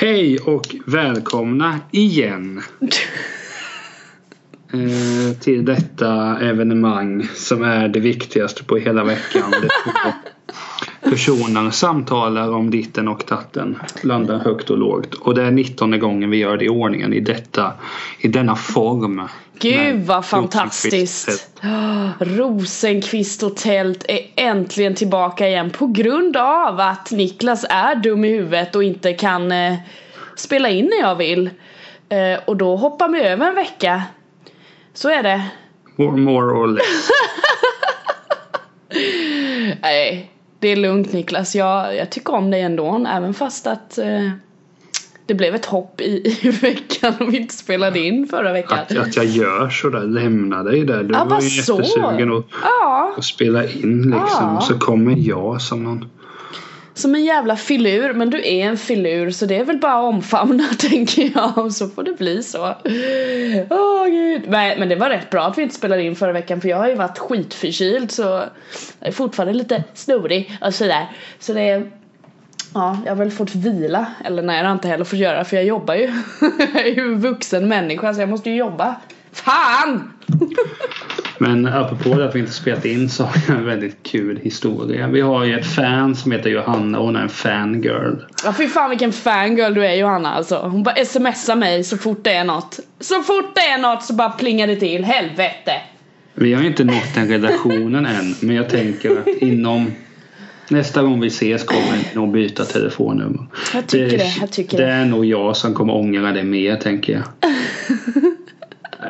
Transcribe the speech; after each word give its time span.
Hej 0.00 0.38
och 0.38 0.76
välkomna 0.86 1.80
igen 1.90 2.62
eh, 4.72 5.36
till 5.40 5.64
detta 5.64 6.38
evenemang 6.40 7.28
som 7.34 7.62
är 7.62 7.88
det 7.88 8.00
viktigaste 8.00 8.64
på 8.64 8.76
hela 8.76 9.04
veckan. 9.04 9.52
Personer 11.10 11.70
samtalar 11.70 12.52
om 12.52 12.70
ditten 12.70 13.08
och 13.08 13.26
tatten, 13.26 13.78
landar 14.02 14.38
högt 14.38 14.70
och 14.70 14.78
lågt. 14.78 15.14
Och 15.14 15.34
det 15.34 15.42
är 15.42 15.50
19 15.50 15.98
gången 16.00 16.30
vi 16.30 16.36
gör 16.36 16.56
det 16.56 16.64
i 16.64 16.68
ordningen 16.68 17.12
i, 17.12 17.20
detta, 17.20 17.72
i 18.20 18.28
denna 18.28 18.56
form. 18.56 19.28
Gud 19.58 20.06
vad 20.06 20.24
fantastiskt! 20.26 21.60
Oh, 21.62 22.10
Rosenqvist 22.20 23.42
och 23.42 23.56
tält 23.56 24.04
är 24.08 24.20
äntligen 24.36 24.94
tillbaka 24.94 25.48
igen 25.48 25.70
på 25.70 25.86
grund 25.86 26.36
av 26.36 26.80
att 26.80 27.10
Niklas 27.10 27.66
är 27.70 27.94
dum 27.94 28.24
i 28.24 28.28
huvudet 28.28 28.74
och 28.74 28.84
inte 28.84 29.12
kan 29.12 29.52
eh, 29.52 29.74
spela 30.36 30.68
in 30.68 30.84
när 30.84 31.08
jag 31.08 31.16
vill. 31.16 31.50
Eh, 32.08 32.40
och 32.46 32.56
då 32.56 32.76
hoppar 32.76 33.08
vi 33.08 33.20
över 33.20 33.48
en 33.48 33.54
vecka. 33.54 34.02
Så 34.94 35.08
är 35.08 35.22
det. 35.22 35.42
More, 35.96 36.16
more 36.16 36.46
or 36.46 36.66
less. 36.66 37.10
Nej, 39.82 40.30
det 40.58 40.68
är 40.68 40.76
lugnt 40.76 41.12
Niklas. 41.12 41.54
Jag, 41.56 41.96
jag 41.96 42.10
tycker 42.10 42.34
om 42.34 42.50
dig 42.50 42.60
ändå, 42.62 43.06
även 43.08 43.34
fast 43.34 43.66
att 43.66 43.98
eh, 43.98 44.30
det 45.26 45.34
blev 45.34 45.54
ett 45.54 45.66
hopp 45.66 46.00
i, 46.00 46.38
i 46.42 46.50
veckan 46.50 47.14
och 47.20 47.32
vi 47.34 47.36
inte 47.36 47.54
spelade 47.54 47.98
in 47.98 48.26
förra 48.26 48.52
veckan. 48.52 48.78
Att, 48.78 48.96
att 48.98 49.16
jag 49.16 49.24
gör 49.26 49.70
sådär, 49.70 50.00
lämnar 50.04 50.64
dig 50.64 50.84
där. 50.84 51.02
Du 51.02 51.14
Ja, 51.14 51.24
var 51.24 51.40
ju 51.40 51.48
så. 51.48 51.76
jättesugen 51.76 52.32
att, 52.32 52.44
Ja, 52.62 53.14
att 53.18 53.24
spela 53.24 53.64
in 53.64 54.02
liksom. 54.02 54.54
Ja. 54.54 54.60
Så 54.60 54.78
kommer 54.78 55.14
jag 55.18 55.62
som 55.62 55.84
någon 55.84 56.04
som 56.98 57.14
en 57.14 57.24
jävla 57.24 57.56
filur, 57.56 58.12
men 58.12 58.30
du 58.30 58.38
är 58.38 58.64
en 58.66 58.76
filur 58.76 59.30
så 59.30 59.46
det 59.46 59.56
är 59.56 59.64
väl 59.64 59.78
bara 59.78 59.92
att 59.92 60.14
omfamna 60.14 60.64
tänker 60.78 61.30
jag 61.34 61.58
och 61.58 61.72
så 61.72 61.88
får 61.88 62.02
det 62.02 62.18
bli 62.18 62.42
så. 62.42 62.74
Åh 63.70 64.06
gud. 64.06 64.42
Nej 64.48 64.78
men 64.78 64.88
det 64.88 64.96
var 64.96 65.10
rätt 65.10 65.30
bra 65.30 65.44
att 65.44 65.58
vi 65.58 65.62
inte 65.62 65.74
spelade 65.74 66.02
in 66.02 66.16
förra 66.16 66.32
veckan 66.32 66.60
för 66.60 66.68
jag 66.68 66.76
har 66.76 66.88
ju 66.88 66.94
varit 66.94 67.18
skitförkyld 67.18 68.10
så 68.10 68.22
jag 68.22 69.08
är 69.08 69.12
fortfarande 69.12 69.54
lite 69.54 69.84
snorig 69.94 70.58
och 70.60 70.74
sådär. 70.74 71.06
Så 71.38 71.52
det 71.52 71.62
är 71.62 71.90
Ja, 72.74 72.98
jag 73.04 73.10
har 73.10 73.16
väl 73.16 73.30
fått 73.30 73.54
vila. 73.54 74.06
Eller 74.24 74.42
nej, 74.42 74.56
det 74.56 74.62
har 74.62 74.70
jag 74.70 74.76
inte 74.76 74.88
heller 74.88 75.04
fått 75.04 75.18
göra 75.18 75.44
för 75.44 75.56
jag 75.56 75.64
jobbar 75.64 75.94
ju. 75.94 76.12
jag 76.74 76.86
är 76.86 76.94
ju 76.94 77.02
en 77.02 77.20
vuxen 77.20 77.68
människa 77.68 78.14
så 78.14 78.20
jag 78.20 78.28
måste 78.28 78.50
ju 78.50 78.56
jobba. 78.56 78.96
Fan! 79.32 80.12
Men 81.38 81.66
apropå 81.66 82.14
det 82.14 82.28
att 82.28 82.34
vi 82.34 82.38
inte 82.38 82.52
spelat 82.52 82.84
in 82.84 83.08
så 83.08 83.24
har 83.24 83.42
jag 83.48 83.56
en 83.56 83.66
väldigt 83.66 84.02
kul 84.02 84.40
historia. 84.42 85.06
Vi 85.06 85.20
har 85.20 85.44
ju 85.44 85.58
ett 85.58 85.66
fan 85.66 86.16
som 86.16 86.32
heter 86.32 86.50
Johanna 86.50 86.98
och 86.98 87.06
hon 87.06 87.16
är 87.16 87.22
en 87.22 87.28
fangirl. 87.28 88.14
Ja 88.44 88.54
fy 88.58 88.68
fan 88.68 88.90
vilken 88.90 89.12
fangirl 89.12 89.74
du 89.74 89.86
är 89.86 89.94
Johanna 89.94 90.30
alltså. 90.30 90.56
Hon 90.56 90.82
bara 90.82 91.04
smsar 91.04 91.56
mig 91.56 91.84
så 91.84 91.98
fort 91.98 92.24
det 92.24 92.32
är 92.32 92.44
något. 92.44 92.80
Så 93.00 93.22
fort 93.22 93.54
det 93.54 93.60
är 93.60 93.78
något 93.78 94.04
så 94.04 94.12
bara 94.14 94.30
plingar 94.30 94.66
det 94.66 94.76
till. 94.76 95.04
Helvete! 95.04 95.72
Vi 96.34 96.54
har 96.54 96.62
inte 96.62 96.84
nått 96.84 97.14
den 97.14 97.28
relationen 97.28 98.06
än 98.06 98.34
men 98.40 98.56
jag 98.56 98.68
tänker 98.68 99.18
att 99.18 99.26
inom 99.26 99.92
nästa 100.68 101.02
gång 101.02 101.20
vi 101.20 101.26
ses 101.26 101.64
kommer 101.64 101.82
vi 101.92 102.14
nog 102.14 102.32
byta 102.32 102.64
telefonnummer. 102.64 103.46
Jag 103.74 103.86
tycker 103.86 104.18
det, 104.18 104.34
jag 104.40 104.50
tycker 104.50 104.78
det 104.78 104.84
det. 104.84 104.92
är 104.92 105.04
nog 105.04 105.24
jag 105.24 105.56
som 105.56 105.74
kommer 105.74 105.94
ångra 105.94 106.32
det 106.32 106.44
mer 106.44 106.76
tänker 106.76 107.12
jag. 107.12 107.22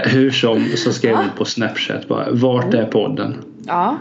Hur 0.04 0.30
som 0.30 0.64
så 0.76 0.92
skrev 0.92 1.12
ut 1.20 1.36
på 1.36 1.44
snapchat 1.44 2.08
bara 2.08 2.26
Vart 2.30 2.74
är 2.74 2.84
podden? 2.84 3.36
Ja. 3.66 3.96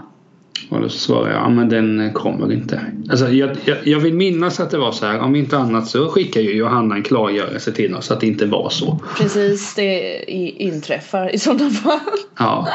Och 0.70 0.81
då 0.81 0.90
svarade 0.90 1.34
jag, 1.34 1.42
ja 1.44 1.50
men 1.50 1.70
den 1.70 2.14
kommer 2.14 2.52
inte. 2.53 2.81
Alltså 3.09 3.30
jag, 3.30 3.50
jag, 3.66 3.78
jag 3.84 4.00
vill 4.00 4.14
minnas 4.14 4.59
att 4.59 4.72
det 4.72 4.78
var 4.78 4.92
så 4.92 5.06
här, 5.06 5.20
om 5.20 5.36
inte 5.36 5.58
annat 5.58 5.88
så 5.88 6.09
skickar 6.09 6.42
ju 6.42 6.53
Johanna 6.56 6.96
en 6.96 7.03
klargörelse 7.03 7.72
till 7.72 7.96
oss 7.96 8.12
att 8.12 8.20
det 8.20 8.28
inte 8.28 8.46
var 8.46 8.70
så. 8.70 9.00
Precis, 9.18 9.76
det 9.76 10.24
inträffar 10.64 11.36
i 11.36 11.40
sådana 11.40 11.70
fall. 11.70 12.00
Ja. 12.40 12.68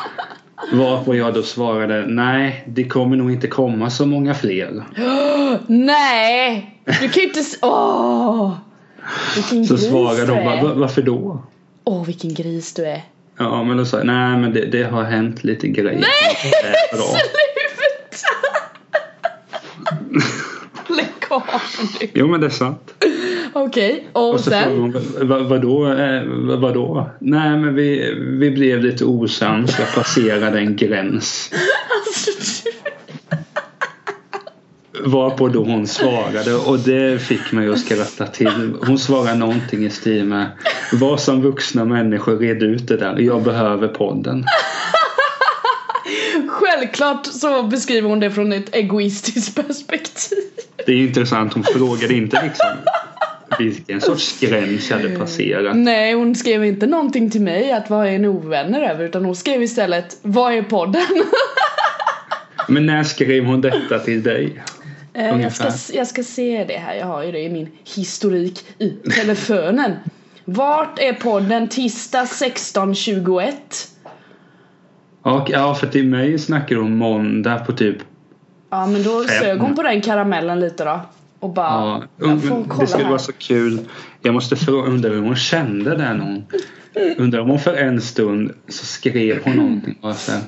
Varpå 0.72 1.14
jag 1.16 1.34
då 1.34 1.42
svarade, 1.42 2.06
nej 2.06 2.64
det 2.66 2.84
kommer 2.84 3.16
nog 3.16 3.32
inte 3.32 3.46
komma 3.46 3.90
så 3.90 4.06
många 4.06 4.34
fler. 4.34 4.84
Nej! 5.66 6.78
Du 7.00 7.08
kan 7.08 7.22
ju 7.22 7.28
inte 7.28 7.40
Åh! 7.62 8.52
Vilken 9.36 9.64
Så 9.66 9.78
svarade 9.78 10.26
de, 10.26 10.44
bara, 10.44 10.62
"Va- 10.62 10.70
är. 10.70 10.74
varför 10.74 11.02
då? 11.02 11.42
Åh 11.84 12.06
vilken 12.06 12.34
gris 12.34 12.74
du 12.74 12.84
är. 12.86 13.02
Ja 13.38 13.64
men 13.64 13.76
då 13.76 13.84
sa 13.84 13.96
jag, 13.96 14.06
nej 14.06 14.36
men 14.38 14.52
det, 14.52 14.64
det 14.66 14.82
har 14.82 15.02
hänt 15.02 15.44
lite 15.44 15.68
grejer. 15.68 16.00
Nej! 16.00 16.52
Är 16.92 16.96
bra. 16.96 17.06
Lägg 20.96 21.06
av 21.30 21.42
nu. 22.00 22.08
Jo 22.14 22.28
men 22.28 22.40
det 22.40 22.46
är 22.46 22.50
sant. 22.50 22.94
Okej, 23.52 24.08
och, 24.12 24.34
Och 24.34 24.40
så 24.40 24.50
sen? 24.50 24.80
hon, 24.80 24.92
"Va- 25.28 25.38
vadå? 25.42 25.92
Eh, 25.92 26.22
vad- 26.26 26.60
vadå? 26.60 27.10
Nej 27.18 27.50
men 27.56 27.74
vi, 27.74 28.14
vi 28.38 28.50
blev 28.50 28.80
lite 28.80 29.04
osams, 29.04 29.78
jag 29.78 29.94
passerade 29.94 30.58
en 30.58 30.76
gräns. 30.76 31.50
Alltså, 32.06 32.30
Varpå 35.04 35.48
då 35.48 35.64
hon 35.64 35.86
svarade 35.86 36.54
och 36.54 36.78
det 36.78 37.22
fick 37.22 37.52
mig 37.52 37.68
att 37.68 37.78
skratta 37.78 38.26
till. 38.26 38.74
Hon 38.86 38.98
svarade 38.98 39.34
någonting 39.34 39.84
i 39.84 39.90
stil 39.90 40.24
med 40.24 40.46
Vad 40.92 41.20
som 41.20 41.42
vuxna 41.42 41.84
människor 41.84 42.38
red 42.38 42.62
ut 42.62 42.88
det 42.88 42.96
där. 42.96 43.18
Jag 43.18 43.42
behöver 43.42 43.88
podden. 43.88 44.44
Självklart 46.48 47.26
så 47.26 47.62
beskriver 47.62 48.08
hon 48.08 48.20
det 48.20 48.30
från 48.30 48.52
ett 48.52 48.74
egoistiskt 48.74 49.56
perspektiv. 49.66 50.38
Det 50.86 50.92
är 50.92 50.96
intressant. 50.96 51.54
Hon 51.54 51.64
frågade 51.64 52.14
inte 52.14 52.42
liksom 52.42 52.76
vilken 53.58 54.00
sorts 54.00 54.40
gräns 54.40 54.90
hade 54.90 55.08
passerat. 55.08 55.76
Nej, 55.76 56.14
hon 56.14 56.34
skrev 56.34 56.64
inte 56.64 56.86
någonting 56.86 57.30
till 57.30 57.40
mig 57.40 57.72
att 57.72 57.90
vad 57.90 58.06
är 58.06 58.10
en 58.10 58.24
ovänner 58.24 58.90
över 58.90 59.04
utan 59.04 59.24
hon 59.24 59.36
skrev 59.36 59.62
istället 59.62 60.16
vad 60.22 60.52
är 60.52 60.62
podden? 60.62 61.06
Men 62.68 62.86
när 62.86 63.02
skrev 63.02 63.44
hon 63.44 63.60
detta 63.60 63.98
till 63.98 64.22
dig? 64.22 64.62
Eh, 65.14 65.40
jag, 65.40 65.52
ska, 65.52 65.70
jag 65.92 66.06
ska 66.06 66.22
se 66.22 66.64
det 66.64 66.76
här, 66.76 66.94
jag 66.94 67.06
har 67.06 67.22
ju 67.22 67.32
det 67.32 67.40
i 67.40 67.50
min 67.50 67.68
historik 67.96 68.64
i 68.78 68.88
telefonen. 68.90 69.92
Vart 70.44 70.98
är 70.98 71.12
podden 71.12 71.68
tisdag 71.68 72.24
16.21? 72.24 73.52
Och, 75.22 75.50
ja 75.50 75.74
för 75.74 75.86
till 75.86 76.06
mig 76.06 76.38
snackar 76.38 76.76
hon 76.76 76.96
måndag 76.96 77.58
på 77.58 77.72
typ 77.72 77.96
Ja 78.70 78.86
men 78.86 79.02
då 79.02 79.24
Fem. 79.24 79.40
sög 79.42 79.58
hon 79.58 79.74
på 79.74 79.82
den 79.82 80.00
karamellen 80.00 80.60
lite 80.60 80.84
då. 80.84 81.00
Och 81.40 81.50
bara, 81.50 81.68
Ja, 81.68 82.02
jag 82.28 82.42
får 82.42 82.64
kolla 82.68 82.80
det 82.80 82.86
skulle 82.86 83.04
här. 83.04 83.10
vara 83.10 83.18
så 83.18 83.32
kul. 83.32 83.78
Jag 84.22 84.34
måste 84.34 84.56
fråga, 84.56 84.88
undra 84.90 85.08
hur 85.08 85.20
hon 85.20 85.36
kände 85.36 85.90
där 85.96 86.14
när 86.14 86.24
hon 86.24 86.44
Undrar 87.16 87.40
om 87.40 87.48
hon 87.50 87.58
för 87.58 87.74
en 87.74 88.00
stund 88.00 88.52
så 88.68 88.86
skrev 88.86 89.44
hon 89.44 89.56
någonting. 89.56 89.98
Och 90.00 90.08
här. 90.08 90.40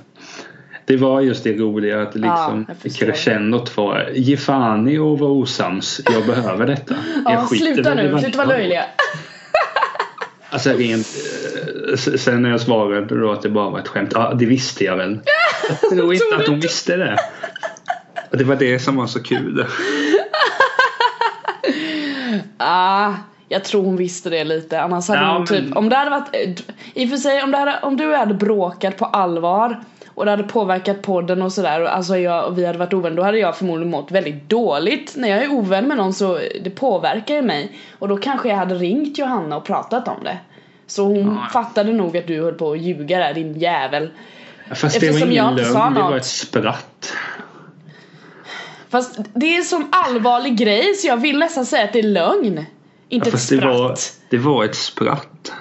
Det 0.87 0.97
var 0.97 1.21
just 1.21 1.45
det 1.45 1.53
roliga 1.57 2.03
att 2.03 2.15
liksom 2.15 2.67
förstår. 2.83 3.07
crescendot 3.07 3.77
var 3.77 4.11
Ge 4.15 4.37
fan 4.37 4.89
i 4.89 4.99
att 4.99 5.21
vara 5.21 5.31
osams. 5.31 6.01
Jag 6.13 6.27
behöver 6.27 6.67
detta. 6.67 6.95
Ja, 7.25 7.33
jag 7.33 7.49
skiter 7.49 7.75
sluta 7.75 7.95
nu, 7.95 8.19
sluta 8.19 8.39
vara 8.39 8.49
löjliga. 8.49 8.85
Alltså 10.51 10.71
rent 10.71 11.07
eh, 11.91 11.97
Sen 11.97 12.43
när 12.43 12.51
jag 12.51 12.61
svarade 12.61 13.21
då 13.21 13.33
att 13.33 13.43
det 13.43 13.49
bara 13.49 13.71
var 13.71 13.79
ett 13.79 13.89
skämt. 13.89 14.11
Ja 14.15 14.35
det 14.35 14.47
visste 14.47 14.85
jag 14.85 14.97
väl. 14.97 15.21
Jag 15.83 15.91
tror 15.91 16.15
inte 16.15 16.37
att 16.37 16.47
hon 16.49 16.61
visste 16.61 16.97
det. 16.97 17.17
Och 18.31 18.37
det 18.39 18.45
var 18.45 18.57
det 18.57 18.79
som 18.79 18.97
var 18.97 19.07
så 19.07 19.23
kul. 19.23 19.67
Ah, 22.59 23.13
jag 23.49 23.65
tror 23.65 23.85
hon 23.85 23.97
visste 23.97 24.31
det 24.31 24.45
lite. 24.45 24.81
Annars 24.81 25.09
hade 25.09 25.21
Ja, 25.21 25.37
hon 25.37 25.47
typ, 25.47 25.65
men- 25.65 25.73
om 25.77 25.89
det 25.89 25.97
hade 25.97 26.11
varit, 26.11 26.29
eh, 26.33 26.51
i 27.03 27.07
och 27.07 27.11
för 27.11 27.17
sig 27.17 27.43
om, 27.43 27.55
hade, 27.55 27.79
om 27.83 27.97
du 27.97 28.15
hade 28.15 28.35
bråkat 28.35 28.97
på 28.97 29.05
allvar 29.05 29.81
och 30.15 30.25
det 30.25 30.31
hade 30.31 30.43
påverkat 30.43 31.03
podden 31.03 31.43
och 31.43 31.53
sådär 31.53 31.81
och 31.81 31.97
alltså 31.97 32.17
jag, 32.17 32.47
och 32.47 32.59
vi 32.59 32.67
hade 32.67 32.79
varit 32.79 32.95
ovänner 32.95 33.17
då 33.17 33.23
hade 33.23 33.39
jag 33.39 33.57
förmodligen 33.57 33.91
mått 33.91 34.11
väldigt 34.11 34.49
dåligt. 34.49 35.13
När 35.17 35.29
jag 35.29 35.43
är 35.45 35.53
ovän 35.53 35.89
med 35.89 35.97
någon 35.97 36.13
så 36.13 36.39
det 36.65 36.71
påverkar 36.71 37.35
ju 37.35 37.43
mig 37.43 37.79
och 37.99 38.09
då 38.09 38.17
kanske 38.17 38.49
jag 38.49 38.57
hade 38.57 38.75
ringt 38.75 39.19
Johanna 39.19 39.57
och 39.57 39.65
pratat 39.65 40.09
om 40.09 40.25
det. 40.25 40.39
Så 40.87 41.05
hon 41.05 41.39
Ja. 41.43 41.49
fattade 41.53 41.93
nog 41.93 42.17
att 42.17 42.27
du 42.27 42.43
höll 42.43 42.55
på 42.55 42.73
att 42.73 42.79
ljuga 42.81 43.19
där 43.19 43.35
din 43.35 43.59
jävel. 43.59 44.11
Fast 44.75 45.01
det 45.01 45.07
var 45.07 45.11
Eftersom 45.15 45.31
ingen 45.33 45.55
lögn. 45.57 45.95
Det 45.95 46.01
var 46.03 46.17
ett 46.17 46.25
spratt. 46.25 47.13
Fast 48.91 49.19
det 49.35 49.47
är 49.55 49.59
en 49.59 49.65
sån 49.65 49.85
allvarlig 49.91 50.57
grej 50.57 50.95
så 50.95 51.07
jag 51.07 51.17
vill 51.17 51.39
nästan 51.39 51.67
säga 51.67 51.85
att 51.85 51.93
det 51.93 51.99
är 51.99 52.03
lögn. 52.03 52.65
Inte 53.09 53.29
Ja, 53.29 53.29
ett 53.29 53.31
fast 53.33 53.51
det 53.51 53.57
spratt. 53.59 53.79
var, 53.79 53.97
det 54.31 54.39
var 54.39 54.65
ett 54.65 54.75
spratt. 54.77 55.53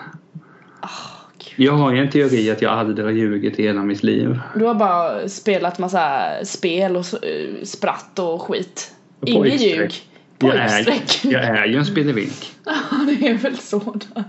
Jag 1.56 1.74
har 1.74 1.92
ju 1.94 2.00
en 2.00 2.10
teori 2.10 2.52
att 2.52 2.62
jag 2.62 2.72
aldrig 2.72 3.06
har 3.06 3.12
ljugit 3.12 3.60
i 3.60 3.64
hela 3.64 3.82
mitt 3.84 4.04
liv. 4.04 4.40
Du 4.56 4.66
har 4.66 4.76
bara 4.76 5.30
spelat 5.30 5.80
massa 5.80 6.30
spel 6.44 6.96
och 6.98 7.06
eh, 7.24 7.64
spratt 7.64 8.20
och 8.20 8.42
skit. 8.42 8.92
Pojkstreck. 9.20 9.62
ljug. 9.62 9.92
Jag 10.40 10.52
Pojkstreck. 10.52 11.34
jag 11.34 11.44
är 11.44 11.66
ju 11.66 11.78
en 11.78 11.86
spelevink. 11.86 12.52
Ja, 12.66 12.98
det 13.08 13.28
är 13.28 13.34
väl 13.34 13.58
så 13.58 13.80
då. 13.80 14.24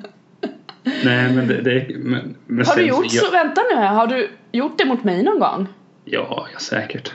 Nej 1.05 1.33
men 1.33 1.49
det, 1.49 1.61
det 1.61 1.87
men, 1.99 2.37
men 2.47 2.67
Har 2.67 2.75
du 2.77 2.81
sen 2.81 2.87
gjort 2.87 3.13
jag, 3.13 3.25
så? 3.25 3.31
Vänta 3.31 3.63
nu 3.71 3.77
här. 3.77 3.95
Har 3.95 4.07
du 4.07 4.31
gjort 4.53 4.79
det 4.79 4.85
mot 4.85 5.05
mig 5.05 5.23
någon 5.23 5.39
gång? 5.41 5.67
Ja, 6.05 6.47
ja 6.53 6.59
säkert. 6.59 7.13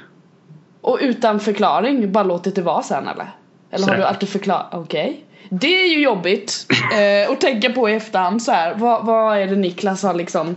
Och 0.81 0.97
utan 1.01 1.39
förklaring 1.39 2.11
bara 2.11 2.23
låtit 2.23 2.55
det 2.55 2.61
vara 2.61 2.83
sen 2.83 3.07
eller? 3.07 3.27
Eller 3.71 3.85
har 3.87 3.93
du 3.93 4.01
Säkert. 4.01 4.05
alltid 4.05 4.29
förklarat? 4.29 4.67
Okej. 4.71 5.23
Det 5.49 5.83
är 5.83 5.87
ju 5.87 6.01
jobbigt 6.03 6.65
eh, 6.93 7.31
att 7.31 7.41
tänka 7.41 7.69
på 7.69 7.89
i 7.89 7.93
efterhand 7.93 8.41
så 8.43 8.51
här. 8.51 8.75
Vad, 8.75 9.05
vad 9.05 9.37
är 9.37 9.47
det 9.47 9.55
Niklas 9.55 10.03
har 10.03 10.13
liksom 10.13 10.55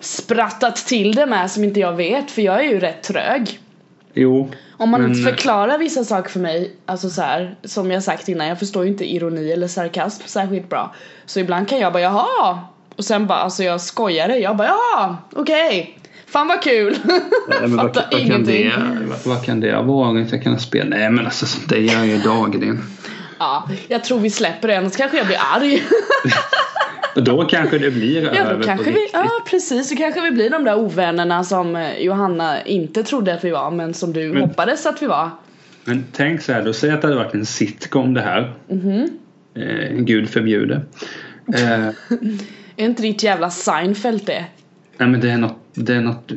sprattat 0.00 0.76
till 0.76 1.14
det 1.14 1.26
med 1.26 1.50
som 1.50 1.64
inte 1.64 1.80
jag 1.80 1.92
vet? 1.92 2.30
För 2.30 2.42
jag 2.42 2.64
är 2.64 2.68
ju 2.70 2.80
rätt 2.80 3.02
trög. 3.02 3.60
Jo. 4.14 4.50
Om 4.76 4.90
man 4.90 5.02
men- 5.02 5.10
inte 5.10 5.30
förklarar 5.30 5.78
vissa 5.78 6.04
saker 6.04 6.30
för 6.30 6.40
mig, 6.40 6.72
alltså 6.86 7.10
så 7.10 7.22
här, 7.22 7.56
som 7.64 7.90
jag 7.90 8.02
sagt 8.02 8.28
innan, 8.28 8.46
jag 8.46 8.58
förstår 8.58 8.84
ju 8.84 8.90
inte 8.90 9.12
ironi 9.12 9.52
eller 9.52 9.68
sarkasm 9.68 10.22
särskilt 10.26 10.68
bra. 10.68 10.94
Så 11.26 11.40
ibland 11.40 11.68
kan 11.68 11.78
jag 11.78 11.92
bara 11.92 12.02
jaha! 12.02 12.58
Och 12.96 13.04
sen 13.04 13.26
bara, 13.26 13.38
alltså 13.38 13.64
jag 13.64 13.80
skojar 13.80 14.28
jag 14.28 14.56
bara 14.56 14.68
jaha, 14.68 15.16
okej. 15.36 15.98
Fan 16.26 16.48
vad 16.48 16.62
kul! 16.62 16.96
Nej, 17.48 17.58
vad, 17.62 17.94
vad, 17.94 18.26
kan 18.28 18.44
det, 18.44 18.72
vad, 19.08 19.34
vad 19.36 19.44
kan 19.44 19.60
det 19.60 19.82
varit? 19.82 20.32
Jag 20.32 20.42
kan 20.42 20.52
ha 20.52 20.60
spelat. 20.60 20.88
Nej 20.88 21.10
men 21.10 21.24
alltså 21.24 21.46
sånt 21.46 21.68
där 21.68 21.76
gör 21.76 21.94
jag 21.94 22.06
ju 22.06 22.18
dagligen. 22.18 22.82
Ja, 23.38 23.68
jag 23.88 24.04
tror 24.04 24.18
vi 24.18 24.30
släpper 24.30 24.68
det, 24.68 24.78
annars 24.78 24.96
kanske 24.96 25.16
jag 25.16 25.26
blir 25.26 25.38
arg. 25.54 25.82
Då 27.14 27.44
kanske 27.44 27.78
det 27.78 27.90
blir 27.90 28.22
Ja 28.22 28.30
över 28.30 28.52
då 28.54 28.58
på 28.60 28.64
kanske 28.66 28.84
vi, 28.90 28.90
riktigt. 28.90 29.10
ja 29.12 29.30
precis, 29.50 29.88
så 29.88 29.96
kanske 29.96 30.20
vi 30.20 30.30
blir 30.30 30.50
de 30.50 30.64
där 30.64 30.78
ovännerna 30.78 31.44
som 31.44 31.76
eh, 31.76 31.98
Johanna 31.98 32.62
inte 32.64 33.02
trodde 33.02 33.34
att 33.34 33.44
vi 33.44 33.50
var 33.50 33.70
men 33.70 33.94
som 33.94 34.12
du 34.12 34.32
Men- 34.32 34.42
hoppades 34.42 34.86
att 34.86 35.02
vi 35.02 35.06
var. 35.06 35.30
Men 35.84 36.04
tänk 36.12 36.42
så 36.42 36.52
här, 36.52 36.62
då 36.64 36.72
säg 36.72 36.90
att 36.90 37.00
det 37.02 37.06
hade 37.08 37.18
varit 37.18 37.34
en 37.34 37.46
sitcom 37.46 38.14
det 38.14 38.20
här. 38.20 38.54
Mhm. 38.68 39.10
Eh, 39.54 39.90
Gud 39.96 40.30
förbjude. 40.30 40.80
Eh, 41.54 41.86
Är 42.76 42.84
inte 42.84 43.02
ditt 43.02 43.22
jävla 43.22 43.50
Seinfeld 43.50 44.24
det? 44.26 44.44
nej 44.96 45.08
men 45.08 45.20
det 45.20 45.30
är 45.30 45.38
något, 45.38 45.58
det 45.74 45.94
är 45.94 46.00
något 46.00 46.32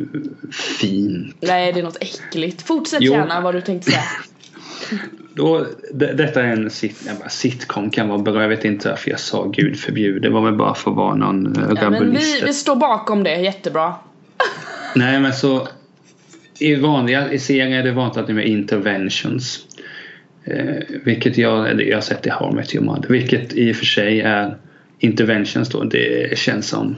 fint. 0.80 1.36
Nej 1.40 1.74
det 1.74 1.80
är 1.80 1.84
något 1.84 1.98
äckligt. 2.02 2.62
Fortsätt 2.62 3.02
Jo. 3.02 3.14
gärna 3.14 3.42
vad 3.42 3.56
du 3.56 3.62
tänkte 3.62 3.92
säga. 3.92 4.04
Då, 5.36 5.66
det, 5.94 6.14
detta 6.14 6.42
är 6.44 6.48
en 6.48 6.70
sit, 6.70 7.12
bara, 7.20 7.30
sitcom 7.30 7.90
kan 7.90 8.10
vara 8.10 8.20
bra. 8.20 8.42
Jag 8.42 8.50
vet 8.50 8.66
inte 8.66 8.90
varför 8.90 9.10
jag 9.12 9.20
sa 9.20 9.48
Gud 9.48 9.80
förbjude. 9.80 10.20
Det 10.20 10.30
var 10.30 10.42
väl 10.42 10.54
bara 10.56 10.74
för 10.74 10.92
att 10.92 10.98
vara 10.98 11.16
någon 11.16 11.56
eh, 11.56 11.64
Ja, 11.70 11.90
men 11.90 11.94
rabulist. 11.94 12.42
vi, 12.42 12.46
vi 12.46 12.54
står 12.54 12.76
bakom 12.76 13.24
det, 13.24 13.36
jättebra. 13.36 13.94
Nej 14.96 15.20
men 15.20 15.34
så 15.34 15.68
i 16.60 16.76
vanliga 16.76 17.32
i 17.32 17.40
serier 17.40 17.80
är 17.80 17.84
det 17.84 17.92
vanligt 17.92 18.18
att 18.18 18.28
det 18.28 18.34
är 18.34 18.40
interventions. 18.40 19.66
Eh, 20.44 20.76
vilket 21.04 21.38
jag, 21.38 21.82
jag 21.82 21.98
har 21.98 22.02
sett 22.02 22.26
i 22.26 22.30
How 22.30 22.52
I 22.52 22.56
Met 22.56 22.76
Your 22.76 22.86
Mother. 22.86 23.10
Vilket 23.10 23.54
i 23.54 23.72
och 23.72 23.76
för 23.76 23.86
sig 23.86 24.22
är 24.22 24.58
interventions 25.00 25.70
då. 25.70 25.84
Det 25.84 26.38
känns 26.38 26.68
som 26.68 26.96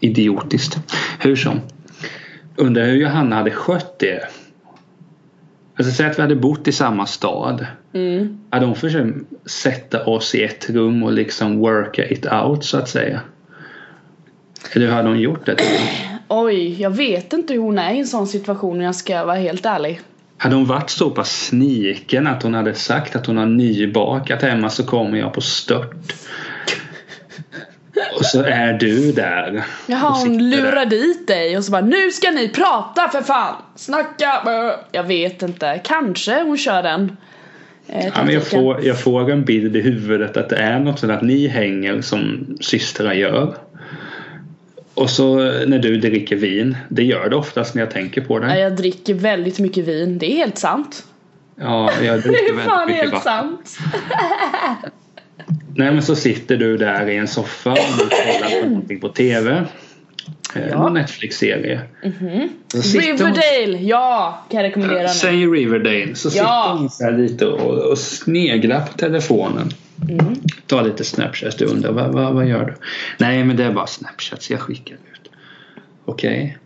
idiotiskt. 0.00 0.78
Hur 1.20 1.36
som. 1.36 1.60
Undrar 2.56 2.84
hur 2.84 2.96
Johanna 2.96 3.36
hade 3.36 3.50
skött 3.50 3.98
det. 3.98 4.28
Alltså 5.76 5.92
säg 5.92 6.06
att 6.06 6.18
vi 6.18 6.22
hade 6.22 6.36
bott 6.36 6.68
i 6.68 6.72
samma 6.72 7.06
stad. 7.06 7.66
Mm. 7.92 8.38
Hade 8.50 8.66
hon 8.66 8.76
försökt 8.76 9.16
sätta 9.46 10.04
oss 10.04 10.34
i 10.34 10.44
ett 10.44 10.70
rum 10.70 11.02
och 11.02 11.12
liksom 11.12 11.58
worka 11.58 12.08
it 12.08 12.26
out 12.32 12.64
så 12.64 12.78
att 12.78 12.88
säga? 12.88 13.20
Eller 14.72 14.86
hur 14.86 14.92
hade 14.92 15.08
hon 15.08 15.20
gjort 15.20 15.46
det? 15.46 15.56
Oj, 16.28 16.82
jag 16.82 16.90
vet 16.90 17.32
inte 17.32 17.52
hur 17.52 17.60
hon 17.60 17.78
är 17.78 17.94
i 17.94 17.98
en 17.98 18.06
sån 18.06 18.26
situation 18.26 18.76
om 18.76 18.82
jag 18.82 18.94
ska 18.94 19.24
vara 19.24 19.36
helt 19.36 19.66
ärlig. 19.66 20.00
Hade 20.36 20.54
hon 20.54 20.66
varit 20.66 20.90
så 20.90 21.10
pass 21.10 21.46
sniken 21.46 22.26
att 22.26 22.42
hon 22.42 22.54
hade 22.54 22.74
sagt 22.74 23.16
att 23.16 23.26
hon 23.26 23.36
har 23.36 23.46
nybakat 23.46 24.42
hemma 24.42 24.70
så 24.70 24.84
kommer 24.86 25.18
jag 25.18 25.32
på 25.32 25.40
stört. 25.40 26.14
Och 28.18 28.24
så 28.26 28.42
är 28.42 28.72
du 28.72 29.12
där. 29.12 29.64
Jaha, 29.86 30.10
hon 30.10 30.38
där. 30.38 30.44
lurar 30.44 30.86
dit 30.86 31.26
dig 31.26 31.56
och 31.56 31.64
så 31.64 31.72
bara 31.72 31.80
Nu 31.82 32.10
ska 32.10 32.30
ni 32.30 32.48
prata 32.48 33.08
för 33.08 33.22
fan! 33.22 33.54
Snacka! 33.76 34.42
bö." 34.44 34.72
Jag 34.92 35.04
vet 35.04 35.42
inte, 35.42 35.80
kanske 35.84 36.42
hon 36.42 36.56
kör 36.58 36.82
den. 36.82 37.16
Eh, 37.86 38.06
Ja, 38.06 38.24
men 38.24 38.34
jag, 38.34 38.46
får, 38.46 38.84
jag 38.86 39.00
får 39.00 39.30
en 39.30 39.44
bild 39.44 39.76
i 39.76 39.80
huvudet 39.80 40.36
att 40.36 40.48
det 40.48 40.56
är 40.56 40.78
något 40.80 40.98
sånt 40.98 41.12
att 41.12 41.22
ni 41.22 41.46
hänger 41.46 42.00
som 42.02 42.46
systrar 42.60 43.12
gör. 43.12 43.54
Och 44.94 45.10
så 45.10 45.34
när 45.66 45.78
du 45.78 45.96
dricker 45.96 46.36
vin, 46.36 46.76
det 46.88 47.02
gör 47.04 47.28
det 47.28 47.36
oftast 47.36 47.74
när 47.74 47.82
jag 47.82 47.90
tänker 47.90 48.20
på 48.20 48.34
Ja, 48.42 48.46
det. 48.48 48.58
Jag 48.60 48.76
dricker 48.76 49.14
väldigt 49.14 49.58
mycket 49.58 49.84
vin, 49.88 50.18
det 50.18 50.32
är 50.32 50.36
helt 50.36 50.58
sant. 50.58 51.04
Ja, 51.56 51.90
jag 52.02 52.16
Det 52.16 52.20
dricker 52.28 52.54
är 52.58 52.64
fan 52.64 52.78
väldigt 52.78 52.96
mycket 52.96 53.00
helt 53.12 53.24
vatten. 53.24 53.56
sant. 53.66 53.78
Nej 55.76 55.92
men 55.92 56.02
så 56.02 56.16
sitter 56.16 56.56
du 56.56 56.76
där 56.76 57.08
i 57.08 57.16
en 57.16 57.28
soffa 57.28 57.70
och 57.70 57.78
du 57.98 58.08
kollar 58.08 58.62
på 58.62 58.68
någonting 58.68 59.00
på 59.00 59.08
TV. 59.08 59.50
Eh, 59.52 59.64
Ja. 60.70 60.78
Någon 60.78 60.94
Netflix-serie. 60.94 61.80
Så 62.74 62.82
sitter 62.82 63.08
hon- 63.08 63.18
Riverdale, 63.34 63.78
ja! 63.82 64.44
Kan 64.50 64.60
jag 64.60 64.68
rekommendera 64.68 65.02
nu. 65.02 65.08
Säg 65.08 65.46
Riverdale 65.46 66.14
så 66.14 66.28
Ja. 66.28 66.32
sitter 66.32 66.78
hon 66.78 66.90
så 66.90 67.04
här 67.04 67.12
lite 67.12 67.46
och, 67.46 67.90
och 67.90 67.98
sneglar 67.98 68.80
på 68.80 68.92
telefonen. 68.92 69.68
Mm. 70.10 70.34
Tar 70.66 70.82
lite 70.82 71.04
snapshots 71.04 71.56
du 71.56 71.64
undrar 71.64 71.92
vad, 71.92 72.12
vad, 72.12 72.34
vad 72.34 72.46
gör 72.46 72.64
du? 72.64 72.74
Nej 73.18 73.44
men 73.44 73.56
det 73.56 73.64
är 73.64 73.72
bara 73.72 73.86
snapshots 73.86 74.50
jag 74.50 74.60
skickar 74.60 74.94
ut. 74.94 75.30
Okej. 76.04 76.58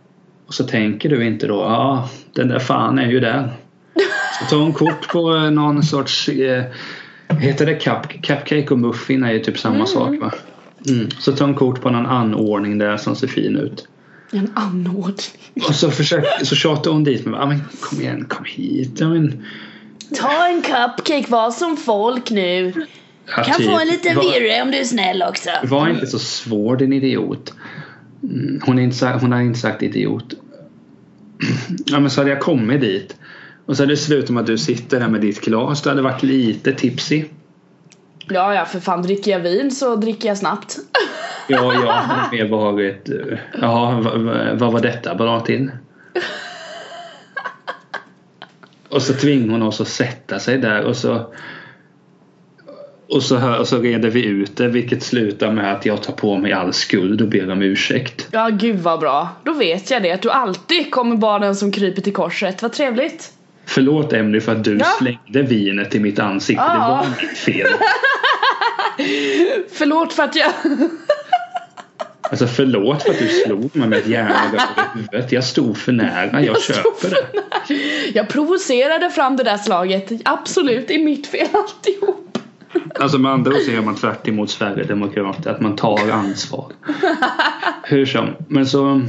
Och 0.47 0.53
så 0.53 0.63
tänker 0.63 1.09
du 1.09 1.25
inte 1.27 1.47
då 1.47 1.55
ja 1.55 2.09
den 2.33 2.47
där 2.47 2.59
fan 2.59 2.99
är 2.99 3.07
ju 3.07 3.19
där. 3.19 3.49
Så 4.39 4.45
tar 4.45 4.57
hon 4.57 4.73
kort 4.73 5.07
på 5.07 5.35
eh, 5.35 5.51
någon 5.51 5.83
sorts 5.83 6.29
eh, 6.29 6.63
Heter 7.37 7.65
det 7.65 7.75
cup, 7.75 8.21
cupcake 8.23 8.67
och 8.69 8.79
muffin 8.79 9.23
är 9.23 9.31
ju 9.33 9.39
typ 9.39 9.57
samma 9.59 9.85
sak 9.85 10.15
va? 10.21 10.33
Mm. 10.87 11.09
Så 11.19 11.31
tar 11.31 11.45
hon 11.45 11.55
kort 11.55 11.81
på 11.81 11.89
någon 11.89 12.05
anordning 12.05 12.77
där 12.77 12.97
som 12.97 13.15
ser 13.15 13.27
fin 13.27 13.55
ut. 13.57 13.87
En 14.31 14.51
anordning. 14.55 15.17
Och 15.67 15.75
så, 15.75 15.91
försöker, 15.91 16.45
så 16.45 16.55
tjatar 16.55 16.91
hon 16.91 17.03
dit 17.03 17.25
mig. 17.25 17.47
Men 17.47 17.59
kom 17.81 18.01
igen, 18.01 18.25
kom 18.25 18.45
hit. 18.45 18.99
Men, 18.99 19.45
Ta 20.17 20.47
en 20.47 20.61
cupcake, 20.61 21.25
var 21.27 21.51
som 21.51 21.77
folk 21.77 22.29
nu. 22.31 22.73
ja, 23.37 23.43
Kan 23.43 23.57
typ. 23.57 23.65
få 23.71 23.79
en 23.79 23.87
liten 23.87 24.15
virre 24.19 24.61
om 24.61 24.71
du 24.71 24.77
är 24.77 24.83
snäll 24.83 25.23
också. 25.29 25.49
Var 25.63 25.89
inte 25.89 26.07
så 26.07 26.19
svår 26.19 26.77
din 26.77 26.93
idiot. 26.93 27.53
Mm, 28.23 28.61
Hon, 28.65 28.79
är 28.79 28.83
inte, 28.83 29.07
hon 29.21 29.31
har 29.31 29.41
inte 29.41 29.59
sagt 29.59 29.83
idiot. 29.83 30.33
Ja 31.85 31.99
men 31.99 32.09
så 32.09 32.21
hade 32.21 32.29
jag 32.29 32.39
kommit 32.39 32.81
dit. 32.81 33.15
Och 33.69 33.77
så 33.77 33.85
med 34.33 34.41
att 34.41 34.47
du 34.47 34.57
sitter 34.57 34.99
där 34.99 35.07
med 35.07 35.21
ditt 35.21 35.41
glas. 35.41 35.81
Du 35.81 35.89
hade 35.89 36.01
varit 36.01 36.23
lite 36.23 36.73
tipsy. 36.73 37.25
Ja, 38.27 38.53
ja, 38.53 38.65
för 38.65 38.79
fan 38.79 39.01
dricker 39.01 39.31
jag 39.31 39.39
vin 39.39 39.71
så 39.71 39.95
dricker 39.95 40.27
jag 40.27 40.37
snabbt. 40.37 40.77
Ja, 41.47 41.73
jag 41.73 41.91
hade 41.91 42.37
mer 42.37 42.47
varit... 42.49 43.09
eh, 43.09 43.37
Ja, 43.61 44.01
vad, 44.53 44.71
var 44.73 44.81
detta 44.81 45.15
bra 45.15 45.39
till? 45.39 45.71
Och 48.89 49.01
så 49.01 49.13
tvingar 49.13 49.51
hon 49.51 49.61
oss 49.61 49.81
att 49.81 49.87
sätta 49.87 50.39
sig 50.39 50.57
där 50.57 50.83
och 50.83 50.95
så... 50.97 51.33
Och 53.09 53.23
så, 53.23 53.37
hör, 53.37 53.59
och 53.59 53.67
så 53.67 53.77
reder 53.81 54.09
vi 54.09 54.25
ut 54.25 54.57
det 54.57 54.67
vilket 54.67 55.03
slutar 55.03 55.51
med 55.51 55.73
att 55.73 55.85
jag 55.85 56.03
tar 56.03 56.13
på 56.13 56.37
mig 56.37 56.53
all 56.53 56.73
skuld 56.73 57.21
och 57.21 57.27
ber 57.27 57.51
om 57.51 57.61
ursäkt. 57.61 58.27
Ja, 58.31 58.49
gud 58.49 58.79
vad 58.79 58.99
bra. 58.99 59.29
Då 59.43 59.53
vet 59.53 59.91
jag 59.91 60.03
det, 60.03 60.11
att 60.11 60.21
du 60.21 60.31
alltid 60.31 60.91
kommer 60.91 61.15
vara 61.15 61.39
den 61.39 61.55
som 61.55 61.71
kryper 61.71 62.01
till 62.01 62.13
korset. 62.13 62.61
Vad 62.61 62.73
trevligt. 62.73 63.33
Förlåt 63.69 64.13
Emily 64.13 64.41
för 64.41 64.51
att 64.51 64.63
du 64.63 64.77
Ja. 64.77 64.85
slängde 64.99 65.41
vinet 65.41 65.95
i 65.95 65.99
mitt 65.99 66.19
ansikte. 66.19 66.63
Det 66.63 66.69
Ja. 66.73 66.87
var 66.87 67.07
mitt 67.21 67.37
fel. 67.37 67.67
Förlåt 69.73 70.13
för 70.13 70.23
att 70.23 70.35
jag... 70.35 70.51
Alltså 72.21 72.47
förlåt 72.47 73.03
för 73.03 73.09
att 73.09 73.19
du 73.19 73.27
slog 73.27 73.75
mig 73.75 73.87
med 73.87 73.99
ett 73.99 74.07
järnrör 74.07 74.35
i 74.55 74.59
huvudet. 74.99 75.31
Jag 75.31 75.43
stod 75.43 75.77
för 75.77 75.91
nära. 75.91 76.41
Jag 76.41 76.61
köper 76.61 77.09
det. 77.09 77.27
Jag 78.13 78.29
provocerade 78.29 79.09
fram 79.09 79.35
det 79.37 79.43
där 79.43 79.57
slaget. 79.57 80.11
Absolut, 80.25 80.87
det 80.87 80.95
är 80.95 81.03
mitt 81.03 81.27
fel 81.27 81.47
alltihop. 81.53 82.37
Alltså 82.99 83.17
med 83.17 83.31
andra 83.31 83.51
ord 83.51 83.57
så 83.65 83.71
gör 83.71 83.81
man 83.81 83.95
tvärt 83.95 84.27
emot 84.27 84.49
Sverigedemokrater. 84.49 85.51
Att 85.51 85.61
man 85.61 85.75
tar 85.75 86.09
ansvar. 86.11 86.71
Hur 87.83 88.05
som. 88.05 88.27
Men 88.47 88.65
så. 88.65 89.01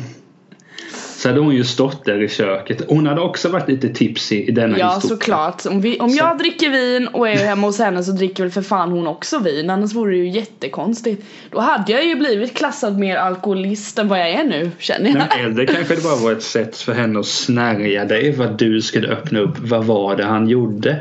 Så 1.21 1.29
hade 1.29 1.41
hon 1.41 1.55
ju 1.55 1.65
stått 1.65 2.05
där 2.05 2.23
i 2.23 2.29
köket. 2.29 2.83
Hon 2.89 3.07
hade 3.07 3.21
också 3.21 3.49
varit 3.49 3.69
lite 3.69 3.89
tipsy 3.89 4.37
i 4.37 4.51
denna 4.51 4.79
Ja, 4.79 4.95
historia. 4.95 5.17
såklart. 5.17 5.67
Om, 5.67 5.81
vi, 5.81 5.99
om 5.99 6.11
jag 6.11 6.39
dricker 6.39 6.71
vin 6.71 7.09
och 7.09 7.29
är 7.29 7.37
hemma 7.37 7.67
hos 7.67 7.79
henne 7.79 8.03
så 8.03 8.13
dricker 8.13 8.43
väl 8.43 8.53
för 8.53 8.63
fan 8.63 8.91
hon 8.93 9.07
också 9.07 9.39
vin. 9.39 9.71
Annars 9.71 9.95
vore 9.95 10.11
det 10.13 10.17
ju 10.19 10.29
jättekonstigt. 10.29 11.25
Då 11.51 11.61
hade 11.61 11.93
jag 11.93 12.05
ju 12.07 12.15
blivit 12.17 12.55
klassad 12.57 12.99
mer 12.99 13.17
alkoholist 13.17 13.99
än 13.99 14.09
vad 14.09 14.19
jag 14.21 14.29
är 14.31 14.45
nu, 14.45 14.71
känner 14.79 15.07
jag. 15.11 15.19
Men 15.19 15.51
eller 15.51 15.67
kanske 15.67 15.95
det 15.95 16.03
bara 16.03 16.17
var 16.17 16.33
ett 16.33 16.43
sätt 16.43 16.77
för 16.77 16.93
henne 16.93 17.21
att 17.21 17.27
snärja 17.27 18.05
dig 18.05 18.33
för 18.33 18.45
att 18.45 18.59
du 18.59 18.81
skulle 18.81 19.09
öppna 19.09 19.39
upp. 19.41 19.59
Vad 19.59 19.85
var 19.85 20.17
det 20.17 20.25
han 20.25 20.49
gjorde? 20.49 20.97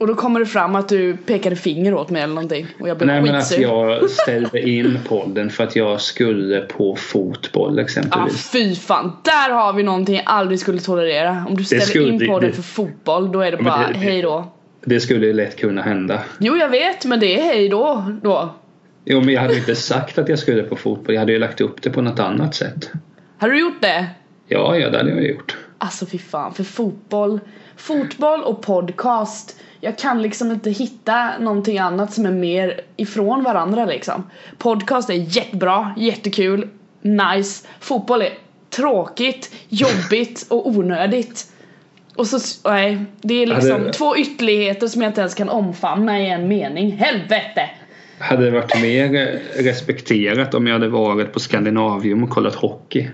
Och 0.00 0.06
då 0.06 0.14
kommer 0.14 0.40
det 0.40 0.46
fram 0.46 0.76
att 0.76 0.88
du 0.88 1.16
pekade 1.16 1.56
finger 1.56 1.94
åt 1.94 2.10
mig 2.10 2.22
eller 2.22 2.34
någonting. 2.34 2.66
Och 2.80 2.88
jag 2.88 2.96
blev 2.98 3.06
Nej 3.06 3.22
men 3.22 3.34
att 3.34 3.58
jag 3.58 4.10
ställde 4.22 4.68
in 4.68 4.98
podden 5.08 5.50
för 5.50 5.64
att 5.64 5.76
jag 5.76 6.00
skulle 6.00 6.60
på 6.60 6.96
fotboll 6.96 7.78
Ah, 7.78 7.82
exempelvis. 7.82 8.50
fy 8.50 8.74
fan, 8.74 9.12
där 9.24 9.50
har 9.50 9.72
vi 9.72 9.82
någonting 9.82 10.14
jag 10.14 10.24
aldrig 10.26 10.60
skulle 10.60 10.80
tolerera. 10.80 11.44
Om 11.48 11.56
du 11.56 11.64
ställer 11.64 11.82
skulle- 11.82 12.12
in 12.24 12.26
på 12.28 12.40
det- 12.40 12.52
för 12.52 12.62
fotboll, 12.62 13.32
då 13.32 13.40
är 13.40 13.50
det 13.50 13.56
bara 13.56 13.88
det- 13.88 13.98
hej 13.98 14.22
då. 14.22 14.52
Det 14.84 15.00
skulle 15.00 15.26
ju 15.26 15.32
lätt 15.32 15.56
kunna 15.56 15.82
hända. 15.82 16.20
Jo, 16.38 16.56
jag 16.56 16.68
vet, 16.68 17.04
men 17.04 17.20
det 17.20 17.40
är 17.40 17.42
hej 17.44 17.68
då. 17.68 18.04
då. 18.22 18.54
Jo 19.04 19.20
men 19.20 19.34
jag 19.34 19.40
hade 19.42 19.56
inte 19.56 19.74
sagt 19.74 20.18
att 20.18 20.28
jag 20.28 20.38
skulle 20.38 20.62
på 20.62 20.76
fotboll. 20.76 21.14
Jag 21.14 21.20
hade 21.20 21.32
ju 21.32 21.38
lagt 21.38 21.60
upp 21.60 21.82
det 21.82 21.90
på 21.90 22.02
något 22.02 22.18
annat 22.20 22.54
sätt. 22.54 22.90
Har 23.38 23.48
du 23.48 23.60
gjort 23.60 23.80
det? 23.82 24.06
Ja, 24.48 24.76
ja 24.76 24.90
det 24.90 24.98
hade 24.98 25.10
jag 25.10 25.24
gjort. 25.26 25.56
Alltså 25.78 26.06
fy 26.06 26.18
fan, 26.18 26.54
för 26.54 26.64
fotboll, 26.64 27.40
fotboll 27.80 28.42
och 28.42 28.62
podcast 28.62 29.56
jag 29.80 29.98
kan 29.98 30.22
liksom 30.22 30.50
inte 30.50 30.70
hitta 30.70 31.38
någonting 31.38 31.78
annat 31.78 32.12
som 32.12 32.26
är 32.26 32.30
mer 32.30 32.80
ifrån 32.96 33.42
varandra 33.42 33.84
liksom. 33.84 34.30
Podcast 34.58 35.10
är 35.10 35.14
jättebra, 35.14 35.94
jättekul, 35.96 36.68
nice. 37.02 37.66
Fotboll 37.80 38.22
är 38.22 38.32
tråkigt, 38.70 39.54
jobbigt 39.68 40.46
och 40.50 40.68
onödigt. 40.68 41.46
Och 42.16 42.26
så, 42.26 42.38
nej, 42.70 43.04
det 43.20 43.34
är 43.34 43.46
liksom 43.46 43.70
Hade- 43.70 43.92
två 43.92 44.16
ytterligheter 44.16 44.86
som 44.86 45.02
jag 45.02 45.10
inte 45.10 45.20
ens 45.20 45.34
kan 45.34 45.48
omfamna 45.48 46.20
i 46.20 46.30
en 46.30 46.48
mening. 46.48 46.92
Helvete! 46.92 47.70
Hade 48.18 48.44
det 48.44 48.50
varit 48.50 48.82
mer 48.82 49.40
respekterat 49.54 50.54
om 50.54 50.66
jag 50.66 50.74
hade 50.74 50.88
varit 50.88 51.32
på 51.32 51.40
Skandinavium 51.40 52.22
och 52.24 52.30
kollat 52.30 52.54
hockey? 52.54 53.08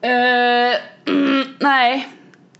Eh, 0.00 1.12
mm, 1.14 1.44
nej. 1.60 2.08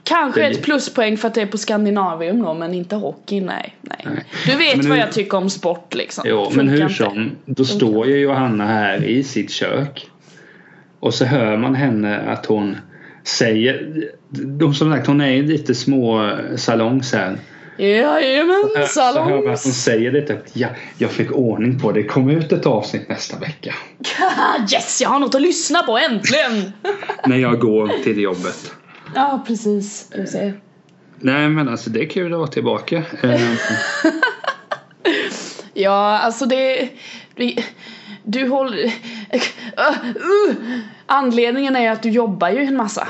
Kanske 0.05 0.47
ett 0.47 0.63
pluspoäng 0.63 1.17
för 1.17 1.29
att 1.29 1.35
det 1.35 1.43
är 1.43 1.47
på 1.47 1.59
Skandinavium 1.59 2.43
då 2.43 2.55
men 2.55 2.75
inte 2.75 2.97
hockey, 2.97 3.41
nej. 3.41 3.77
nej. 3.81 3.99
Nej. 4.05 4.25
Du 4.47 4.57
vet 4.57 4.77
Men 4.77 4.89
vad 4.89 4.99
jag 4.99 5.13
tycker 5.13 5.37
om 5.37 5.51
sport 5.51 5.95
liksom. 5.95 6.25
Jo, 6.27 6.43
men 6.43 6.53
Funkar 6.53 6.73
hur 6.73 6.83
inte. 6.83 6.95
som. 6.95 7.31
Då 7.47 7.65
står 7.65 8.07
ju 8.07 8.19
Johanna 8.19 8.67
här 8.67 9.05
i 9.05 9.23
sitt 9.23 9.51
kök. 9.51 10.07
Och 11.01 11.15
så 11.15 11.25
hör 11.25 11.57
man 11.57 11.75
henne 11.75 12.19
att 12.21 12.47
hon 12.47 12.77
säger... 13.23 14.05
De 14.31 14.75
som 14.75 14.93
sagt, 14.93 15.07
hon 15.07 15.21
är 15.21 15.31
ju 15.31 15.43
lite 15.43 15.75
små 15.75 16.31
salongs 16.57 17.13
här. 17.13 17.39
Jajamän, 17.79 18.65
Så 18.89 19.01
hör 19.01 19.15
man 19.15 19.33
att 19.33 19.39
hon 19.39 19.47
salongs. 19.47 19.83
säger 19.85 20.13
det 20.13 20.31
att 20.31 20.51
ja, 20.53 20.69
jag 20.99 21.11
fick 21.11 21.33
ordning 21.33 21.81
på 21.81 21.93
det. 21.93 22.03
Kommer 22.03 22.33
ut 22.33 22.53
ett 22.53 22.67
avsnitt 22.67 23.09
nästa 23.09 23.39
vecka. 23.39 23.75
Yes, 24.73 25.01
jag 25.03 25.09
har 25.09 25.19
något 25.19 25.35
att 25.35 25.43
lyssna 25.43 25.83
på 25.83 25.99
äntligen! 25.99 26.73
När 27.27 27.37
jag 27.37 27.59
går 27.59 28.03
till 28.05 28.21
jobbet. 28.21 28.73
Ja, 29.15 29.45
precis. 29.47 30.11
Du 30.17 30.27
ser. 30.27 30.61
Nej 31.19 31.49
men 31.49 31.69
alltså 31.69 31.91
det 31.91 32.01
är 32.03 32.07
kul 32.09 32.33
att 32.33 32.39
vara 32.39 32.49
tillbaka. 32.49 32.97
Eh, 33.23 33.41
Ja, 35.75 36.19
alltså 36.19 36.47
det... 36.47 36.89
det 37.37 37.65
du 38.25 38.49
håller... 38.49 38.85
Uh. 38.85 40.55
Anledningen 41.07 41.77
är 41.77 41.91
att 41.91 42.03
du 42.03 42.11
jobbar 42.11 42.49
ju 42.51 42.59
en 42.59 42.77
massa. 42.77 43.09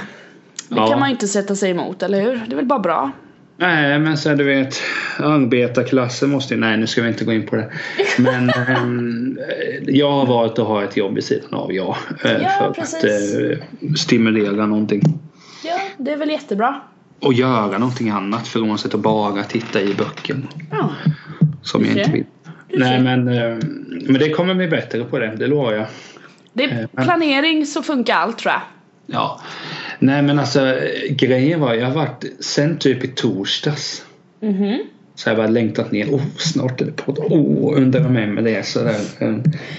Det 0.69 0.77
Ja. 0.77 0.89
kan 0.89 1.01
man 1.01 1.09
ju 1.09 1.13
inte 1.13 1.29
sätta 1.29 1.57
sig 1.57 1.71
emot, 1.71 2.03
eller 2.03 2.21
hur? 2.21 2.43
Det 2.47 2.53
är 2.55 2.57
väl 2.57 2.67
bara 2.67 2.79
bra? 2.79 3.11
Nej 3.57 3.99
men 3.99 4.19
så 4.19 4.35
du 4.35 4.45
vet 4.45 4.81
arbetarklassen 5.19 6.31
måste 6.31 6.55
ju, 6.55 6.61
nej 6.61 6.77
nu 6.77 6.87
ska 6.87 7.03
vi 7.03 7.09
inte 7.09 7.25
gå 7.25 7.33
in 7.33 7.47
på 7.47 7.57
det. 7.57 7.71
Men 8.19 8.51
ehm, 8.69 9.39
jag 9.87 10.11
har 10.11 10.27
valt 10.27 10.59
att 10.59 10.67
ha 10.67 10.85
ett 10.85 10.97
jobb 10.97 11.15
vid 11.15 11.25
sidan 11.25 11.55
av 11.55 11.73
ja. 11.73 11.97
eh, 12.25 12.33
Ja, 12.33 12.49
för 12.59 12.71
precis. 12.81 13.05
att 13.05 13.05
eh, 13.85 13.95
stimulera 13.95 14.67
någonting. 14.67 15.03
Det 15.99 16.13
är 16.13 16.17
väl 16.17 16.31
jättebra. 16.31 16.81
Och 17.21 17.33
göra 17.33 17.79
någonting 17.79 18.11
annat 18.11 18.49
frånsett 18.49 18.95
att 18.95 19.01
bara 19.01 19.43
titta 19.45 19.81
i 19.83 19.95
böcker. 19.95 20.37
Ja. 20.71 20.91
Som 21.63 21.81
jag 21.85 21.91
inte 21.91 22.05
ser. 22.05 22.13
vill. 22.13 22.25
Du 22.69 22.79
Nej 22.79 23.01
men, 23.01 23.29
eh, 23.29 23.59
men 23.91 24.15
det 24.15 24.31
kommer 24.31 24.55
bli 24.55 24.69
bättre 24.69 25.05
på 25.05 25.19
det, 25.19 25.37
det 25.37 25.47
lovar 25.47 25.73
jag. 25.73 25.87
Det 26.53 26.65
Eh, 26.65 26.79
är 26.79 26.89
men- 26.93 27.05
planering 27.05 27.67
så 27.67 27.83
funkar 27.83 28.15
allt 28.17 28.39
tror 28.39 28.53
jag. 28.53 28.61
Ja. 29.07 29.41
Nej 29.99 30.23
men 30.23 30.39
alltså 30.39 30.67
eh, 30.67 31.13
grejen 31.15 31.61
var 31.61 31.75
jag 31.75 31.87
har 31.87 31.95
varit 31.95 32.25
sen 32.41 32.79
typ 32.79 33.05
i 33.05 33.09
torsdags. 33.09 34.05
Mhm. 34.41 34.79
Så 35.17 35.29
jag 35.29 35.35
har 35.35 35.43
bara 35.43 35.51
längtat 35.51 35.93
ner. 35.93 36.07
Oh, 36.07 36.21
snart 36.39 36.81
är 36.81 36.85
det 36.85 36.93
podd. 36.93 37.19
Oh, 37.19 37.77
undrar 37.77 38.01
vem 38.01 38.45
det 38.45 38.55
är 38.57 38.63
sådär. 38.63 39.01
Eh, 39.19 39.35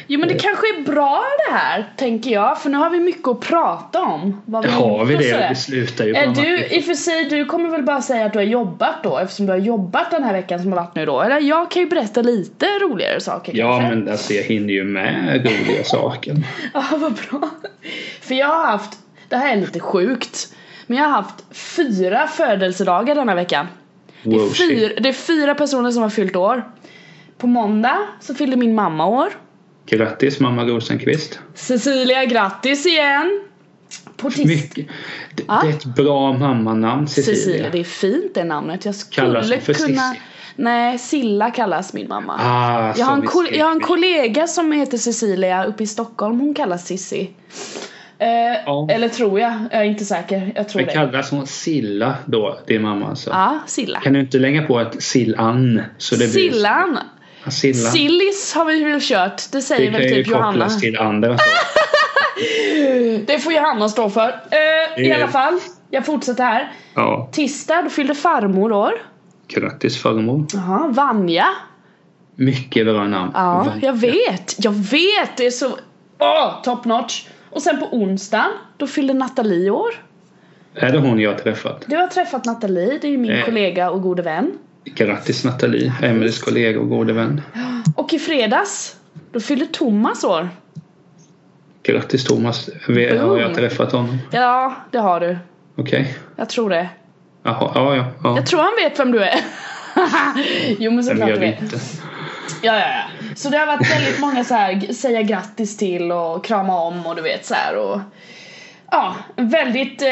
Jo 0.07 0.19
men 0.19 0.29
det 0.29 0.39
kanske 0.39 0.67
är 0.77 0.81
bra 0.91 1.23
det 1.47 1.53
här, 1.55 1.93
tänker 1.97 2.31
jag. 2.31 2.61
För 2.61 2.69
nu 2.69 2.77
har 2.77 2.89
vi 2.89 2.99
mycket 2.99 3.27
att 3.27 3.39
prata 3.39 4.01
om. 4.01 4.41
Vad 4.45 4.65
vi 4.65 4.71
Har 4.71 5.05
vi 5.05 5.15
det? 5.15 5.47
Vi 5.49 5.55
slutar 5.55 6.05
ju 6.05 6.13
på 6.13 6.31
du, 6.35 6.65
i 6.65 6.79
och 6.79 6.83
för 6.83 6.93
sig, 6.93 7.29
du 7.29 7.45
kommer 7.45 7.69
väl 7.69 7.83
bara 7.83 8.01
säga 8.01 8.25
att 8.25 8.33
du 8.33 8.39
har 8.39 8.43
jobbat 8.45 9.03
då 9.03 9.17
eftersom 9.17 9.45
du 9.45 9.51
har 9.51 9.59
jobbat 9.59 10.11
den 10.11 10.23
här 10.23 10.33
veckan 10.33 10.59
som 10.61 10.71
har 10.71 10.79
varit 10.79 10.95
nu 10.95 11.05
då? 11.05 11.21
Eller 11.21 11.39
jag 11.41 11.71
kan 11.71 11.81
ju 11.81 11.89
berätta 11.89 12.21
lite 12.21 12.65
roligare 12.65 13.19
saker 13.21 13.53
Ja 13.55 13.77
kanske. 13.79 13.95
men 13.95 14.09
alltså 14.09 14.33
jag 14.33 14.43
hinner 14.43 14.73
ju 14.73 14.83
med 14.83 15.35
roliga 15.45 15.83
saker. 15.85 16.35
Ja 16.73 16.83
vad 16.91 17.13
bra. 17.29 17.49
För 18.21 18.35
jag 18.35 18.47
har 18.47 18.65
haft, 18.65 18.99
det 19.29 19.35
här 19.35 19.57
är 19.57 19.61
lite 19.61 19.79
sjukt. 19.79 20.53
Men 20.87 20.97
jag 20.97 21.05
har 21.05 21.11
haft 21.11 21.43
fyra 21.51 22.27
födelsedagar 22.27 23.15
denna 23.15 23.35
veckan. 23.35 23.67
Det 24.25 24.35
är, 24.35 24.49
fyra, 24.49 24.93
det 25.01 25.09
är 25.09 25.13
fyra 25.13 25.55
personer 25.55 25.91
som 25.91 26.03
har 26.03 26.09
fyllt 26.09 26.35
år. 26.35 26.71
På 27.37 27.47
måndag 27.47 27.97
så 28.21 28.35
fyllde 28.35 28.55
min 28.57 28.75
mamma 28.75 29.05
år. 29.07 29.27
Grattis 29.85 30.39
mamma 30.39 30.63
Rosenqvist. 30.63 31.39
Cecilia, 31.53 32.25
grattis 32.25 32.85
igen! 32.85 33.41
På 34.17 34.29
tis- 34.29 34.45
Mycket. 34.47 34.87
Det, 35.35 35.43
Ja. 35.47 35.59
det 35.63 35.67
är 35.69 35.71
ett 35.71 35.85
bra 35.85 36.33
mammanamn 36.33 37.07
Cecilia. 37.07 37.35
Cecilia, 37.39 37.69
det 37.69 37.79
är 37.79 37.83
fint 37.83 38.33
det 38.33 38.43
namnet. 38.43 38.85
Jag 38.85 38.95
skulle 38.95 39.25
Kallas 39.27 39.65
för 39.65 39.73
kunna... 39.73 40.11
Cissi? 40.13 40.21
Nej, 40.55 40.97
Silla 40.99 41.51
kallas 41.51 41.93
min 41.93 42.07
mamma. 42.07 42.39
Ah, 42.39 42.93
jag, 42.97 43.05
har 43.05 43.13
en 43.17 43.27
jag 43.57 43.65
har 43.65 43.71
en 43.71 43.79
kollega 43.79 44.47
som 44.47 44.71
heter 44.71 44.97
Cecilia 44.97 45.65
uppe 45.65 45.83
i 45.83 45.87
Stockholm. 45.87 46.39
Hon 46.39 46.53
kallas 46.53 46.85
Sissi. 46.87 47.29
Eh, 48.19 48.27
Ja. 48.65 48.87
Eller 48.91 49.09
tror 49.09 49.39
jag. 49.39 49.53
Jag 49.71 49.81
är 49.81 49.85
inte 49.85 50.05
säker. 50.05 50.51
Jag 50.55 50.69
tror 50.69 50.81
det. 50.81 50.87
kallas 50.93 51.31
hon 51.31 51.47
Silla 51.47 52.15
då, 52.25 52.59
din 52.67 52.81
mamma 52.81 53.07
alltså? 53.09 53.29
Ja, 53.29 53.59
Silla. 53.67 53.99
Kan 53.99 54.13
du 54.13 54.19
inte 54.19 54.37
lägga 54.39 54.61
på 54.65 54.79
ett 54.79 55.03
Sillan? 55.03 55.81
Så 55.97 56.15
det 56.15 56.31
blir 56.33 56.51
Sillan. 56.51 56.97
Ja, 57.43 57.51
Silla. 57.51 57.89
Sillis 57.89 58.53
har 58.55 58.65
vi 58.65 58.83
väl 58.83 58.99
kört. 59.01 59.37
Det 59.51 59.57
det 59.57 59.61
säger 59.61 59.91
kan 59.91 60.01
väl 60.01 60.09
typ 60.09 60.27
Johanna. 60.27 60.51
kopplas 60.51 60.79
till 60.81 60.97
andra. 60.97 61.37
Det 63.25 63.39
får 63.39 63.53
Johanna 63.53 63.89
stå 63.89 64.09
för. 64.09 64.27
Eh, 64.29 65.03
I 65.03 65.07
Det- 65.07 65.11
alla 65.15 65.27
fall. 65.27 65.59
Jag 65.89 66.05
fortsätter 66.05 66.43
här. 66.43 66.71
Ja, 66.93 67.29
Tisdag, 67.31 67.81
då 67.81 67.89
fyllde 67.89 68.15
farmor 68.15 68.71
år. 68.71 68.91
grattis 69.47 70.01
farmor. 70.01 70.45
Jaha, 70.53 70.87
Vanja. 70.87 71.45
Mycket 72.35 72.85
bra 72.85 73.07
namn. 73.07 73.31
Ja, 73.33 73.63
Van- 73.67 73.79
jag 73.81 73.93
vet. 73.99 74.55
Jag 74.63 74.71
vet. 74.71 75.37
Det 75.37 75.45
är 75.45 75.51
så... 75.51 75.67
Åh, 76.19 76.61
top 76.63 76.85
notch. 76.85 77.23
Och 77.55 77.61
sen 77.61 77.79
på 77.79 77.85
onsdagen, 77.91 78.51
då 78.77 78.87
fyllde 78.87 79.13
Nathalie 79.13 79.69
år. 79.69 79.89
Är 80.75 80.91
det 80.91 80.97
hon 80.99 81.19
jag 81.19 81.31
har 81.31 81.37
träffat? 81.39 81.83
Du 81.87 81.95
har 81.95 82.07
träffat 82.07 82.45
Nathalie, 82.45 82.97
det 83.01 83.07
är 83.07 83.11
ju 83.11 83.17
min 83.17 83.31
Eh. 83.31 83.45
kollega 83.45 83.89
och 83.89 84.01
gode 84.01 84.21
vän. 84.21 84.51
Grattis 84.85 85.43
Nathalie, 85.45 85.93
Emelies 86.01 86.39
kollega 86.41 86.79
och 86.79 86.89
gode 86.89 87.13
vän. 87.13 87.41
Och 87.95 88.13
i 88.13 88.19
fredags, 88.19 88.95
då 89.31 89.39
fyllde 89.39 89.65
Thomas 89.65 90.23
år. 90.23 90.49
Grattis 91.83 92.23
Thomas. 92.23 92.69
Vi, 92.87 93.17
har 93.17 93.39
jag 93.39 93.53
träffat 93.55 93.91
honom? 93.91 94.17
Ja, 94.31 94.75
det 94.91 94.97
har 94.97 95.19
du. 95.19 95.37
Okej. 95.75 96.17
Jag 96.35 96.49
tror 96.49 96.69
det. 96.69 96.89
Jaha, 97.43 97.71
ja 97.75 97.95
ja. 97.95 98.05
ja. 98.23 98.35
Jag 98.35 98.45
tror 98.45 98.59
han 98.59 98.73
vet 98.83 98.99
vem 98.99 99.11
du 99.11 99.23
är. 99.23 99.39
jo 100.79 100.91
men 100.91 101.03
såklart 101.03 101.29
du 101.29 101.39
vet. 101.39 101.61
inte. 101.61 101.77
Ja, 102.61 102.79
ja, 102.79 102.87
ja. 102.87 103.03
Så 103.35 103.49
det 103.49 103.57
har 103.57 103.65
varit 103.65 103.91
väldigt 103.91 104.19
många 104.19 104.43
så 104.43 104.53
här 104.53 104.93
säga 104.93 105.21
grattis 105.21 105.77
till 105.77 106.11
och 106.11 106.45
krama 106.45 106.81
om 106.81 107.05
och 107.05 107.15
du 107.15 107.21
vet 107.21 107.45
så 107.45 107.53
här 107.53 107.77
och 107.77 107.99
Ja, 108.91 109.15
väldigt 109.35 110.01
eh, 110.01 110.07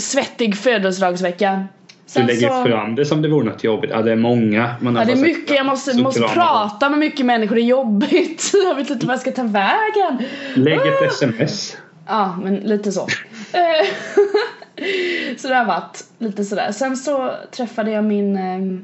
svettig 0.00 0.56
födelsedagsvecka. 0.56 1.64
Du 1.88 1.94
Sen 2.06 2.26
lägger 2.26 2.48
så- 2.48 2.64
fram 2.64 2.94
det 2.94 3.04
som 3.04 3.22
det 3.22 3.28
vore 3.28 3.44
något 3.44 3.64
jobbigt. 3.64 3.90
Ja, 3.94 4.02
det 4.02 4.12
är 4.12 4.16
många. 4.16 4.74
Man 4.80 4.96
Ja 4.96 5.04
det 5.04 5.12
är 5.12 5.16
sagt, 5.16 5.26
mycket, 5.28 5.56
jag 5.56 5.66
måste, 5.66 6.02
måste 6.02 6.20
prata 6.20 6.90
med 6.90 6.98
mycket 6.98 7.26
människor, 7.26 7.54
det 7.54 7.60
är 7.62 7.64
jobbigt. 7.64 8.50
Jag 8.64 8.74
vet 8.74 8.90
inte 8.90 9.06
vad 9.06 9.14
jag 9.14 9.20
ska 9.20 9.30
ta 9.32 9.42
vägen. 9.42 10.24
Lägg 10.54 10.78
ett 10.78 11.02
sms. 11.12 11.76
Ja, 12.06 12.38
men 12.42 12.56
lite 12.56 12.92
så. 12.92 13.00
Eh, 13.52 13.86
så 15.36 15.48
det 15.48 15.54
har 15.54 15.64
varit 15.64 16.04
lite 16.18 16.44
sådär. 16.44 16.72
Sen 16.72 16.96
så 16.96 17.34
träffade 17.56 17.90
jag 17.90 18.04
min, 18.04 18.36
eh, 18.36 18.80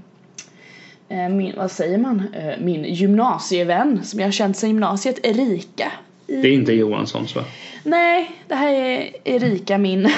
min 1.09 1.53
vad 1.57 1.71
säger 1.71 1.99
man, 1.99 2.23
eh, 2.35 2.59
min 2.61 2.85
gymnasievän 2.85 4.05
som 4.05 4.21
jag 4.21 4.27
har 4.27 4.33
känt 4.33 4.57
sedan 4.57 4.71
gymnasiet, 4.71 5.19
Erika. 5.27 5.93
I- 6.27 6.37
Det 6.43 6.49
är 6.49 6.53
inte 6.53 6.73
Johanssons 6.73 7.37
va? 7.37 7.45
Nej, 7.85 8.31
det 8.49 8.55
här 8.55 8.73
är 8.73 9.11
Erika, 9.25 9.79
min, 9.79 10.09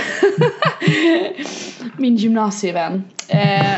min 1.97 2.17
gymnasievän. 2.17 3.05
Eh, 3.29 3.77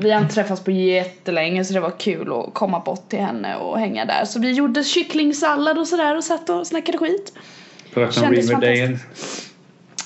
vi 0.00 0.10
har 0.10 0.20
inte 0.22 0.34
träffats 0.34 0.64
på 0.64 0.70
jättelänge 0.70 1.64
så 1.64 1.74
det 1.74 1.80
var 1.80 1.98
kul 1.98 2.32
att 2.32 2.54
komma 2.54 2.80
bort 2.80 3.08
till 3.08 3.18
henne 3.18 3.56
och 3.56 3.78
hänga 3.78 4.04
där. 4.04 4.24
Så 4.24 4.40
vi 4.40 4.52
gjorde 4.52 4.84
kycklingsallad 4.84 5.78
och 5.78 5.86
sådär 5.88 6.16
och 6.16 6.24
satt 6.24 6.48
och 6.50 6.66
snackade 6.66 6.98
skit. 6.98 7.32
Pratar 7.94 8.26
om 8.26 8.32
Riverdale. 8.32 8.98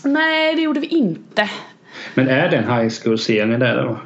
Nej, 0.04 0.54
det 0.54 0.62
gjorde 0.62 0.80
vi 0.80 0.87
inte. 0.87 1.50
Men 2.14 2.28
är 2.28 2.49
det 2.49 2.57
en 2.57 2.64
high 2.80 2.90
school-serie 3.02 3.57
där 3.57 3.76
då? 3.76 3.99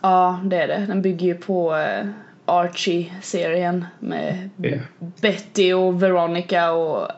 Ja, 0.00 0.40
det 0.44 0.56
är 0.56 0.68
det. 0.68 0.84
Den 0.88 1.02
bygger 1.02 1.26
ju 1.26 1.34
på 1.34 1.76
eh, 1.76 2.06
Archie-serien 2.46 3.86
med 3.98 4.50
Det- 4.56 4.80
Betty 5.20 5.72
och 5.72 6.02
Veronica 6.02 6.70
och 6.72 7.08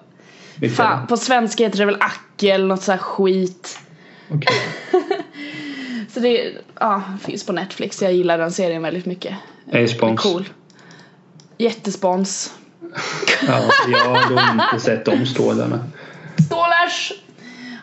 Vilka 0.57 0.75
fan, 0.77 1.07
på 1.07 1.17
svenska 1.17 1.65
heter 1.65 1.79
det 1.79 1.85
väl 1.85 1.97
Acke 2.01 2.53
eller 2.55 2.67
något 2.67 2.83
sånt 2.83 3.01
här 3.01 3.07
skit. 3.07 3.79
Okej. 4.31 4.57
Så 6.15 6.21
det 6.21 6.53
ja, 6.81 7.03
finns 7.23 7.47
på 7.47 7.53
Netflix. 7.53 8.03
Jag 8.03 8.13
gillar 8.13 8.39
den 8.39 8.53
serien 8.53 8.83
väldigt 8.83 9.07
mycket. 9.07 9.35
A-spons. 9.73 10.21
Cool. 10.23 10.49
Jättespons. 11.59 12.55
Ja, 13.47 13.63
jag 13.93 14.05
har 14.05 14.53
inte 14.53 14.81
sett 14.85 15.05
de 15.05 15.27
stålarna. 15.27 15.85
Stålars! 16.47 17.13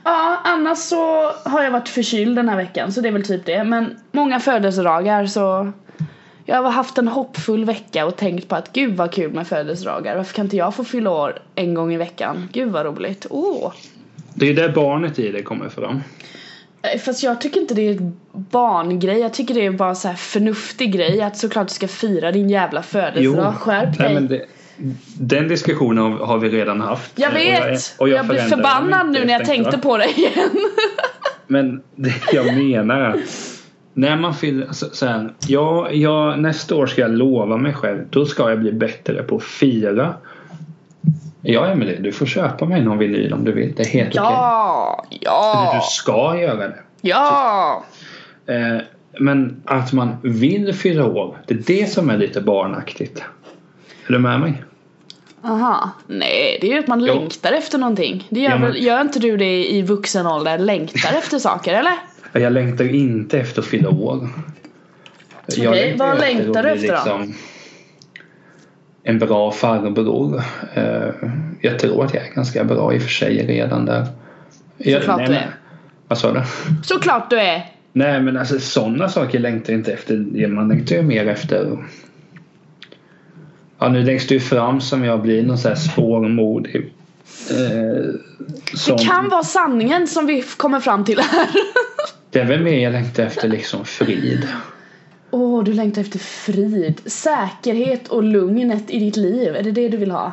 Ja, 0.07 0.41
annars 0.43 0.77
så 0.77 1.31
har 1.43 1.63
jag 1.63 1.71
varit 1.71 1.89
förkyld 1.89 2.35
den 2.35 2.49
här 2.49 2.55
veckan 2.57 2.91
så 2.91 3.01
det 3.01 3.07
är 3.07 3.11
väl 3.11 3.23
typ 3.25 3.45
det. 3.45 3.63
Men 3.63 3.99
många 4.11 4.39
födelsedagar 4.39 5.25
så 5.25 5.71
jag 6.45 6.63
har 6.63 6.71
haft 6.71 6.97
en 6.97 7.07
hoppfull 7.07 7.65
vecka 7.65 8.05
och 8.05 8.15
tänkt 8.15 8.47
på 8.47 8.55
att 8.55 8.73
gud 8.73 8.95
vad 8.97 9.11
kul 9.11 9.33
med 9.33 9.47
födelsedagar. 9.47 10.17
Varför 10.17 10.33
kan 10.33 10.45
inte 10.45 10.57
jag 10.57 10.75
få 10.75 10.83
fylla 10.83 11.09
år 11.09 11.41
en 11.55 11.73
gång 11.73 11.93
i 11.93 11.97
veckan? 11.97 12.49
Gud 12.53 12.71
vad 12.71 12.85
roligt. 12.85 13.25
Åh! 13.29 13.73
Det 14.33 14.49
är 14.49 14.53
där 14.53 14.69
barnet 14.69 15.19
i 15.19 15.31
det 15.31 15.41
kommer 15.41 15.69
fram. 15.69 16.01
Eh, 16.81 16.99
Fast 16.99 17.23
jag 17.23 17.41
tycker 17.41 17.61
inte 17.61 17.73
det 17.73 17.81
är 17.81 17.91
en 17.91 18.19
barngrej. 18.33 19.19
Jag 19.19 19.33
tycker 19.33 19.53
det 19.53 19.65
är 19.65 19.71
bara 19.71 19.95
så 19.95 20.07
här 20.07 20.15
förnuftig 20.15 20.93
grej 20.93 21.21
att 21.21 21.37
såklart 21.37 21.67
du 21.67 21.73
ska 21.73 21.87
fira 21.87 22.31
din 22.31 22.49
jävla 22.49 22.83
födelsedag. 22.83 23.55
Skärp 23.55 23.97
dig. 23.97 24.05
Nej, 24.07 24.13
men 24.13 24.27
det, 24.27 24.45
den 25.19 25.47
diskussionen 25.47 26.13
har, 26.13 26.37
vi 26.37 26.49
redan 26.49 26.81
haft. 26.81 27.11
Jag 27.15 27.29
Eh, 27.29 27.33
vet! 27.35 27.95
och 27.97 28.01
Och 28.01 28.09
jag, 28.09 28.17
jag 28.17 28.27
blir 28.27 28.39
förbannad 28.39 29.11
nu 29.11 29.25
när 29.25 29.33
jag 29.33 29.45
tänkte 29.45 29.71
tänkte 29.71 29.71
jag. 29.75 29.81
på 29.81 29.97
det 29.97 30.09
igen. 30.09 30.49
Men 31.47 31.81
det 31.95 32.13
jag 32.33 32.57
menar 32.57 32.99
är 33.01 33.15
när 33.93 34.15
man 34.17 34.33
fyller, 34.33 34.67
så 34.71 35.05
här, 35.05 35.33
ja, 35.47 35.91
jag, 35.91 36.39
nästa 36.39 36.75
år 36.75 36.87
ska 36.87 37.01
jag 37.01 37.11
lova 37.11 37.57
mig 37.57 37.73
själv, 37.73 38.03
då 38.09 38.25
ska 38.25 38.49
jag 38.49 38.59
bli 38.59 38.71
bättre 38.71 39.23
på 39.23 39.35
att 39.35 39.43
fira. 39.43 40.13
Ja 41.41 41.67
Emelie, 41.67 41.99
du 42.01 42.11
får 42.11 42.25
köpa 42.25 42.65
mig 42.65 42.81
någon 42.81 42.97
vinyl 42.97 43.33
om 43.33 43.43
du 43.45 43.51
vill. 43.51 43.73
Det 43.75 43.83
är 43.83 43.87
helt 43.87 44.09
okej. 44.09 44.21
Ja! 44.21 45.05
Eller 45.11 45.19
Ja! 45.21 45.71
Du 45.75 45.81
ska 45.89 46.39
göra 46.41 46.67
det. 46.67 46.79
Ja! 47.01 47.83
Eh, 48.47 48.77
men 49.19 49.61
att 49.65 49.93
man 49.93 50.15
vill 50.23 50.73
fylla 50.73 51.05
år, 51.05 51.37
det 51.47 51.53
är 51.53 51.63
det 51.79 51.89
som 51.91 52.09
är 52.09 52.17
lite 52.17 52.41
barnaktigt. 52.41 53.23
Är 54.07 54.13
du 54.13 54.19
med 54.19 54.39
mig? 54.39 54.63
Aha. 55.43 55.91
Nej, 56.07 56.57
det 56.61 56.67
är 56.67 56.71
ju 56.73 56.79
att 56.79 56.87
man 56.87 56.99
Jo. 56.99 57.05
längtar 57.05 57.51
efter 57.51 57.77
någonting. 57.77 58.27
Det 58.29 58.39
gör, 58.39 58.49
Ja, 58.49 58.57
men- 58.57 58.71
väl, 58.71 58.83
gör 58.85 59.01
inte 59.01 59.19
du 59.19 59.37
det 59.37 59.71
i 59.71 59.81
vuxen 59.81 60.27
ålder? 60.27 60.57
Längtar 60.57 61.17
efter 61.17 61.39
saker 61.39 61.73
eller? 61.73 61.93
Jag 62.41 62.53
längtar 62.53 62.85
ju 62.85 62.91
inte 62.91 63.39
efter 63.39 63.61
att 63.61 63.67
fylla 63.67 63.89
år. 63.89 64.29
Okej, 65.47 65.95
vad 65.97 66.09
efter 66.13 66.33
längtar 66.33 66.63
du 66.63 66.69
efter 66.69 66.99
då? 67.05 67.25
En 69.03 69.19
bra 69.19 69.51
farbror. 69.51 70.41
Eh, 70.73 71.09
Jag 71.61 71.79
tror 71.79 72.05
att 72.05 72.13
jag 72.13 72.23
är 72.27 72.33
ganska 72.33 72.63
bra 72.63 72.93
i 72.93 72.97
och 72.97 73.01
för 73.01 73.09
sig 73.09 73.45
redan 73.47 73.85
där. 73.85 74.05
Jag, 74.77 75.01
Såklart 75.01 75.17
nej, 75.17 75.27
du 75.27 75.33
är. 75.35 75.55
Vad 76.07 76.17
sa 76.17 76.31
du? 76.33 76.41
Såklart 76.83 77.29
du 77.29 77.39
är! 77.39 77.65
Nej 77.93 78.21
men 78.21 78.37
alltså 78.37 78.59
sådana 78.59 79.09
saker 79.09 79.39
längtar 79.39 79.73
jag 79.73 79.79
inte 79.79 79.93
efter. 79.93 80.47
Man 80.47 80.67
längtar 80.67 80.95
ju 80.95 81.01
mer 81.01 81.27
efter 81.27 81.77
Ja 83.79 83.89
nu 83.89 84.03
läggs 84.03 84.27
det 84.27 84.33
ju 84.33 84.39
fram 84.39 84.81
som 84.81 85.03
jag 85.03 85.21
blir 85.21 85.43
någon 85.43 85.57
sån 85.57 85.69
här 85.69 85.75
svårmodig 85.75 86.93
eh, 87.51 88.13
som, 88.73 88.97
Det 88.97 89.03
kan 89.03 89.29
vara 89.29 89.43
sanningen 89.43 90.07
som 90.07 90.25
vi 90.25 90.43
kommer 90.57 90.79
fram 90.79 91.05
till 91.05 91.19
här. 91.19 91.49
Det 92.31 92.39
är 92.39 92.45
väl 92.45 92.63
mer 92.63 92.83
jag 92.83 92.91
längtar 92.91 93.23
efter 93.23 93.47
liksom 93.47 93.85
frid. 93.85 94.47
Åh, 95.31 95.63
du 95.63 95.73
längtar 95.73 96.01
efter 96.01 96.19
frid, 96.19 97.01
säkerhet 97.05 98.07
och 98.07 98.23
lugnet 98.23 98.83
i 98.87 98.99
ditt 98.99 99.15
liv. 99.17 99.55
Är 99.55 99.63
det 99.63 99.71
det 99.71 99.89
du 99.89 99.97
vill 99.97 100.11
ha? 100.11 100.31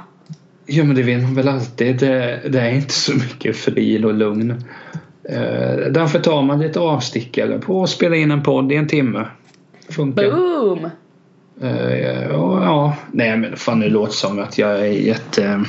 Jo 0.66 0.84
men 0.84 0.96
det 0.96 1.02
vill 1.02 1.18
man 1.18 1.34
väl 1.34 1.48
alltid. 1.48 1.98
Det, 1.98 2.40
det 2.48 2.60
är 2.60 2.70
inte 2.70 2.92
så 2.92 3.14
mycket 3.14 3.56
frid 3.56 4.04
och 4.04 4.14
lugn. 4.14 4.50
Eh, 5.28 5.76
därför 5.90 6.18
tar 6.18 6.42
man 6.42 6.60
lite 6.60 6.80
avstickare 6.80 7.58
på 7.58 7.82
att 7.82 7.90
spela 7.90 8.16
in 8.16 8.30
en 8.30 8.42
podd 8.42 8.72
i 8.72 8.76
en 8.76 8.88
timme. 8.88 9.26
Funkar. 9.88 10.30
Boom! 10.30 10.90
Eh, 11.62 12.24
ja, 12.30 12.64
ja, 12.64 12.96
nej 13.12 13.36
men 13.36 13.56
fan 13.56 13.80
det 13.80 13.88
låter 13.88 14.14
som 14.14 14.38
att 14.38 14.58
jag 14.58 14.80
är 14.80 14.84
jätte 14.84 15.44
eh, 15.44 15.60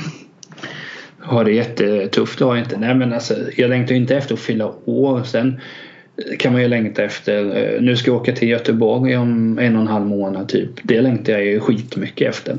har 1.18 1.44
det 1.44 1.52
jättetufft. 1.52 2.38
Det 2.38 2.44
har 2.44 2.56
jag 2.56 2.64
inte. 2.64 2.78
Nej 2.78 2.94
men 2.94 3.12
alltså 3.12 3.34
jag 3.56 3.70
längtar 3.70 3.94
ju 3.94 4.00
inte 4.00 4.16
efter 4.16 4.34
att 4.34 4.40
fylla 4.40 4.72
år. 4.84 5.22
Sen 5.22 5.60
kan 6.38 6.52
man 6.52 6.62
ju 6.62 6.68
längta 6.68 7.04
efter. 7.04 7.56
Eh, 7.56 7.82
nu 7.82 7.96
ska 7.96 8.10
jag 8.10 8.20
åka 8.20 8.32
till 8.32 8.48
Göteborg 8.48 9.16
om 9.16 9.58
en 9.58 9.76
och 9.76 9.82
en 9.82 9.88
halv 9.88 10.06
månad 10.06 10.48
typ. 10.48 10.70
Det 10.82 11.00
längtar 11.00 11.32
jag 11.32 11.44
ju 11.44 11.60
skitmycket 11.60 12.28
efter. 12.28 12.56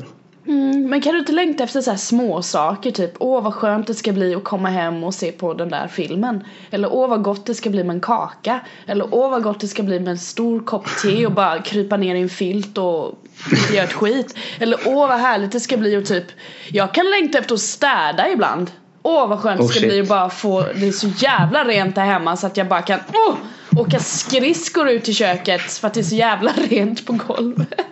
Men 0.87 1.01
kan 1.01 1.13
du 1.13 1.19
inte 1.19 1.31
längta 1.31 1.63
efter 1.63 1.81
så 1.81 1.91
här 1.91 1.97
små 1.97 2.41
saker 2.41 2.91
typ 2.91 3.11
åh 3.19 3.43
vad 3.43 3.53
skönt 3.53 3.87
det 3.87 3.93
ska 3.93 4.11
bli 4.13 4.35
att 4.35 4.43
komma 4.43 4.69
hem 4.69 5.03
och 5.03 5.13
se 5.13 5.31
på 5.31 5.53
den 5.53 5.69
där 5.69 5.87
filmen. 5.87 6.43
Eller 6.71 6.93
åh 6.93 7.09
vad 7.09 7.23
gott 7.23 7.45
det 7.45 7.55
ska 7.55 7.69
bli 7.69 7.83
med 7.83 7.93
en 7.93 8.01
kaka. 8.01 8.59
Eller 8.85 9.07
åh 9.11 9.29
vad 9.29 9.43
gott 9.43 9.59
det 9.59 9.67
ska 9.67 9.83
bli 9.83 9.99
med 9.99 10.07
en 10.07 10.17
stor 10.17 10.59
kopp 10.59 10.87
te 11.01 11.25
och 11.25 11.31
bara 11.31 11.61
krypa 11.61 11.97
ner 11.97 12.15
i 12.15 12.21
en 12.21 12.29
filt 12.29 12.77
och 12.77 13.15
inte 13.51 13.73
göra 13.75 13.85
ett 13.85 13.93
skit. 13.93 14.35
Eller 14.59 14.79
åh 14.85 15.07
vad 15.07 15.19
härligt 15.19 15.51
det 15.51 15.59
ska 15.59 15.77
bli 15.77 15.97
och 15.97 16.05
typ 16.05 16.25
jag 16.71 16.93
kan 16.93 17.05
längta 17.09 17.37
efter 17.37 17.53
att 17.53 17.61
städa 17.61 18.29
ibland. 18.29 18.71
Åh 19.03 19.27
vad 19.29 19.39
skönt 19.39 19.59
det 19.59 19.63
Oh, 19.65 19.69
ska 19.69 19.79
shit. 19.79 19.89
bli 19.89 20.01
att 20.01 20.07
bara 20.07 20.29
få 20.29 20.65
det 20.75 20.87
är 20.87 20.91
så 20.91 21.07
jävla 21.07 21.63
rent 21.63 21.95
där 21.95 22.05
hemma 22.05 22.37
så 22.37 22.47
att 22.47 22.57
jag 22.57 22.67
bara 22.67 22.81
kan 22.81 22.99
åh, 23.13 23.35
åka 23.81 23.99
skridskor 23.99 24.89
ut 24.89 25.09
i 25.09 25.13
köket 25.13 25.71
för 25.71 25.87
att 25.87 25.93
det 25.93 25.99
är 25.99 26.03
så 26.03 26.15
jävla 26.15 26.51
rent 26.69 27.05
på 27.05 27.13
golvet 27.27 27.87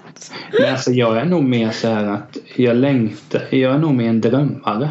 Men 0.59 0.71
alltså 0.71 0.91
jag 0.91 1.17
är 1.17 1.25
nog 1.25 1.43
mer 1.43 1.71
så 1.71 1.87
här 1.87 2.05
att 2.05 2.37
jag 2.55 2.75
längtar. 2.77 3.41
Jag 3.49 3.73
är 3.73 3.77
nog 3.77 3.93
mer 3.93 4.09
en 4.09 4.21
drömmare. 4.21 4.89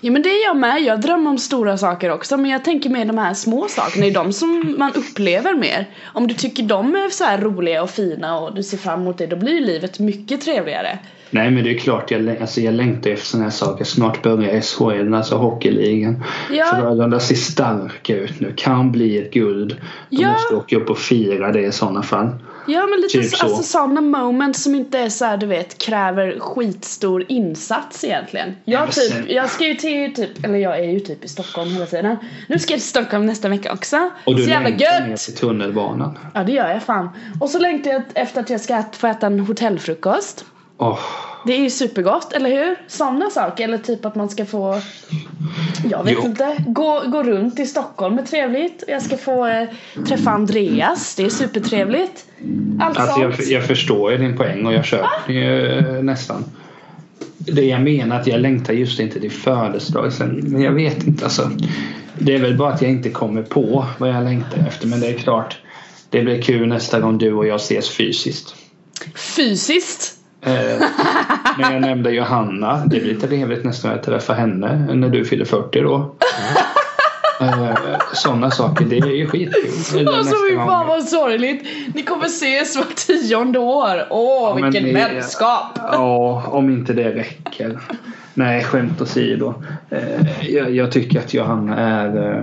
Ja 0.00 0.12
men 0.12 0.22
det 0.22 0.28
är 0.28 0.44
jag 0.46 0.56
med, 0.56 0.82
jag 0.82 1.00
drömmer 1.00 1.30
om 1.30 1.38
stora 1.38 1.78
saker 1.78 2.10
också 2.12 2.36
men 2.36 2.50
jag 2.50 2.64
tänker 2.64 2.90
mer 2.90 3.04
de 3.04 3.18
här 3.18 3.34
små 3.34 3.66
sakerna, 3.68 4.04
det 4.04 4.10
är 4.10 4.14
de 4.14 4.32
som 4.32 4.74
man 4.78 4.92
upplever 4.94 5.54
mer. 5.54 5.88
Om 6.14 6.26
du 6.26 6.34
tycker 6.34 6.62
de 6.62 6.94
är 6.94 7.10
så 7.10 7.44
roliga 7.46 7.82
och 7.82 7.90
fina 7.90 8.38
och 8.38 8.54
du 8.54 8.62
ser 8.62 8.76
fram 8.76 9.00
emot 9.00 9.18
det 9.18 9.26
då 9.26 9.36
blir 9.36 9.52
ju 9.52 9.60
livet 9.60 9.98
mycket 9.98 10.40
trevligare. 10.40 10.98
Nej 11.30 11.50
men 11.50 11.64
det 11.64 11.70
är 11.74 11.78
klart 11.78 12.10
jag, 12.10 12.36
alltså, 12.40 12.60
jag 12.60 12.74
längtar 12.74 13.10
efter 13.10 13.26
sådana 13.26 13.44
här 13.44 13.50
saker. 13.50 13.84
Snart 13.84 14.22
börjar 14.22 14.60
SHL, 14.60 15.14
alltså 15.14 15.36
hockeyligan. 15.36 16.24
Ja. 16.50 16.64
Frölunda 16.64 17.20
ser 17.20 17.34
starka 17.34 18.16
ut 18.16 18.40
nu. 18.40 18.52
Kan 18.56 18.92
bli 18.92 19.18
ett 19.18 19.32
guld. 19.32 19.68
De 20.10 20.16
Ja. 20.22 20.32
måste 20.32 20.54
åka 20.54 20.76
upp 20.76 20.90
och 20.90 20.98
fira 20.98 21.52
det 21.52 21.60
i 21.60 21.72
sådana 21.72 22.02
fall. 22.02 22.28
Ja 22.72 22.86
men 22.86 23.00
lite 23.00 23.18
Typ 23.18 23.30
så, 23.30 23.36
så. 23.36 23.46
alltså 23.46 23.62
sådana 23.62 24.00
moments 24.00 24.62
som 24.62 24.74
inte 24.74 24.98
är 24.98 25.08
så 25.08 25.24
här, 25.24 25.36
du 25.36 25.46
vet 25.46 25.78
kräver 25.78 26.38
skitstor 26.38 27.24
insats 27.28 28.04
egentligen. 28.04 28.56
Jag, 28.64 28.80
men 28.80 28.90
typ, 28.90 29.30
jag 29.30 29.50
ska 29.50 29.66
ju 29.66 29.74
till 29.74 30.14
typ, 30.14 30.44
eller 30.44 30.58
jag 30.58 30.78
är 30.78 30.90
ju 30.90 31.00
typ 31.00 31.24
i 31.24 31.28
Stockholm 31.28 31.70
hela 31.70 31.86
tiden. 31.86 32.16
Nu 32.48 32.58
ska 32.58 32.72
jag 32.72 32.80
till 32.80 32.88
Stockholm 32.88 33.26
nästa 33.26 33.48
vecka 33.48 33.72
också. 33.72 34.10
Och 34.24 34.36
du 34.36 34.42
så 34.42 34.48
jävla 34.50 34.68
längtar 34.68 35.00
ner 35.00 35.08
gött! 35.08 35.20
till 35.20 35.34
tunnelbanan. 35.36 36.18
Ja 36.34 36.42
det 36.44 36.52
gör 36.52 36.68
jag 36.68 36.82
fan. 36.82 37.08
Och 37.40 37.50
så 37.50 37.58
längtar 37.58 37.90
jag 37.90 38.02
efter 38.14 38.40
att 38.40 38.50
jag 38.50 38.60
ska 38.60 38.84
få 38.92 39.06
äta 39.06 39.26
en 39.26 39.40
hotellfrukost. 39.40 40.44
Åh, 40.78 40.98
Det 41.46 41.52
är 41.52 41.60
ju 41.60 41.70
supergott, 41.70 42.32
eller 42.32 42.50
hur? 42.50 42.76
Sådana 42.86 43.30
saker, 43.30 43.64
eller 43.64 43.78
typ 43.78 44.04
att 44.04 44.14
man 44.14 44.28
ska 44.28 44.44
få 44.44 44.80
Jag 45.90 46.04
vet 46.04 46.14
Jo. 46.14 46.26
inte, 46.26 46.56
gå, 46.66 47.02
gå 47.06 47.22
runt 47.22 47.60
i 47.60 47.66
Stockholm 47.66 48.18
är 48.18 48.22
trevligt 48.22 48.84
Jag 48.88 49.02
ska 49.02 49.16
få 49.16 49.46
eh, 49.46 49.68
träffa 50.08 50.30
Andreas, 50.30 51.14
det 51.14 51.22
är 51.22 51.28
supertrevligt 51.28 52.26
Allt 52.80 52.98
alltså 52.98 53.20
jag, 53.20 53.34
sånt 53.34 53.48
jag 53.48 53.66
förstår 53.66 54.12
ju 54.12 54.18
din 54.18 54.36
poäng 54.36 54.66
och 54.66 54.72
jag 54.72 54.84
köper 54.84 55.32
ju 55.32 55.78
eh, 55.78 56.02
nästan. 56.02 56.44
Det 57.38 57.64
jag 57.64 57.80
menar 57.80 58.20
att 58.20 58.26
jag 58.26 58.40
längtar 58.40 58.72
just 58.74 59.00
inte 59.00 59.20
till 59.20 59.30
födelsedag. 59.30 60.12
Sen, 60.12 60.40
men 60.42 60.62
jag 60.62 60.72
vet 60.72 61.06
inte 61.06 61.24
alltså. 61.24 61.50
Det 62.18 62.34
är 62.34 62.38
väl 62.38 62.56
bara 62.56 62.72
att 62.72 62.82
jag 62.82 62.90
inte 62.90 63.10
kommer 63.10 63.42
på 63.42 63.86
vad 63.98 64.08
jag 64.10 64.24
längtar 64.24 64.58
efter. 64.68 64.86
Men 64.86 65.00
det 65.00 65.08
är 65.08 65.14
klart. 65.18 65.58
Det 66.10 66.22
blir 66.22 66.42
kul 66.42 66.68
nästa 66.68 67.00
gång 67.00 67.18
du 67.18 67.32
och 67.32 67.46
jag 67.46 67.56
ses 67.56 67.90
fysiskt. 67.90 68.54
Fysiskt 69.36 70.09
Eh, 70.42 70.52
men 71.58 71.72
jag 71.72 71.80
nämnde 71.82 72.10
Johanna. 72.10 72.82
Det 72.86 73.00
blir 73.00 73.14
lite 73.14 73.28
trevligt 73.28 73.64
nästa 73.64 73.88
gång 73.88 73.96
jag 73.96 74.04
träffar 74.04 74.34
henne 74.34 74.94
när 74.94 75.08
du 75.08 75.24
fyller 75.24 75.44
40 75.44 75.80
då. 75.80 76.14
Eh, 77.40 77.74
Sådana 78.14 78.50
saker, 78.50 78.84
det 78.84 78.98
är 78.98 79.06
ju 79.06 79.26
skitkul. 79.26 80.08
Alltså 80.08 80.34
fy 80.50 80.56
fan 80.56 80.86
vad 80.86 81.04
sorgligt 81.04 81.62
Ni 81.94 82.02
kommer 82.02 82.26
ses 82.26 82.76
var 82.76 82.84
tionde 83.06 83.58
år 83.58 84.06
Åh 84.10 84.54
men 84.54 84.64
vilken 84.72 84.94
det- 84.94 85.00
vänskap 85.00 85.78
Ja, 85.92 86.42
om 86.46 86.70
inte 86.70 86.92
det 86.92 87.10
räcker. 87.14 87.78
Nej, 88.34 88.64
skämt 88.64 89.00
åsido. 89.00 89.54
Eh, 89.90 90.50
jag, 90.54 90.70
jag 90.74 90.92
tycker 90.92 91.18
att 91.18 91.34
Johanna 91.34 91.76
är 91.78 92.34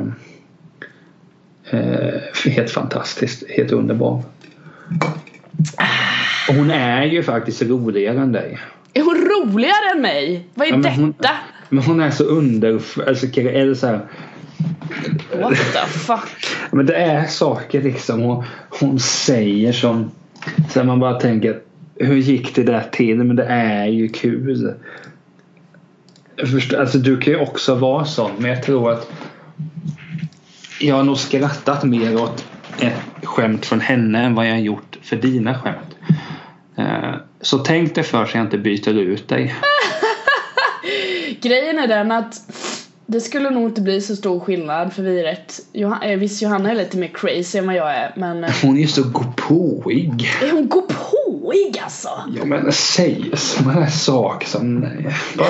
eh, 1.72 1.80
eh, 1.80 2.14
helt 2.56 2.72
fantastisk. 2.72 3.44
Helt 3.50 3.72
underbar. 3.72 4.22
Och 6.50 6.56
hon 6.56 6.72
är 6.72 7.04
ju 7.06 7.24
faktiskt 7.24 7.62
roligare 7.62 8.20
än 8.20 8.32
dig. 8.32 8.60
Är 8.94 9.02
hon 9.02 9.16
roligare 9.16 9.92
än 9.96 10.02
mig? 10.02 10.48
Vad 10.54 10.68
är 10.68 10.72
Ja, 10.72 10.78
men 10.78 10.92
hon- 10.94 11.14
detta? 11.18 11.34
Men 11.70 11.84
hon 11.84 12.00
är 12.02 12.12
så 12.12 12.24
under... 12.24 12.82
Alltså, 13.08 13.26
eller 13.40 13.74
så 13.74 13.88
här, 13.88 14.00
What 15.42 15.54
the 15.74 15.86
fuck? 15.90 16.30
men 16.72 16.86
det 16.86 16.96
är 16.96 17.26
saker 17.26 17.82
liksom 17.82 18.22
hon, 18.22 18.44
hon 18.70 19.00
säger 19.00 19.74
som... 19.74 20.12
Så 20.70 20.84
man 20.84 21.00
bara 21.00 21.20
tänker 21.20 21.60
hur 21.96 22.16
gick 22.16 22.56
det 22.56 22.64
där 22.64 22.84
till? 22.92 23.18
Men 23.24 23.36
det 23.36 23.46
är 23.46 23.86
ju 23.86 24.08
kul. 24.10 24.74
Jag 26.36 26.50
förstår, 26.50 26.78
alltså 26.78 26.98
du 26.98 27.18
kan 27.18 27.34
ju 27.34 27.40
också 27.40 27.76
vara 27.76 28.06
sån 28.06 28.32
men 28.38 28.52
jag 28.52 28.64
tror 28.64 28.92
att 28.92 29.12
jag 30.80 30.96
har 30.96 31.04
nog 31.04 31.18
skrattat 31.18 31.84
mer 31.84 32.16
åt 32.22 32.46
ett 32.80 33.26
skämt 33.26 33.66
från 33.66 33.80
henne 33.80 34.24
än 34.24 34.36
vad 34.36 34.48
jag 34.48 34.52
har 34.52 34.60
gjort 34.60 34.98
för 35.02 35.16
dina 35.16 35.60
skämt. 35.60 35.97
Eh, 36.78 37.16
Så 37.42 37.58
tänk 37.58 37.96
dig 37.96 38.04
för 38.04 38.26
så 38.26 38.38
jag 38.38 38.46
inte 38.46 38.58
byter 38.58 38.90
ut 39.00 39.28
dig. 39.28 39.56
Grejen 41.42 41.80
är 41.80 41.88
den 41.88 42.12
att 42.12 42.36
Det 43.06 43.22
skulle 43.22 43.50
nog 43.50 43.64
inte 43.70 43.82
bli 43.82 44.02
så 44.02 44.16
stor 44.16 44.40
skillnad 44.40 44.94
för 44.94 45.04
vi 45.04 45.20
är 45.20 45.24
rätt 45.24 45.54
Johan, 45.74 46.02
eh, 46.02 46.18
Visst 46.20 46.42
Johanna 46.42 46.72
är 46.72 46.76
lite 46.76 46.98
mer 46.98 47.08
crazy 47.14 47.58
än 47.60 47.68
vad 47.68 47.76
jag 47.76 47.96
är 47.96 48.14
men 48.18 48.44
eh, 48.44 48.52
Hon 48.64 48.78
är 48.78 48.88
så 48.88 49.04
gåpåig. 49.04 50.30
Är 50.42 50.52
hon 50.52 50.68
gåpåig 50.70 51.80
alltså? 51.84 52.10
Ja 52.38 52.46
men 52.46 52.72
säg 52.72 53.32
sådana 53.34 53.72
här 53.72 53.90
saker 53.90 54.48
som 54.48 54.76
nej. 54.80 55.16
Bara. 55.38 55.48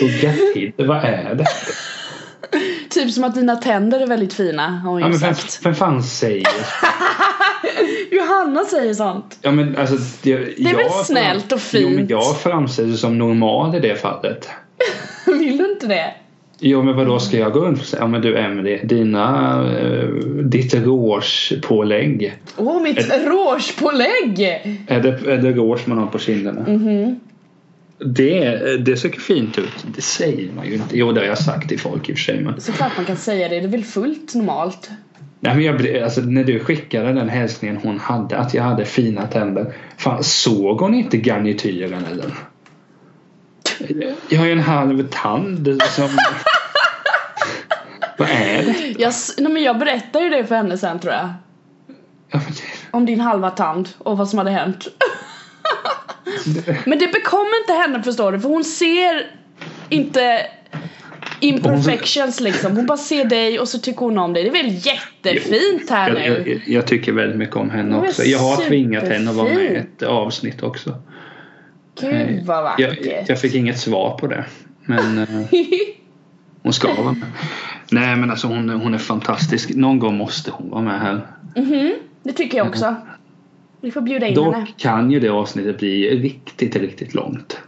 Hugga 0.00 0.32
till. 0.54 0.72
Vad 0.76 1.04
är 1.04 1.34
det? 1.34 1.44
Typ 2.90 3.12
som 3.12 3.24
att 3.24 3.34
dina 3.34 3.56
tänder 3.56 4.00
är 4.00 4.06
väldigt 4.06 4.34
fina 4.34 4.68
har 4.68 4.90
hon 4.90 5.00
Ja 5.00 5.08
men 5.08 5.18
vem, 5.18 5.34
vem 5.62 5.74
fan 5.74 6.02
säger 6.02 6.48
Johanna 8.10 8.64
säger 8.64 8.94
sånt 8.94 9.38
Ja 9.42 9.50
men 9.50 9.76
alltså 9.76 9.96
det, 10.22 10.36
Det 10.36 10.70
är 10.70 10.76
väl 10.76 11.04
snällt 11.04 11.52
och 11.52 11.60
Jo 11.72 11.88
men 11.88 11.98
fint. 11.98 12.10
jag 12.10 12.40
framställs 12.40 13.00
som 13.00 13.18
normal 13.18 13.74
i 13.74 13.80
det 13.80 13.96
fallet. 13.96 14.48
Vill 15.26 15.58
du 15.58 15.72
inte 15.72 15.86
det? 15.86 16.14
Jo 16.60 16.82
men 16.82 16.96
vadå 16.96 17.18
ska 17.18 17.38
jag 17.38 17.52
gå 17.52 17.60
runt 17.60 17.80
och 17.80 17.84
säga 17.84 18.02
ja 18.02 18.06
men 18.06 18.20
du 18.20 18.38
Emelie 18.38 18.84
dina 18.84 19.58
uh, 19.62 20.44
ditt 20.44 20.74
rouge-pålägg. 20.74 22.32
Åh 22.56 22.82
mitt 22.82 23.10
rouge-pålägg! 23.26 24.40
Är 24.86 25.00
det, 25.00 25.08
är 25.08 25.38
det 25.38 25.52
rouge 25.52 25.88
man 25.88 25.98
har 25.98 26.06
på 26.06 26.18
kinderna? 26.18 26.60
Mhm 26.68 27.20
Det, 28.04 28.76
det 28.84 28.96
ser 28.96 29.10
fint 29.10 29.58
ut. 29.58 29.84
Det 29.96 30.02
säger 30.02 30.52
man 30.52 30.66
ju 30.66 30.74
inte. 30.74 30.98
Jo 30.98 31.12
det 31.12 31.20
har 31.20 31.26
jag 31.26 31.38
sagt 31.38 31.68
till 31.68 31.80
folk 31.80 32.08
i 32.08 32.12
och 32.12 32.16
för 32.16 32.24
sig 32.24 32.40
men. 32.40 32.60
Såklart 32.60 32.92
man 32.96 33.04
kan 33.06 33.16
säga 33.16 33.48
det, 33.48 33.60
det 33.60 33.66
är 33.66 33.68
väl 33.68 33.84
fullt 33.84 34.34
normalt 34.34 34.90
Nej, 35.40 35.54
men 35.54 35.64
jag, 35.64 35.76
blev- 35.76 36.04
alltså, 36.04 36.20
när 36.20 36.44
du 36.44 36.58
skickade 36.60 37.12
den 37.12 37.28
hälsningen 37.28 37.76
hon 37.82 37.98
hade 37.98 38.38
att 38.38 38.54
jag 38.54 38.62
hade 38.62 38.84
fina 38.84 39.26
tänder. 39.26 39.74
Fan, 39.96 40.24
såg 40.24 40.80
hon 40.80 40.94
inte 40.94 41.16
garnityren 41.16 42.04
eller? 42.12 42.34
Jag 44.28 44.38
har 44.38 44.46
ju 44.46 44.52
en 44.52 44.60
halv 44.60 45.08
tand 45.10 45.78
som... 45.90 46.08
Vad 48.18 48.28
är 48.28 48.62
det? 48.62 48.94
jag, 48.98 49.12
nej, 49.38 49.52
men 49.52 49.62
jag 49.62 49.78
berättar 49.78 50.20
ju 50.20 50.28
det 50.28 50.44
för 50.46 50.54
henne 50.54 50.78
sen 50.78 50.98
tror 50.98 51.12
jag 51.12 51.28
Ja, 52.30 52.38
men 52.44 52.52
det- 52.52 52.62
Om 52.90 53.06
din 53.06 53.20
halva 53.20 53.50
tand 53.50 53.88
och 53.98 54.18
vad 54.18 54.28
som 54.28 54.38
hade 54.38 54.50
hänt 54.50 54.86
Men 56.86 56.98
det 56.98 57.12
bekommer 57.12 57.60
inte 57.60 57.72
henne 57.72 58.02
förstår 58.02 58.32
du 58.32 58.40
för 58.40 58.48
hon 58.48 58.64
ser 58.64 59.30
inte 59.88 60.46
imperfections 61.40 62.40
liksom. 62.40 62.76
Hon 62.76 62.86
bara 62.86 62.98
ser 62.98 63.24
dig 63.24 63.58
och 63.58 63.68
så 63.68 63.78
tycker 63.78 64.00
hon 64.00 64.18
om 64.18 64.32
dig. 64.32 64.42
Det 64.42 64.48
är 64.58 64.62
väl 64.62 64.74
jättefint 64.74 65.90
här 65.90 66.08
jag, 66.08 66.18
nu? 66.18 66.50
jag, 66.50 66.74
jag 66.74 66.86
tycker 66.86 67.12
väldigt 67.12 67.38
mycket 67.38 67.56
om 67.56 67.70
henne 67.70 67.96
också. 67.96 68.22
Jag 68.22 68.38
har 68.38 68.56
tvingat 68.56 69.08
henne 69.08 69.30
att 69.30 69.36
vara 69.36 69.48
med 69.48 69.72
i 69.72 69.76
ett 69.76 70.02
avsnitt 70.02 70.62
också. 70.62 70.94
Gud 72.00 72.46
vad 72.46 72.56
Jag, 72.78 72.88
vackert. 72.88 73.28
jag 73.28 73.40
fick 73.40 73.54
inget 73.54 73.78
svar 73.78 74.18
på 74.20 74.26
det. 74.26 74.44
Men 74.84 75.18
eh, 75.18 75.28
hon 76.62 76.72
ska 76.72 76.94
vara 76.94 77.12
med. 77.12 77.26
Nej 77.90 78.16
men 78.16 78.30
alltså 78.30 78.46
hon, 78.46 78.70
hon 78.70 78.94
är 78.94 78.98
fantastisk. 78.98 79.74
Någon 79.74 79.98
gång 79.98 80.16
måste 80.16 80.50
hon 80.50 80.70
vara 80.70 80.82
med 80.82 81.00
här. 81.00 81.26
Mhm, 81.56 81.94
det 82.22 82.32
tycker 82.32 82.58
jag 82.58 82.66
också. 82.66 82.96
Vi 83.80 83.90
får 83.90 84.00
bjuda 84.00 84.26
in 84.26 84.36
henne. 84.36 84.60
Dock 84.60 84.76
kan 84.76 85.10
ju 85.10 85.20
det 85.20 85.28
avsnittet 85.28 85.78
bli 85.78 86.20
riktigt, 86.20 86.76
riktigt 86.76 87.14
långt. 87.14 87.58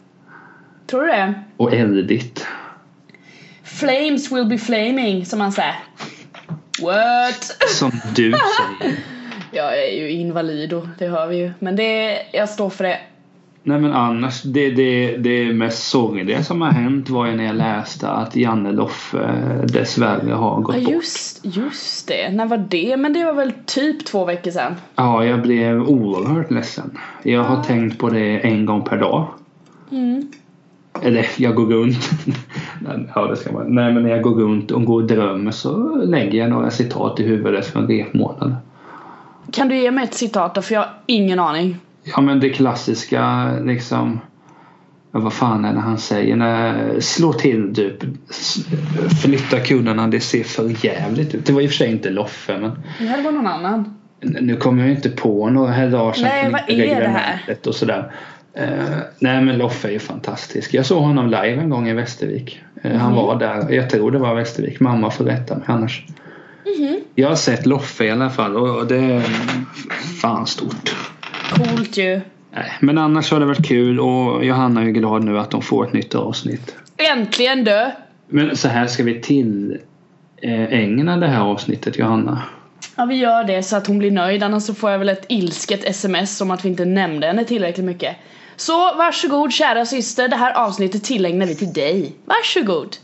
Tror 0.87 1.01
du 1.01 1.07
det? 1.07 1.35
Och 1.57 1.75
eldigt. 1.75 2.47
Flames 3.63 4.33
will 4.33 4.47
be 4.47 4.59
flaming 4.59 5.27
som 5.27 5.39
man 5.39 5.53
säger. 5.53 5.75
What? 6.83 7.45
Som 7.69 7.91
du 8.17 8.33
säger. 8.33 8.97
Jag 9.53 9.79
är 9.79 9.97
ju 9.97 10.11
invalid 10.11 10.73
och 10.73 10.87
det 10.99 11.07
hör 11.07 11.27
vi 11.27 11.37
ju. 11.37 11.53
Men 11.59 11.77
det, 11.77 12.19
jag 12.33 12.49
står 12.49 12.71
för 12.71 12.85
det. 12.85 12.99
Nej 13.63 13.81
men 13.81 13.93
annars, 13.93 14.43
det, 14.43 14.71
det, 14.71 15.17
det 15.17 15.53
mest 15.53 15.89
sorgliga 15.89 16.43
som 16.45 16.61
har 16.61 16.71
hänt 16.71 17.11
var 17.11 17.27
ju 17.27 17.37
när 17.37 17.45
jag 17.45 17.57
läste 17.57 18.09
att 18.09 18.37
Janne 18.37 18.73
Loffe 18.73 19.19
eh, 19.19 19.65
dessvärre 19.67 20.33
har 20.33 20.61
gått 20.61 20.77
Ja 20.77 20.81
bort. 20.83 20.91
just, 20.91 21.41
just 21.43 22.09
det. 22.09 22.31
När 22.33 22.47
var 22.47 22.65
det? 22.69 22.97
Men 22.97 23.13
det 23.13 23.25
var 23.25 23.33
väl 23.33 23.53
typ 23.67 24.05
två 24.05 24.25
veckor 24.25 24.51
sedan. 24.51 24.73
Ja, 24.95 25.25
jag 25.25 25.43
blev 25.43 25.83
oerhört 25.83 26.51
ledsen. 26.51 26.99
Jag 27.23 27.43
har 27.45 27.63
tänkt 27.63 27.99
på 27.99 28.09
det 28.09 28.39
en 28.39 28.67
gång 28.67 28.85
per 28.85 28.97
dag. 28.97 29.27
Mm. 29.91 30.29
Eller 31.03 31.27
jag 31.37 31.55
går 31.55 31.67
runt. 31.67 32.11
ja, 33.15 33.27
det 33.27 33.37
ska 33.37 33.53
man. 33.53 33.75
Nej, 33.75 33.93
men 33.93 34.03
när 34.03 34.11
jag 34.11 34.23
går 34.23 34.35
runt 34.35 34.71
och 34.71 34.85
går 34.85 35.03
och 35.03 35.09
drömmer 35.09 35.51
så 35.51 35.97
lägger 36.05 36.39
jag 36.39 36.51
några 36.51 36.71
citat 36.71 37.21
i 37.21 37.23
huvudet 37.23 37.67
från 37.67 37.87
repmånaden. 37.87 38.55
Kan 39.53 39.69
du 39.69 39.77
ge 39.79 39.91
mig 39.91 40.05
ett 40.05 40.15
citat 40.15 40.55
då? 40.55 40.63
För 40.63 40.75
jag 40.75 40.81
har 40.81 40.91
ingen 41.07 41.39
aning. 41.39 41.77
Ja, 42.17 42.21
men 42.21 42.41
det 42.41 42.51
klassiska 42.51 43.51
liksom. 43.65 44.21
Ja, 45.13 45.21
vad 45.21 45.33
fan 45.33 45.65
är 45.65 45.75
det 45.75 45.81
han 45.81 45.99
säger? 45.99 46.37
När, 46.37 47.01
slå 47.01 47.33
till 47.33 47.75
typ. 47.75 47.97
Flytta 49.23 49.61
kuddarna, 49.61 50.07
det 50.07 50.21
ser 50.21 50.45
för 50.45 50.85
jävligt 50.85 51.35
ut. 51.35 51.47
Det 51.47 51.53
var 51.53 51.61
i 51.61 51.67
och 51.67 51.71
för 51.71 51.77
sig 51.77 51.91
inte 51.91 52.11
Loffe 52.11 52.59
men 52.59 52.71
Det 52.99 53.05
här 53.07 53.23
var 53.23 53.33
någon 53.33 53.47
annan. 53.47 53.95
nu 54.21 54.57
kommer 54.57 54.83
jag 54.83 54.91
inte 54.91 55.11
på 55.11 55.51
några 55.51 55.73
här 55.73 55.89
dagar 55.91 56.13
sedan 56.13 56.25
Nej, 56.25 56.51
vad 56.51 56.61
är 56.71 57.01
det 57.01 57.09
här? 57.09 57.57
och 57.67 57.75
sådär. 57.75 58.13
Eh, 58.55 58.69
nej 59.19 59.43
men 59.43 59.59
Loffe 59.59 59.89
är 59.89 59.93
ju 59.93 59.99
fantastisk. 59.99 60.75
Jag 60.75 60.87
såg 60.87 61.03
honom 61.03 61.27
live 61.27 61.55
en 61.55 61.71
gång 61.71 61.89
i 61.89 61.95
Västervik. 61.95 62.61
Eh, 62.83 62.97
Han 62.97 63.13
Mhm. 63.13 63.17
var 63.27 63.39
där, 63.39 63.71
jag 63.73 63.91
tror 63.91 64.11
det 64.11 64.19
var 64.19 64.35
Västervik. 64.35 64.81
Mamma 64.81 65.11
får 65.11 65.25
rätta 65.25 65.55
mig 65.55 65.65
annars. 65.67 66.05
Mhm. 66.79 67.01
Jag 67.15 67.29
har 67.29 67.37
sett 67.37 67.67
Loffe 67.67 68.05
i 68.05 68.11
alla 68.11 68.31
fall 68.31 68.57
och 68.57 68.87
det 68.87 68.97
är 68.99 69.21
fan 70.23 70.47
stort. 70.47 70.97
Coolt 71.51 71.97
ju. 71.97 72.21
Men 72.81 72.99
annars 72.99 73.31
har 73.31 73.41
det 73.41 73.47
varit 73.47 73.67
kul 73.67 74.01
och 74.01 74.45
Johanna 74.45 74.81
är 74.81 74.85
ju 74.85 74.93
glad 74.93 75.25
nu 75.25 75.39
att 75.39 75.51
de 75.51 75.63
får 75.63 75.87
ett 75.87 75.93
nytt 75.93 76.15
avsnitt. 76.15 76.77
Äntligen 76.97 77.65
dö! 77.65 77.91
Men 78.29 78.57
så 78.57 78.69
här 78.69 78.87
ska 78.87 79.03
vi 79.03 79.21
till 79.21 79.79
eh, 80.43 80.65
ägna 80.65 81.17
det 81.17 81.27
här 81.27 81.41
avsnittet 81.41 81.99
Johanna. 81.99 82.43
Ja 82.97 83.05
vi 83.05 83.15
gör 83.15 83.45
det 83.45 83.63
så 83.63 83.77
att 83.77 83.87
hon 83.87 83.99
blir 83.99 84.11
nöjd 84.11 84.43
annars 84.43 84.63
så 84.63 84.75
får 84.75 84.91
jag 84.91 84.99
väl 84.99 85.09
ett 85.09 85.25
ilsket 85.29 85.85
sms 85.85 86.41
om 86.41 86.51
att 86.51 86.65
vi 86.65 86.69
inte 86.69 86.85
nämnde 86.85 87.27
henne 87.27 87.45
tillräckligt 87.45 87.87
mycket. 87.87 88.17
Så 88.57 88.77
varsågod 88.95 89.53
kära 89.53 89.87
syster, 89.87 90.29
det 90.29 90.37
här 90.37 90.53
avsnittet 90.53 91.05
tillägnar 91.05 91.47
vi 91.47 91.55
till 91.55 91.73
dig. 91.73 92.13
Varsågod! 92.25 92.97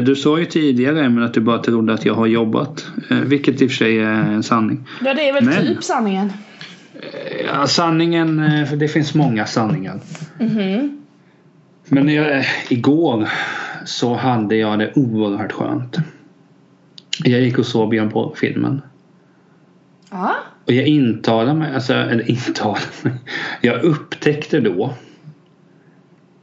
Du 0.00 0.16
sa 0.16 0.38
ju 0.38 0.44
tidigare 0.44 1.04
Emil 1.04 1.24
att 1.24 1.34
du 1.34 1.40
bara 1.40 1.58
trodde 1.58 1.94
att 1.94 2.04
jag 2.04 2.14
har 2.14 2.26
jobbat. 2.26 2.86
eh, 3.10 3.16
Vilket 3.16 3.62
i 3.62 3.66
och 3.66 3.70
för 3.70 3.76
sig 3.76 3.98
är 3.98 4.04
en 4.10 4.42
sanning. 4.42 4.86
Ja 5.04 5.14
det 5.14 5.28
är 5.28 5.32
väl 5.32 5.44
Men- 5.44 5.66
typ 5.66 5.84
sanningen. 5.84 6.32
Ja, 7.46 7.66
sanningen, 7.66 8.38
eh, 8.38 8.72
det 8.72 8.88
finns 8.88 9.14
många 9.14 9.46
sanningar. 9.46 10.00
Mhm. 10.38 11.02
Men 11.88 12.08
jag, 12.08 12.38
eh, 12.38 12.44
igår 12.68 13.28
så 13.84 14.14
hade 14.14 14.56
jag 14.56 14.78
det 14.78 14.92
oerhört 14.96 15.52
skönt. 15.52 15.96
Jag 17.24 17.40
gick 17.40 17.58
och 17.58 17.66
såg 17.66 17.90
Björn 17.90 18.08
Borg-filmen. 18.08 18.82
Ja. 20.10 20.34
Och 20.66 20.72
jag 20.72 20.86
intalade 20.86 21.54
mig, 21.58 21.74
alltså, 21.74 21.94
eller 21.94 22.30
intalade 22.30 22.80
mig. 23.02 23.12
Jag 23.60 23.82
upptäckte 23.82 24.60
då 24.60 24.94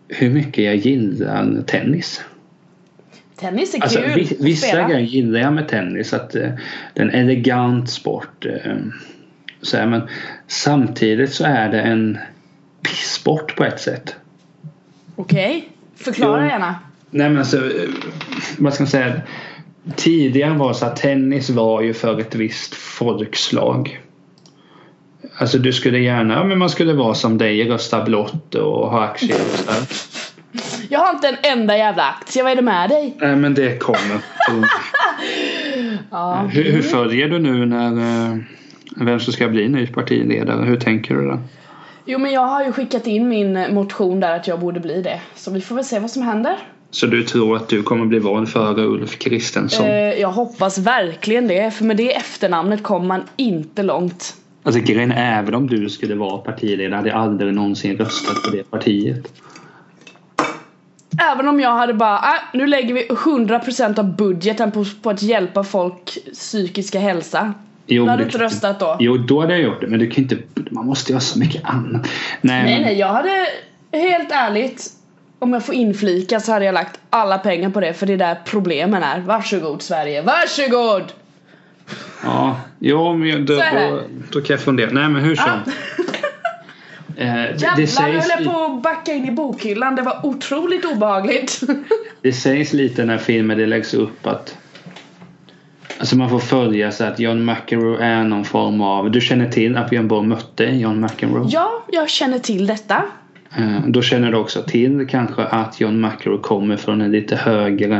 hur 0.07 0.29
mycket 0.29 0.63
jag 0.63 0.75
gillar 0.75 1.61
tennis. 1.67 2.21
Tennis 3.39 3.75
är 3.75 3.81
Alltså, 3.81 3.99
kul 3.99 4.21
att 4.23 4.31
vissa 4.39 4.67
spela. 4.67 4.89
grejer 4.89 5.01
gillar 5.07 5.39
jag 5.39 5.53
med 5.53 5.67
tennis. 5.67 6.13
Att 6.13 6.35
eh, 6.35 6.41
det 6.93 7.01
är 7.01 7.05
en 7.05 7.09
elegant 7.11 7.89
sport. 7.89 8.45
Eh, 8.45 8.75
så 9.61 9.77
här, 9.77 9.87
men 9.87 10.01
samtidigt 10.47 11.33
så 11.33 11.43
är 11.45 11.69
det 11.69 11.81
en 11.81 12.17
pissport 12.81 13.55
på 13.55 13.63
ett 13.63 13.79
sätt. 13.79 14.15
Okej, 15.15 15.69
förklara 15.95 16.41
Jo. 16.41 16.47
gärna. 16.49 16.75
Nej 17.09 17.29
men 17.29 17.37
alltså, 17.37 17.57
eh, 17.57 17.89
vad 18.57 18.73
ska 18.73 18.83
man 18.83 18.89
säga? 18.89 19.21
Tidigare 19.95 20.53
var 20.53 20.73
så 20.73 20.85
att 20.85 20.95
tennis 20.95 21.49
var 21.49 21.81
ju 21.81 21.93
för 21.93 22.19
ett 22.19 22.35
visst 22.35 22.75
folkslag. 22.75 23.99
Alltså 25.39 25.57
du 25.57 25.73
skulle 25.73 25.99
gärna, 25.99 26.33
ja, 26.33 26.43
men 26.43 26.57
man 26.57 26.69
skulle 26.69 26.93
vara 26.93 27.13
som 27.13 27.37
dig, 27.37 27.69
rösta 27.69 28.03
blått 28.03 28.55
och 28.55 28.89
ha 28.91 29.03
aktier 29.03 29.35
och 29.53 29.59
så 29.59 29.71
här. 29.71 29.81
Jag 30.89 30.99
har 30.99 31.13
inte 31.13 31.27
en 31.27 31.59
enda 31.59 31.77
jävla 31.77 32.03
aktie, 32.03 32.43
vad 32.43 32.51
är 32.51 32.55
det 32.55 32.61
med 32.61 32.89
dig? 32.89 33.17
Nej 33.19 33.35
men 33.35 33.53
det 33.53 33.79
kommer. 33.79 34.19
Ja. 36.11 36.49
hur, 36.51 36.71
hur 36.71 36.81
följer 36.81 37.29
du 37.29 37.39
nu 37.39 37.65
när 37.65 37.91
eh, 38.31 38.37
vem 38.95 39.19
som 39.19 39.33
ska 39.33 39.47
bli 39.47 39.67
ny 39.69 39.87
partiledare? 39.87 40.65
Hur 40.65 40.79
tänker 40.79 41.15
du 41.15 41.27
där? 41.27 41.39
Jo 42.05 42.19
men 42.19 42.31
jag 42.31 42.41
har 42.41 42.65
ju 42.65 42.71
skickat 42.71 43.07
in 43.07 43.29
min 43.29 43.73
motion 43.73 44.19
där 44.19 44.35
att 44.35 44.47
jag 44.47 44.59
borde 44.59 44.79
bli 44.79 45.01
det. 45.01 45.21
Så 45.35 45.51
vi 45.51 45.61
får 45.61 45.75
väl 45.75 45.83
se 45.83 45.99
vad 45.99 46.11
som 46.11 46.21
händer. 46.21 46.57
Så 46.91 47.05
du 47.05 47.23
tror 47.23 47.55
att 47.55 47.69
du 47.69 47.83
kommer 47.83 48.05
bli 48.05 48.19
vald 48.19 48.49
före 48.49 48.81
Ulf 48.81 49.17
Kristensson? 49.19 49.85
Eh, 49.85 49.93
jag 49.93 50.31
hoppas 50.31 50.77
verkligen 50.77 51.47
det, 51.47 51.71
för 51.71 51.85
med 51.85 51.97
det 51.97 52.15
efternamnet 52.15 52.83
kommer 52.83 53.05
man 53.07 53.21
inte 53.35 53.83
långt. 53.83 54.35
Alltså 54.63 54.81
grejen 54.81 55.11
är, 55.11 55.39
även 55.39 55.55
om 55.55 55.67
du 55.67 55.89
skulle 55.89 56.15
vara 56.15 56.37
partiledare 56.37 56.95
hade 56.95 57.09
jag 57.09 57.17
aldrig 57.17 57.53
någonsin 57.53 57.97
röstat 57.97 58.43
på 58.43 58.51
det 58.51 58.71
partiet. 58.71 59.33
Även 61.31 61.47
om 61.47 61.59
jag 61.59 61.73
hade 61.73 61.93
bara, 61.93 62.17
äh, 62.17 62.41
nu 62.53 62.67
lägger 62.67 62.93
vi 62.93 63.07
100% 63.07 63.99
av 63.99 64.15
budgeten 64.15 64.71
på, 64.71 64.85
på 65.01 65.09
att 65.09 65.21
hjälpa 65.21 65.63
folk 65.63 66.17
psykiska 66.33 66.99
hälsa. 66.99 67.53
Jo, 67.85 68.03
du 68.03 68.09
hade 68.09 68.23
du 68.23 68.25
inte 68.25 68.37
röstat 68.37 68.79
då? 68.79 68.97
Jo, 68.99 69.17
då 69.17 69.41
hade 69.41 69.53
jag 69.53 69.61
gjort 69.61 69.81
det. 69.81 69.87
Men 69.87 69.99
du 69.99 70.09
kan 70.09 70.23
inte... 70.23 70.37
Man 70.71 70.85
måste 70.85 71.11
göra 71.11 71.21
så 71.21 71.39
mycket 71.39 71.65
annat. 71.65 72.01
Nej, 72.01 72.63
Nej 72.63 72.73
men, 72.73 72.81
nej, 72.81 72.99
jag 72.99 73.07
hade 73.07 73.47
helt 73.91 74.31
ärligt 74.31 74.89
om 75.39 75.53
jag 75.53 75.65
får 75.65 75.75
inflika 75.75 76.39
så 76.39 76.51
hade 76.51 76.65
jag 76.65 76.73
lagt 76.73 76.99
alla 77.09 77.37
pengar 77.37 77.69
på 77.69 77.79
det 77.79 77.93
för 77.93 78.05
det 78.05 78.13
är 78.13 78.17
där 78.17 78.37
problemen 78.45 79.03
är. 79.03 79.19
Varsågod 79.19 79.81
Sverige, 79.81 80.21
varsågod! 80.21 81.03
Ja, 82.23 82.59
jo, 82.79 83.13
men 83.13 83.45
då, 83.45 83.53
då, 83.55 84.01
då 84.31 84.41
kan 84.41 84.53
jag 84.53 84.59
fundera. 84.59 84.91
Nej, 84.91 85.09
men 85.09 85.21
hur 85.21 85.35
som. 85.35 85.49
Ah. 85.49 85.71
Eh, 87.17 87.27
Jävlar 87.27 87.75
det, 87.75 87.87
sägs, 87.87 87.97
höll 88.29 88.43
jag 88.45 88.53
på 88.53 88.63
att 88.63 88.81
backa 88.83 89.13
in 89.13 89.25
i 89.25 89.31
bokhyllan, 89.31 89.95
det 89.95 90.01
var 90.01 90.25
otroligt 90.25 90.85
obehagligt. 90.85 91.61
det 92.21 92.31
sägs 92.33 92.73
lite 92.73 93.05
när 93.05 93.17
filmen 93.17 93.57
det 93.57 93.65
läggs 93.65 93.93
upp 93.93 94.27
att 94.27 94.57
Alltså 95.99 96.17
man 96.17 96.29
får 96.29 96.39
följa 96.39 96.91
så 96.91 97.03
att 97.03 97.19
John 97.19 97.45
McEnroe 97.45 98.03
är 98.03 98.23
någon 98.23 98.45
form 98.45 98.81
av 98.81 99.11
Du 99.11 99.21
känner 99.21 99.49
till 99.51 99.77
att 99.77 99.89
Björn 99.89 100.07
Borg 100.07 100.27
mötte 100.27 100.63
John 100.63 101.01
McEnroe? 101.01 101.47
ja, 101.49 101.83
jag 101.91 102.09
känner 102.09 102.39
till 102.39 102.67
detta. 102.67 103.03
Eh, 103.57 103.79
Då 103.87 104.01
känner 104.01 104.31
du 104.31 104.37
också 104.37 104.61
till 104.63 105.07
kanske 105.09 105.43
att 105.43 105.79
John 105.79 106.01
McEnroe 106.01 106.41
kommer 106.41 106.77
från 106.77 107.01
en 107.01 107.11
lite 107.11 107.35
högre 107.35 107.97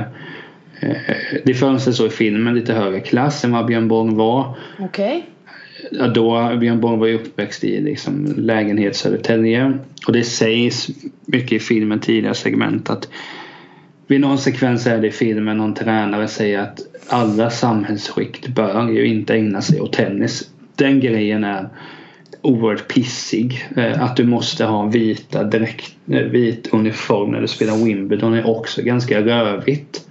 eh, 0.79 0.95
Det 1.45 1.53
framställs 1.53 1.97
så 1.97 2.05
i 2.05 2.09
filmen 2.09 2.55
lite 2.55 2.73
högre 2.73 2.99
klass 2.99 3.43
än 3.43 3.51
vad 3.51 3.65
Björn 3.65 3.87
Borg 3.87 4.15
var. 4.15 4.57
Okej. 4.79 5.25
Ja, 5.91 6.07
då 6.07 6.57
Björn 6.59 6.81
Borg 6.81 6.99
var 6.99 7.07
ju 7.07 7.15
uppväxt 7.15 7.63
i 7.63 7.81
liksom 7.81 8.33
lägenhet 8.37 8.95
Södertälje. 8.95 9.77
Och 10.07 10.13
det 10.13 10.23
sägs 10.23 10.87
mycket 11.25 11.51
i 11.51 11.59
filmen 11.59 11.99
tidigare 11.99 12.35
segment 12.35 12.89
att 12.89 13.09
vid 14.07 14.21
någon 14.21 14.37
sekvens 14.37 14.87
är 14.87 15.01
det 15.01 15.07
i 15.07 15.11
filmen 15.11 15.57
någon 15.57 15.73
tränare 15.73 16.27
säger 16.27 16.59
att 16.59 16.79
alla 17.07 17.49
samhällsskikt 17.49 18.47
bör 18.47 18.89
ju 18.89 19.05
inte 19.05 19.33
ägna 19.33 19.61
sig 19.61 19.81
åt 19.81 19.93
tennis. 19.93 20.49
Den 20.75 20.99
grejen 20.99 21.43
är 21.43 21.69
oerhört 22.41 22.87
pissig. 22.87 23.67
Eh, 23.75 24.03
att 24.03 24.15
du 24.15 24.23
måste 24.23 24.65
ha 24.65 24.85
vita 24.85 25.43
direkt, 25.43 25.95
eh, 26.07 26.21
vit 26.21 26.73
uniform 26.73 27.31
när 27.31 27.41
du 27.41 27.47
spelar 27.47 27.85
Wimbledon 27.85 28.33
är 28.33 28.47
också 28.47 28.81
ganska 28.81 29.21
rövigt. 29.21 30.07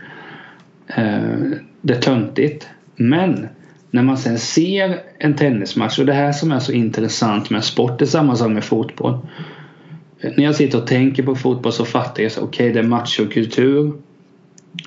Eh, 0.87 1.51
det 1.81 1.95
är 1.95 2.01
töntigt. 2.01 2.69
Men 2.97 3.49
när 3.91 4.03
man 4.03 4.19
sen 4.19 4.39
ser 4.39 5.01
en 5.19 5.37
tennismatch 5.37 5.99
och 5.99 6.07
det 6.07 6.13
här 6.13 6.33
som 6.33 6.53
är 6.53 6.59
så 6.59 6.73
intressant 6.73 7.51
med 7.51 7.65
sport, 7.65 7.99
det 7.99 8.05
är 8.05 8.07
samma 8.07 8.37
sak 8.37 8.51
med 8.51 8.65
fotboll. 8.65 9.19
När 10.21 10.45
jag 10.45 10.55
sitter 10.55 10.79
och 10.79 10.87
tänker 10.87 11.23
på 11.23 11.35
fotboll 11.35 11.73
så 11.73 11.85
fattar 11.85 12.23
jag 12.23 12.33
så 12.33 12.41
okej 12.41 12.73
det 12.73 12.79
är 12.79 12.83
machokultur. 12.83 13.93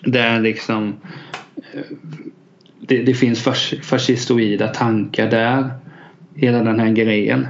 Det 0.04 0.20
är 0.20 0.40
liksom 0.40 0.96
eh, 1.74 1.82
det, 2.80 3.04
det 3.04 3.14
finns 3.14 3.42
fas, 3.42 3.74
fascistoida 3.84 4.68
tankar 4.68 5.30
där. 5.30 5.70
Hela 6.36 6.64
den 6.64 6.80
här 6.80 6.90
grejen. 6.90 7.48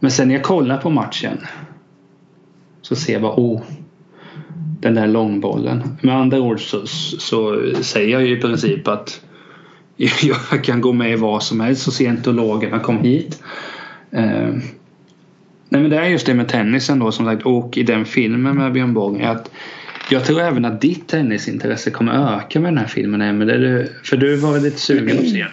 Men 0.00 0.10
sen 0.10 0.28
när 0.28 0.34
jag 0.34 0.44
kollar 0.44 0.78
på 0.78 0.90
matchen 0.90 1.38
så 2.82 2.96
ser 2.96 3.12
jag 3.12 3.22
bara 3.22 3.34
oh 3.36 3.62
den 4.80 4.94
där 4.94 5.06
långbollen. 5.06 5.96
Med 6.00 6.16
andra 6.16 6.40
ord 6.40 6.60
så, 6.60 6.86
så 6.86 7.62
säger 7.82 8.08
jag 8.08 8.26
ju 8.26 8.38
i 8.38 8.40
princip 8.40 8.88
att 8.88 9.20
jag 10.50 10.64
kan 10.64 10.80
gå 10.80 10.92
med 10.92 11.12
i 11.12 11.16
vad 11.16 11.42
som 11.42 11.60
helst 11.60 11.82
så 11.82 11.90
scientologerna 11.90 12.78
kom 12.78 12.98
hit. 12.98 13.42
Eh, 14.10 14.48
nej 15.68 15.80
men 15.80 15.90
det 15.90 15.96
är 15.96 16.04
just 16.04 16.26
det 16.26 16.34
med 16.34 16.48
tennisen 16.48 16.98
då 16.98 17.12
som 17.12 17.26
sagt 17.26 17.42
och 17.42 17.78
i 17.78 17.82
den 17.82 18.04
filmen 18.04 18.56
med 18.56 18.72
Björn 18.72 18.94
Borg 18.94 19.24
att 19.24 19.50
jag 20.10 20.24
tror 20.24 20.40
även 20.40 20.64
att 20.64 20.80
ditt 20.80 21.08
tennisintresse 21.08 21.90
kommer 21.90 22.36
öka 22.36 22.60
med 22.60 22.72
den 22.72 22.78
här 22.78 22.86
filmen 22.86 23.22
Emelie. 23.22 23.88
För 24.04 24.16
du 24.16 24.36
var 24.36 24.60
lite 24.60 24.78
sugen 24.78 25.18
att 25.18 25.28
se 25.28 25.38
den? 25.38 25.50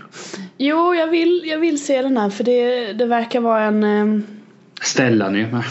Jo, 0.58 0.95
jag 0.95 1.08
vill, 1.08 1.43
jag 1.45 1.60
vill 1.60 1.86
se 1.86 2.02
den 2.02 2.17
här 2.17 2.30
för 2.30 2.43
det, 2.43 2.93
det 2.93 3.06
verkar 3.06 3.39
vara 3.39 3.63
en... 3.63 3.84
ehm, 3.84 4.23
Stellan 4.82 5.36
är 5.36 5.52
med. 5.52 5.63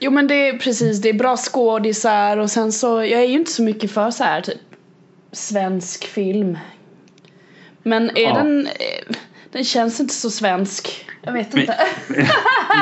Jo 0.00 0.10
men 0.10 0.26
det 0.26 0.48
är 0.48 0.58
precis, 0.58 1.02
det 1.02 1.08
är 1.08 1.14
bra 1.14 1.36
skådisar 1.36 2.36
och 2.36 2.50
sen 2.50 2.72
så, 2.72 2.86
jag 2.86 3.22
är 3.22 3.26
ju 3.26 3.34
inte 3.34 3.50
så 3.50 3.62
mycket 3.62 3.90
för 3.90 4.10
så 4.10 4.24
här 4.24 4.40
typ 4.40 4.58
svensk 5.32 6.04
film. 6.04 6.58
Men 7.82 8.10
är 8.16 8.22
Ja. 8.22 8.34
den, 8.34 8.66
eh, 8.66 9.14
den 9.52 9.64
känns 9.64 10.00
inte 10.00 10.14
så 10.14 10.30
svensk. 10.30 11.04
Jag 11.22 11.32
vet 11.32 11.52
Men- 11.52 11.60
inte. 11.60 11.76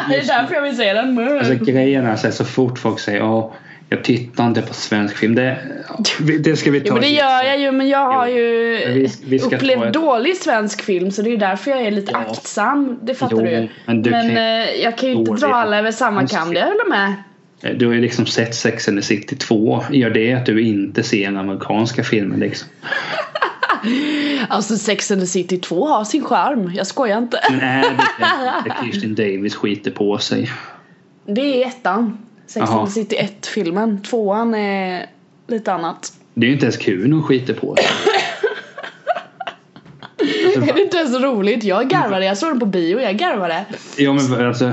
det 0.09 0.17
är 0.17 0.27
därför 0.27 0.55
jag 0.55 0.63
vill 0.63 0.77
se 0.77 0.93
den. 0.93 1.19
Alltså 1.39 1.55
grejen 1.55 2.07
är 2.07 2.17
så, 2.17 2.33
så 2.33 2.45
fort 2.45 2.79
folk 2.79 3.01
säger 3.01 3.19
ja 3.19 3.53
jag 3.93 4.05
tittar 4.05 4.47
inte 4.47 4.63
på 4.63 4.75
svensk 4.75 5.17
film. 5.17 5.35
Det, 5.35 5.59
det 6.41 6.57
ska 6.57 6.71
vi 6.71 6.81
ta. 6.81 6.87
Jo 6.87 6.93
men 6.95 7.03
det 7.03 7.09
gör 7.09 7.43
jag 7.45 7.61
ju 7.61 7.73
men 7.73 7.89
jag 7.89 8.13
har 8.13 8.27
Jo, 8.27 8.37
ju 8.37 8.81
men 8.87 8.95
vi- 8.95 9.11
vi 9.25 9.39
upplevt 9.41 9.83
ett- 9.83 9.93
dålig 9.93 10.37
svensk 10.37 10.83
film 10.83 11.11
så 11.11 11.23
det 11.23 11.29
är 11.29 11.31
ju 11.33 11.37
därför 11.37 11.71
jag 11.71 11.81
är 11.81 11.91
lite 11.91 12.13
Ja. 12.13 12.19
aktsam. 12.19 12.99
Det 13.03 13.15
fattar 13.15 13.37
Jo, 13.37 13.43
du 13.45 13.51
ju. 13.51 13.69
men 13.87 14.03
du 14.03 14.11
men 14.11 14.29
kan- 14.29 14.37
eh, 14.37 14.71
jag 14.83 14.99
kan 14.99 15.09
ju 15.09 15.15
inte 15.15 15.33
dra 15.33 15.55
alla 15.55 15.79
över 15.79 15.93
samma 15.93 16.27
kam, 16.27 16.55
det 16.55 16.61
håller 16.61 16.89
med. 16.91 17.15
Du 17.79 17.87
har 17.87 17.95
ju 17.95 18.01
liksom 18.01 18.27
sett 18.27 18.55
Sex 18.55 18.89
and 18.89 18.99
the 18.99 19.03
City 19.03 19.37
2. 19.37 19.85
Gör 19.91 20.11
det 20.11 20.33
att 20.33 20.47
du 20.47 20.63
inte 20.63 21.03
ser 21.03 21.27
en 21.29 21.37
amerikanska 21.37 22.05
filmer 22.05 22.37
liksom? 22.37 22.69
Alltså 24.51 24.77
Sex 24.77 25.11
and 25.11 25.21
the 25.21 25.27
City 25.27 25.59
2 25.59 25.87
har 25.87 26.05
sin 26.05 26.25
charm, 26.25 26.73
jag 26.75 26.87
skojar 26.87 27.19
inte. 27.19 27.41
Nej, 27.51 27.85
det 28.19 28.25
är 28.25 28.65
det 28.65 28.93
Kirsten 28.93 29.15
Davis 29.15 29.55
skiter 29.55 29.91
på 29.91 30.19
sig. 30.19 30.51
Det 31.27 31.63
är 31.63 31.67
ettan. 31.67 32.19
Sex 32.47 32.71
and 32.71 32.89
the 32.89 32.93
City 32.93 33.17
1 33.17 33.47
filmen. 33.47 34.03
Tvåan 34.03 34.55
är 34.55 35.07
lite 35.47 35.73
annat. 35.73 36.13
Det 36.35 36.47
är 36.47 36.49
ju 36.49 36.55
inte 36.55 36.67
ens 36.67 36.77
kul 36.77 37.09
när 37.09 37.17
hon 37.17 37.23
skiter 37.23 37.55
på 37.55 37.77
sig. 37.77 37.87
Alltså, 40.57 40.71
Är 40.71 40.75
det 40.75 40.83
inte 40.83 40.97
ens 40.97 41.21
roligt? 41.21 41.65
Jag 41.65 41.89
garvade, 41.89 42.25
jag 42.25 42.39
såg 42.39 42.51
den 42.51 42.61
på 42.61 42.67
bio, 42.67 43.01
jag 43.01 43.17
garvade. 43.17 43.65
Ja 43.97 44.13
men 44.13 44.47
alltså 44.47 44.73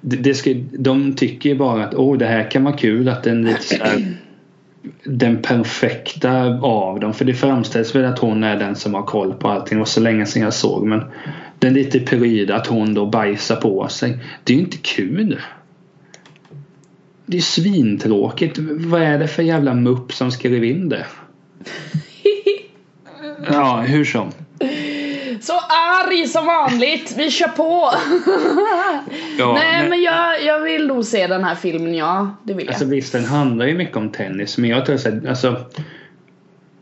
det, 0.00 0.16
det 0.16 0.34
ska, 0.34 0.50
De 0.72 1.16
tycker 1.16 1.48
ju 1.48 1.54
bara 1.54 1.84
att 1.84 1.94
åh 1.94 2.18
det 2.18 2.26
här 2.26 2.50
kan 2.50 2.64
vara 2.64 2.76
kul 2.76 3.08
att 3.08 3.22
den 3.22 3.44
lite 3.44 3.62
så 3.62 3.84
här, 3.84 4.16
Den 5.04 5.42
perfekta 5.42 6.58
av 6.62 7.00
dem 7.00 7.14
för 7.14 7.24
det 7.24 7.34
framställs 7.34 7.94
väl 7.94 8.04
att 8.04 8.18
hon 8.18 8.44
är 8.44 8.56
den 8.56 8.76
som 8.76 8.94
har 8.94 9.02
koll 9.02 9.34
på 9.34 9.48
allting. 9.48 9.76
Det 9.76 9.80
var 9.80 9.86
så 9.86 10.00
länge 10.00 10.26
sedan 10.26 10.42
jag 10.42 10.54
såg 10.54 10.86
men 10.86 11.04
Den 11.58 11.74
lite 11.74 12.00
pryda 12.00 12.56
att 12.56 12.66
hon 12.66 12.94
då 12.94 13.06
bajsar 13.06 13.56
på 13.56 13.88
sig. 13.88 14.18
Det 14.44 14.52
är 14.52 14.56
ju 14.56 14.62
inte 14.62 14.76
kul. 14.76 15.40
Det 17.26 17.36
är 17.36 17.40
svintråkigt. 17.40 18.58
Vad 18.58 19.02
är 19.02 19.18
det 19.18 19.28
för 19.28 19.42
jävla 19.42 19.74
mupp 19.74 20.12
som 20.12 20.30
skrev 20.30 20.64
in 20.64 20.88
det? 20.88 21.06
Ja 23.50 23.80
hur 23.80 24.04
som. 24.04 24.32
Så 25.40 25.52
arg 25.52 26.26
som 26.26 26.46
vanligt, 26.46 27.14
vi 27.18 27.30
kör 27.30 27.48
på! 27.48 27.90
Ja, 29.38 29.52
Nej 29.54 29.80
men- 29.80 29.90
men 29.90 30.02
jag, 30.02 30.44
jag 30.44 30.60
vill 30.60 30.86
nog 30.86 31.04
se 31.04 31.26
den 31.26 31.44
här 31.44 31.54
filmen, 31.54 31.94
ja. 31.94 32.36
Det 32.44 32.54
vill 32.54 32.66
jag. 32.66 32.72
Alltså 32.72 32.84
visst, 32.84 33.12
den 33.12 33.24
handlar 33.24 33.66
ju 33.66 33.74
mycket 33.74 33.96
om 33.96 34.08
tennis. 34.12 34.58
Men 34.58 34.70
jag 34.70 34.86
tror 34.86 34.96
att 34.96 35.26
alltså, 35.26 35.56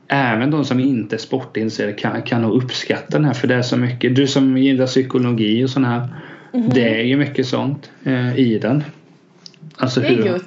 även 0.08 0.50
de 0.50 0.64
som 0.64 0.80
inte 0.80 1.16
är 1.16 1.18
sportintresserade 1.18 1.92
kan, 1.92 2.22
kan 2.22 2.42
nog 2.42 2.62
uppskatta 2.62 3.06
den 3.08 3.24
här. 3.24 3.32
För 3.32 3.48
det 3.48 3.54
är 3.54 3.62
så 3.62 3.76
mycket. 3.76 4.16
Du 4.16 4.26
som 4.26 4.58
gillar 4.58 4.86
psykologi 4.86 5.64
och 5.64 5.70
sånt 5.70 5.86
här. 5.86 6.08
Mhm. 6.52 6.68
Det 6.74 7.00
är 7.00 7.04
ju 7.04 7.16
mycket 7.16 7.46
sånt 7.46 7.90
eh, 8.04 8.38
i 8.38 8.58
den. 8.58 8.84
Alltså 9.76 10.00
det 10.00 10.06
är 10.06 10.10
hur, 10.22 10.40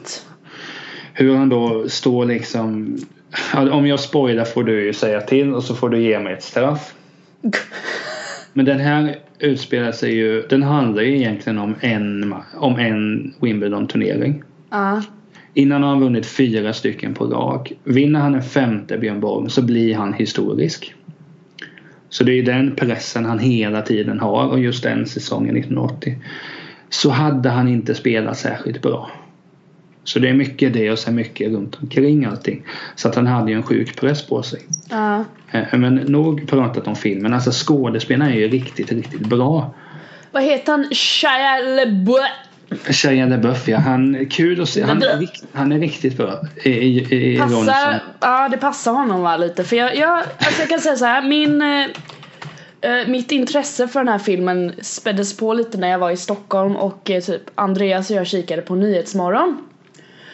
hur 1.14 1.36
han 1.36 1.50
då 1.50 1.90
står 1.90 2.26
liksom. 2.26 2.98
Om 3.72 3.88
jag 3.88 4.00
spoilar 4.00 4.46
får 4.46 4.64
du 4.64 4.86
ju 4.86 4.94
säga 4.94 5.22
till 5.22 5.54
och 5.54 5.64
så 5.64 5.76
får 5.76 5.90
du 5.90 6.02
ge 6.02 6.20
mig 6.20 6.34
ett 6.34 6.44
straff. 6.44 6.94
Men 8.54 8.66
den 8.66 8.80
här 8.80 9.16
utspelar 9.40 9.92
sig 9.92 10.16
ju. 10.16 10.42
Den 10.50 10.64
handlar 10.64 11.04
ju 11.04 11.18
egentligen 11.18 11.60
om 11.60 11.76
en, 11.82 12.36
om 12.56 12.80
en 12.80 13.34
Wimbledon-turnering. 13.40 14.44
Ja. 14.70 15.02
Innan 15.54 15.84
har 15.84 15.90
han 15.90 16.00
vunnit 16.00 16.26
fyra 16.26 16.74
stycken 16.74 17.14
på 17.14 17.26
rak. 17.26 17.74
Vinner 17.84 18.20
han 18.20 18.36
en 18.36 18.44
femte 18.44 18.98
Björn 18.98 19.20
Borg 19.20 19.50
så 19.50 19.62
blir 19.62 19.96
han 19.96 20.14
historisk. 20.14 20.96
Så 22.10 22.24
det 22.24 22.32
är 22.32 22.44
den 22.44 22.76
pressen 22.76 23.26
han 23.26 23.40
hela 23.40 23.82
tiden 23.82 24.20
har 24.20 24.48
och 24.48 24.60
just 24.60 24.84
den 24.84 25.06
säsongen 25.06 25.58
1980. 25.58 26.18
Så 26.90 27.10
hade 27.10 27.50
han 27.50 27.68
inte 27.68 27.96
spelat 27.96 28.38
särskilt 28.38 28.82
bra. 28.82 29.12
Så 30.04 30.20
det 30.20 30.30
är 30.30 30.34
mycket 30.34 30.74
det 30.74 30.92
och 30.92 31.00
sen 31.00 31.16
mycket 31.16 31.52
runt 31.52 31.78
omkring 31.82 32.26
allting. 32.26 32.64
Så 32.96 33.08
att 33.08 33.16
han 33.16 33.28
hade 33.28 33.52
ju 33.52 33.58
en 33.58 33.64
sjuk 33.64 34.00
press 34.00 34.28
på 34.28 34.44
sig. 34.44 34.60
ja. 34.90 35.26
Eh, 35.52 35.78
Men 35.78 35.96
nog 35.96 36.50
pratat 36.50 36.88
om 36.88 36.96
filmen. 36.96 37.34
Alltså 37.34 37.52
skådespelarna 37.54 38.32
är 38.32 38.36
ju 38.36 38.48
riktigt, 38.48 38.92
riktigt 38.92 39.22
bra. 39.22 39.74
Vad 40.32 40.44
heter 40.44 40.72
han? 40.72 40.86
Shia 40.92 41.58
LaBeouf. 41.60 42.26
Shia 42.90 43.26
LaBeouf 43.26 43.68
ja, 43.68 43.78
han 43.78 44.26
kul 44.30 44.62
att 44.62 44.70
se. 44.70 44.84
Han 44.84 45.04
han 45.54 45.72
är 45.72 45.80
riktigt 45.80 46.18
bra 46.18 46.40
i, 46.64 46.70
i, 46.70 47.34
i 47.34 47.38
Passar, 47.38 48.00
ja 48.20 48.50
det 48.50 48.58
passar 48.58 48.92
honom 48.92 49.22
va 49.22 49.38
lite 49.38 49.64
för 49.64 49.76
jag, 49.76 49.96
jag, 49.96 50.18
alltså 50.18 50.62
jag 50.62 50.70
kan 50.70 50.80
säga 50.80 50.96
så 50.96 51.06
här, 51.06 51.22
min 51.28 51.62
eh, 51.62 51.86
eh, 52.82 53.08
mitt 53.08 53.32
intresse 53.32 53.88
för 53.88 54.00
den 54.00 54.08
här 54.08 54.20
filmen 54.20 54.74
späddes 54.82 55.38
på 55.38 55.54
lite 55.54 55.78
när 55.78 55.88
jag 55.88 56.00
var 56.00 56.12
i 56.12 56.18
Stockholm 56.18 56.76
och 56.76 57.10
eh, 57.10 57.22
typ 57.22 57.42
Andreas 57.56 58.10
och 58.10 58.16
jag 58.16 58.28
kikade 58.28 58.62
på 58.62 58.76
Nyhetsmorgon. 58.76 59.58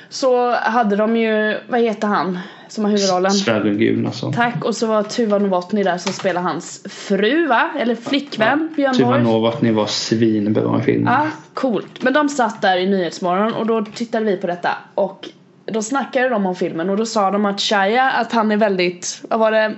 Så 0.09 0.51
hade 0.51 0.95
de 0.95 1.17
ju, 1.17 1.57
vad 1.69 1.79
heter 1.79 2.07
han 2.07 2.39
som 2.67 2.83
har 2.83 2.91
huvudrollen? 2.91 3.31
Sverre 3.31 3.73
Gudnason. 3.73 4.33
Tack 4.33 4.65
och 4.65 4.75
så 4.75 4.87
var 4.87 5.03
Tuva 5.03 5.37
Novotny 5.37 5.83
där 5.83 5.97
som 5.97 6.13
spelar 6.13 6.41
hans 6.41 6.83
fru 6.89 7.47
va? 7.47 7.69
Eller 7.79 7.95
flickvän 7.95 8.73
Björn 8.75 8.95
Tuva. 8.95 9.17
Novotny 9.17 9.71
var 9.71 9.85
svinbra 9.85 10.79
i 10.79 10.83
filmen. 10.83 11.13
Ja, 11.13 11.27
coolt. 11.53 12.03
Men 12.03 12.13
de 12.13 12.29
satt 12.29 12.61
där 12.61 12.77
i 12.77 12.85
Nyhetsmorgon 12.85 13.53
och 13.53 13.65
då 13.65 13.85
tittade 13.85 14.25
vi 14.25 14.37
på 14.37 14.47
detta 14.47 14.69
och 14.95 15.29
då 15.65 15.81
snackade 15.81 16.29
de 16.29 16.45
om 16.45 16.55
filmen 16.55 16.89
och 16.89 16.97
då 16.97 17.05
sa 17.05 17.31
de 17.31 17.45
att 17.45 17.61
Shia 17.61 18.11
att 18.11 18.31
han 18.31 18.51
är 18.51 18.57
väldigt, 18.57 19.23
vad 19.29 19.39
var 19.39 19.51
det, 19.51 19.75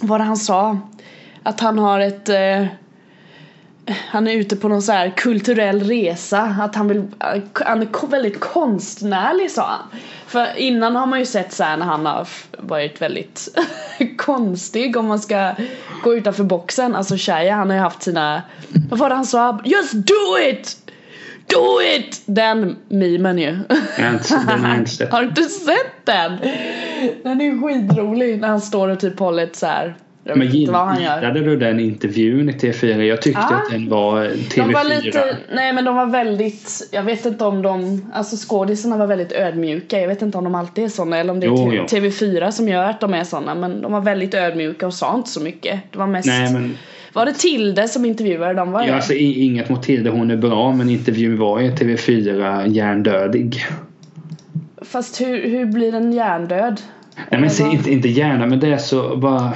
vad 0.00 0.08
var 0.08 0.18
det 0.18 0.24
han 0.24 0.36
sa? 0.36 0.78
Att 1.42 1.60
han 1.60 1.78
har 1.78 2.00
ett 2.00 2.28
eh, 2.28 2.66
han 3.88 4.26
är 4.26 4.32
ute 4.32 4.56
på 4.56 4.68
någon 4.68 4.82
så 4.82 4.92
här 4.92 5.10
kulturell 5.16 5.82
resa, 5.82 6.40
att 6.40 6.74
han 6.74 6.88
vill, 6.88 7.02
han 7.52 7.82
är 7.82 8.06
väldigt 8.10 8.40
konstnärlig 8.40 9.50
sa 9.50 9.66
han. 9.66 10.00
För 10.26 10.58
innan 10.58 10.96
har 10.96 11.06
man 11.06 11.18
ju 11.18 11.26
sett 11.26 11.52
så 11.52 11.64
här 11.64 11.76
när 11.76 11.86
han 11.86 12.06
har 12.06 12.28
varit 12.58 13.02
väldigt 13.02 13.48
konstig 14.16 14.96
om 14.96 15.06
man 15.06 15.18
ska 15.18 15.54
gå 16.02 16.14
utanför 16.14 16.44
boxen. 16.44 16.94
Alltså 16.94 17.16
Shia 17.16 17.54
han 17.54 17.70
har 17.70 17.76
ju 17.76 17.82
haft 17.82 18.02
sina, 18.02 18.42
vad 18.90 18.98
var 18.98 19.08
det 19.08 19.14
han 19.14 19.26
sa? 19.26 19.60
Just 19.64 19.92
do 19.92 20.38
it! 20.50 20.76
Do 21.46 21.82
it! 21.96 22.22
Den 22.26 22.76
memen 22.88 23.38
ju. 23.38 23.56
Har 23.68 24.46
den 24.46 24.64
har 24.64 24.68
jag 24.68 24.78
inte 24.78 24.90
sett. 24.96 25.12
Har 25.12 25.22
du 25.22 25.28
inte 25.28 25.42
sett 25.42 26.04
den? 26.04 26.36
Den 27.22 27.40
är 27.40 27.62
skitrolig 27.62 28.40
när 28.40 28.48
han 28.48 28.60
står 28.60 28.88
och 28.88 29.00
typ 29.00 29.18
håller 29.18 29.42
ett 29.42 29.56
så 29.56 29.66
här. 29.66 29.96
Jag 30.28 30.38
Men 30.38 30.46
gillade 30.48 31.40
du 31.40 31.56
den 31.56 31.80
intervjun 31.80 32.48
i 32.48 32.52
TV4? 32.52 33.02
Jag 33.02 33.22
tyckte 33.22 33.40
Ja. 33.50 33.56
att 33.56 33.70
den 33.70 33.88
var 33.88 34.24
TV4. 34.24 34.56
De 34.66 34.72
var 34.72 34.84
lite, 35.04 35.36
nej 35.54 35.72
men 35.72 35.84
de 35.84 35.96
var 35.96 36.06
väldigt, 36.06 36.88
jag 36.92 37.02
vet 37.02 37.26
inte 37.26 37.44
om 37.44 37.62
de, 37.62 38.04
alltså 38.14 38.36
skådisarna 38.48 38.96
var 38.96 39.06
väldigt 39.06 39.32
ödmjuka. 39.32 40.00
Jag 40.00 40.08
vet 40.08 40.22
inte 40.22 40.38
om 40.38 40.44
de 40.44 40.54
alltid 40.54 40.84
är 40.84 40.88
såna 40.88 41.18
eller 41.18 41.32
om 41.32 41.40
det 41.40 41.46
är 41.46 41.48
Jo, 41.48 41.56
T- 41.70 41.76
jo. 41.76 41.84
TV4 41.84 42.50
som 42.50 42.68
gör 42.68 42.84
att 42.84 43.00
de 43.00 43.14
är 43.14 43.24
såna. 43.24 43.54
Men 43.54 43.82
de 43.82 43.92
var 43.92 44.00
väldigt 44.00 44.34
ödmjuka 44.34 44.86
och 44.86 44.94
sa 44.94 45.14
inte 45.16 45.30
så 45.30 45.40
mycket. 45.40 45.80
Det 45.92 45.98
var 45.98 46.06
mest, 46.06 46.26
Nej 46.28 46.52
men 46.52 46.76
var 47.12 47.26
det 47.26 47.32
Tilde 47.32 47.88
som 47.88 48.04
intervjuade 48.04 48.54
dem? 48.54 48.72
Var 48.72 48.82
det? 48.82 48.88
ja, 48.88 48.94
alltså, 48.94 49.12
inget 49.14 49.68
mot 49.68 49.82
Tilde, 49.82 50.10
hon 50.10 50.30
är 50.30 50.36
bra 50.36 50.72
men 50.72 50.90
intervjun 50.90 51.38
var 51.38 51.60
ju 51.60 51.70
TV4 51.70 52.68
hjärndödig. 52.68 53.64
Fast 54.82 55.20
hur, 55.20 55.48
hur 55.48 55.66
blir 55.66 55.94
en 55.94 56.12
hjärndöd? 56.12 56.80
Nej 57.30 57.40
men 57.40 57.50
vad? 57.60 57.72
inte, 57.72 57.92
inte 57.92 58.08
gärna 58.08 58.46
men 58.46 58.60
det 58.60 58.68
är 58.68 58.76
så 58.78 59.16
bara 59.16 59.52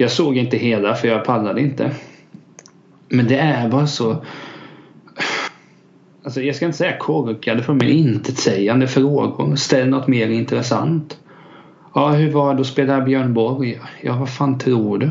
jag 0.00 0.10
såg 0.10 0.36
inte 0.36 0.56
hela 0.56 0.94
för 0.94 1.08
jag 1.08 1.24
pallade 1.24 1.60
inte. 1.60 1.90
Men 3.08 3.28
det 3.28 3.36
är 3.36 3.68
bara 3.68 3.86
så 3.86 4.24
Alltså 6.24 6.42
jag 6.42 6.56
ska 6.56 6.66
inte 6.66 6.78
säga 6.78 6.96
korkade 6.96 7.62
för 7.62 7.72
mig 7.72 7.90
intetsägande 7.90 8.88
frågor. 8.88 9.56
Ställ 9.56 9.88
något 9.88 10.08
mer 10.08 10.28
intressant. 10.28 11.18
Ja 11.94 12.08
hur 12.08 12.30
var 12.30 12.54
det 12.54 12.60
att 12.60 12.66
spela 12.66 13.00
Björn 13.00 13.34
Borg? 13.34 13.80
Ja 14.00 14.16
vad 14.16 14.30
fan 14.34 14.58
tror 14.58 14.98
du? 14.98 15.10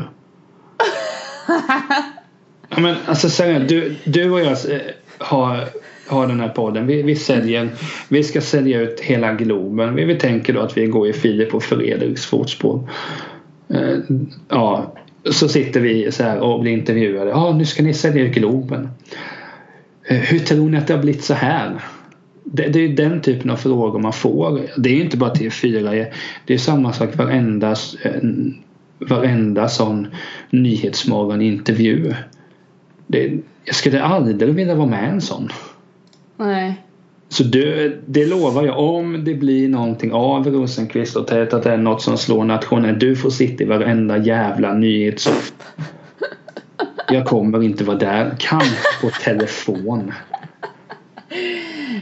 ja, 2.68 2.80
men 2.80 2.96
alltså 3.06 3.30
seriöst, 3.30 3.68
du, 3.68 3.96
du 4.04 4.30
och 4.30 4.40
jag 4.40 4.46
eh, 4.50 4.80
har, 5.18 5.68
har 6.08 6.26
den 6.26 6.40
här 6.40 6.48
podden. 6.48 6.86
Vi, 6.86 7.02
vi 7.02 7.16
säljer 7.16 7.68
Vi 8.08 8.24
ska 8.24 8.40
sälja 8.40 8.80
ut 8.80 9.00
hela 9.00 9.32
Globen. 9.32 9.94
Vi, 9.94 10.04
vi 10.04 10.14
tänker 10.14 10.52
då 10.52 10.60
att 10.60 10.76
vi 10.76 10.86
går 10.86 11.08
i 11.08 11.12
Filip 11.12 11.54
och 11.54 11.62
Fredriks 11.62 12.26
fotspår. 12.26 12.88
Eh, 13.70 13.98
ja, 14.48 14.92
så 15.30 15.48
sitter 15.48 15.80
vi 15.80 16.12
så 16.12 16.22
här 16.22 16.38
och 16.38 16.60
blir 16.60 16.72
intervjuade. 16.72 17.30
Ja, 17.30 17.52
nu 17.52 17.64
ska 17.64 17.82
ni 17.82 17.94
sälja 17.94 18.24
Globen. 18.24 18.88
Eh, 20.04 20.16
hur 20.16 20.38
tror 20.38 20.68
ni 20.68 20.78
att 20.78 20.86
det 20.86 20.94
har 20.94 21.02
blivit 21.02 21.24
så 21.24 21.34
här? 21.34 21.80
Det, 22.44 22.68
det 22.68 22.78
är 22.78 22.88
ju 22.88 22.94
den 22.94 23.20
typen 23.20 23.50
av 23.50 23.56
frågor 23.56 23.98
man 23.98 24.12
får. 24.12 24.60
Det 24.76 24.90
är 24.90 24.94
ju 24.94 25.02
inte 25.02 25.16
bara 25.16 25.34
TV4. 25.34 26.06
Det 26.46 26.54
är 26.54 26.58
samma 26.58 26.92
sak 26.92 27.16
varenda, 27.16 27.70
eh, 28.02 28.22
varenda 28.98 29.68
sån 29.68 30.06
Nyhetsmorgon-intervju. 30.50 32.14
Det, 33.06 33.38
jag 33.64 33.74
skulle 33.74 34.02
aldrig 34.02 34.54
vilja 34.54 34.74
vara 34.74 34.88
med 34.88 35.04
i 35.04 35.12
en 35.12 35.20
sån. 35.20 35.48
Nej. 36.36 36.82
Så 37.32 37.42
det, 37.42 37.92
det 38.06 38.26
lovar 38.26 38.62
jag. 38.62 38.78
Om 38.78 39.24
det 39.24 39.34
blir 39.34 39.68
någonting 39.68 40.12
av 40.12 40.46
Rosenqvist 40.46 41.16
och 41.16 41.26
Tätt 41.26 41.52
att 41.54 41.62
det 41.62 41.72
är 41.72 41.76
något 41.76 42.02
som 42.02 42.18
slår 42.18 42.44
nationellt. 42.44 43.00
Du 43.00 43.16
får 43.16 43.30
sitta 43.30 43.64
i 43.64 43.66
varenda 43.66 44.18
jävla 44.18 44.74
nyhetssoft. 44.74 45.54
Jag 47.08 47.26
kommer 47.26 47.62
inte 47.62 47.84
vara 47.84 47.96
där. 47.96 48.36
Kanske 48.38 49.00
på 49.00 49.10
telefon. 49.10 50.12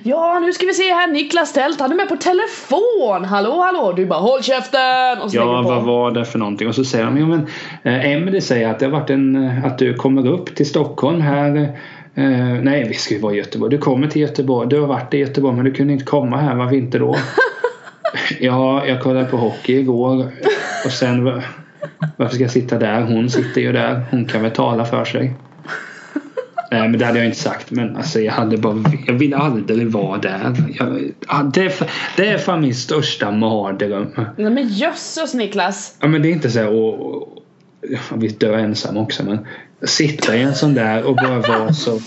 Ja, 0.03 0.38
nu 0.38 0.53
ska 0.53 0.67
vi 0.67 0.75
se 0.75 0.93
här. 0.93 1.12
Niklas 1.12 1.53
Tält, 1.53 1.81
han 1.81 1.93
är 1.93 1.97
med 1.97 2.09
på 2.09 2.17
telefon. 2.17 3.25
Hallå, 3.25 3.61
hallå. 3.61 3.93
Du 3.93 4.07
bara 4.07 4.21
håll 4.21 4.43
käften. 4.43 5.19
Och 5.23 5.31
så 5.31 5.37
Ja, 5.37 5.62
vad 5.62 5.85
var 5.85 6.11
det 6.11 6.25
för 6.25 6.38
någonting? 6.38 6.69
Och 6.69 6.75
så 6.75 6.85
säger 6.85 7.05
de, 7.05 7.19
ja 7.19 7.27
men 7.27 7.47
eh, 7.83 8.12
Emelie 8.12 8.41
säger 8.41 8.69
att 8.69 8.79
det 8.79 8.87
har 8.87 8.93
varit 8.93 9.11
en, 9.11 9.45
eh, 9.45 9.64
att 9.64 9.79
du 9.79 9.95
kommer 9.95 10.29
upp 10.29 10.55
till 10.55 10.69
Stockholm 10.69 11.21
här. 11.21 11.79
Eh, 12.18 12.62
nej, 12.62 12.88
vi 12.88 12.94
ska 12.94 13.14
ju 13.14 13.20
vara 13.20 13.35
i 13.35 13.37
Göteborg. 13.37 13.70
Du 13.70 13.78
kommer 13.78 14.09
till 14.09 14.22
Göteborg. 14.22 14.68
Du 14.68 14.81
har 14.81 14.87
varit 14.87 15.14
i 15.14 15.18
Göteborg 15.18 15.57
men 15.57 15.64
du 15.64 15.72
kunde 15.72 15.92
inte 15.92 16.04
komma 16.04 16.37
här. 16.37 16.54
Varför 16.54 16.76
inte 16.76 16.98
då? 16.98 17.16
ja, 18.40 18.87
jag 18.87 19.02
kollade 19.02 19.24
på 19.24 19.37
hockey 19.37 19.78
igår. 19.78 20.26
Och 20.85 20.90
sen, 20.90 21.24
va- 21.24 21.42
varför 22.16 22.35
ska 22.35 22.44
jag 22.44 22.50
sitta 22.50 22.78
där? 22.78 23.00
Hon 23.02 23.31
sitter 23.31 23.61
ju 23.61 23.72
där. 23.72 24.04
Hon 24.11 24.24
kan 24.24 24.42
väl 24.42 24.50
tala 24.50 24.85
för 24.85 25.04
sig. 25.04 25.33
Nej 26.70 26.88
men 26.88 26.98
det 26.98 27.07
hade 27.07 27.18
jag 27.18 27.26
inte 27.26 27.38
sagt 27.38 27.70
men 27.70 27.96
alltså 27.96 28.20
jag 28.20 28.33
hade 28.33 28.57
bara 28.57 28.85
Jag 29.07 29.14
vill 29.14 29.35
aldrig 29.35 29.88
vara 29.90 30.18
där. 30.18 30.54
Jag, 30.78 31.12
ja, 31.28 31.50
det, 31.54 31.64
är, 31.64 31.72
det 32.16 32.28
är 32.28 32.38
fan 32.38 32.61
min 32.61 32.74
största 32.74 33.31
mardröm. 33.31 34.07
Nej 34.37 34.50
men 34.50 34.68
jösses 34.68 35.35
Niklas. 35.35 35.96
Ja 36.00 36.09
men 36.09 36.22
det 36.22 36.28
är 36.28 36.33
inte 36.33 36.50
så 36.50 36.59
här 36.59 36.68
och, 36.68 36.94
och 37.00 37.38
ja, 37.81 38.16
visst 38.16 38.40
dö 38.40 38.59
ensam 38.59 38.96
också 38.96 39.24
men 39.24 39.38
sitta 39.83 40.37
i 40.37 40.43
en 40.43 40.55
sån 40.55 40.75
där 40.75 41.03
och 41.03 41.17
bara 41.17 41.41
vara 41.41 41.73
så 41.73 42.01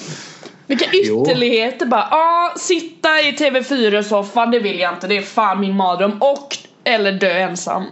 Vilka 0.68 0.86
ytterligheter 0.92 1.86
bara. 1.86 2.08
Ja, 2.12 2.54
sitta 2.58 3.10
i 3.22 3.32
TV4-soffan 3.32 4.52
det 4.52 4.60
vill 4.60 4.80
jag 4.80 4.94
inte. 4.94 5.08
Det 5.08 5.18
är 5.18 5.22
fan 5.22 5.60
min 5.60 5.76
mardröm. 5.76 6.12
Och 6.22 6.58
eller 6.84 7.12
dö 7.12 7.32
ensam. 7.32 7.84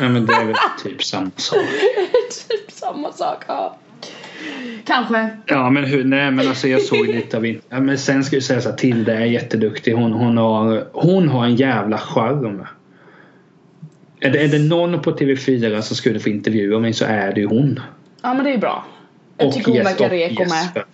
Ja 0.00 0.08
men 0.08 0.26
det 0.26 0.32
är 0.32 0.44
väl 0.44 0.54
typ 0.82 1.04
samma 1.04 1.30
sak. 1.36 1.58
typ 2.48 2.70
samma 2.70 3.12
sak. 3.12 3.44
Ja. 3.48 3.76
Kanske. 4.84 5.28
Ja 5.46 5.70
men 5.70 5.84
hur, 5.84 6.04
nej 6.04 6.30
men 6.30 6.48
alltså 6.48 6.68
jag 6.68 6.82
såg 6.82 7.06
lite 7.06 7.36
av 7.36 7.46
in, 7.46 7.60
ja, 7.68 7.80
men 7.80 7.98
sen 7.98 8.24
ska 8.24 8.36
jag 8.36 8.42
säga 8.42 8.60
så 8.60 8.68
här 8.68 8.76
Tilde 8.76 9.12
är 9.12 9.24
jätteduktig. 9.24 9.92
Hon, 9.92 10.12
hon, 10.12 10.36
har, 10.36 10.88
hon 10.92 11.28
har 11.28 11.44
en 11.44 11.56
jävla 11.56 11.98
charm. 11.98 12.66
Är 14.20 14.30
det, 14.30 14.38
är 14.38 14.48
det 14.48 14.58
någon 14.58 15.02
på 15.02 15.12
TV4 15.12 15.80
som 15.80 15.96
skulle 15.96 16.20
få 16.20 16.28
intervjua 16.28 16.78
mig 16.78 16.92
så 16.92 17.04
är 17.04 17.32
det 17.32 17.40
ju 17.40 17.46
hon. 17.46 17.80
Ja 18.22 18.34
men 18.34 18.44
det 18.44 18.52
är 18.52 18.58
bra. 18.58 18.84
Jag 19.38 19.52
tycker 19.52 19.66
hon 19.66 19.76
Jes- 19.76 19.84
verkar 19.84 20.04
och 20.04 20.10
reko 20.10 20.42
med. 20.42 20.50
Jesper. 20.50 20.84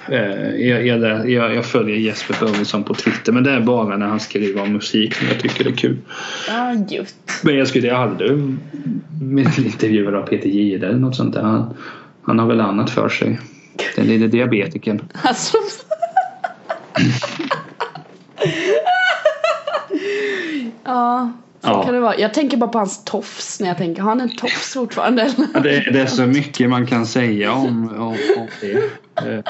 Jag, 0.59 0.87
jag, 0.87 1.31
jag, 1.31 1.55
jag 1.55 1.67
följer 1.67 1.97
Jesper 1.97 2.37
Börjesson 2.41 2.85
på 2.85 2.95
Twitter 2.95 3.33
men 3.33 3.45
det 3.45 3.51
är 3.51 3.61
bara 3.61 3.97
när 3.97 4.07
han 4.07 4.21
skriver 4.21 4.63
om 4.63 4.73
musik 4.73 5.15
som 5.15 5.29
jag 5.29 5.41
tycker 5.41 5.65
det 5.65 5.71
är 5.71 5.77
kul. 5.77 5.97
Ja 6.49 6.75
just. 6.89 7.17
Men 7.43 7.59
jag 7.59 7.69
skulle 7.69 7.97
aldrig 7.97 8.31
intervjua 9.59 10.19
av 10.19 10.27
Peter 10.27 10.49
Jihde 10.49 10.87
eller 10.87 10.99
något 10.99 11.17
sånt 11.17 11.35
där. 11.35 11.43
Han, 11.43 11.75
han 12.23 12.39
har 12.39 12.47
väl 12.47 12.61
annat 12.61 12.91
för 12.91 13.09
sig. 13.09 13.41
Den 13.97 14.07
lille 14.07 14.27
diabetikern. 14.27 15.01
Alltså. 15.23 15.55
ja. 20.85 21.33
Så 21.63 21.69
Ja. 21.69 21.83
kan 21.85 21.95
det 21.95 22.01
vara. 22.01 22.19
Jag 22.19 22.35
tänker 22.35 22.57
bara 22.57 22.71
på 22.71 22.79
hans 22.79 23.05
tofs 23.05 23.61
när 23.61 23.69
jag 23.69 23.79
tänker, 23.79 24.03
har 24.03 24.09
han 24.09 24.21
en 24.21 24.37
tofs 24.37 24.73
fortfarande? 24.75 25.35
Ja, 25.55 25.61
det, 25.61 25.91
det 25.93 26.01
är 26.01 26.07
så 26.07 26.27
mycket 26.27 26.71
man 26.71 26.87
kan 26.87 27.07
säga 27.07 27.53
om, 27.53 27.89
om, 27.99 28.17
om 28.37 28.49
det. 28.61 29.43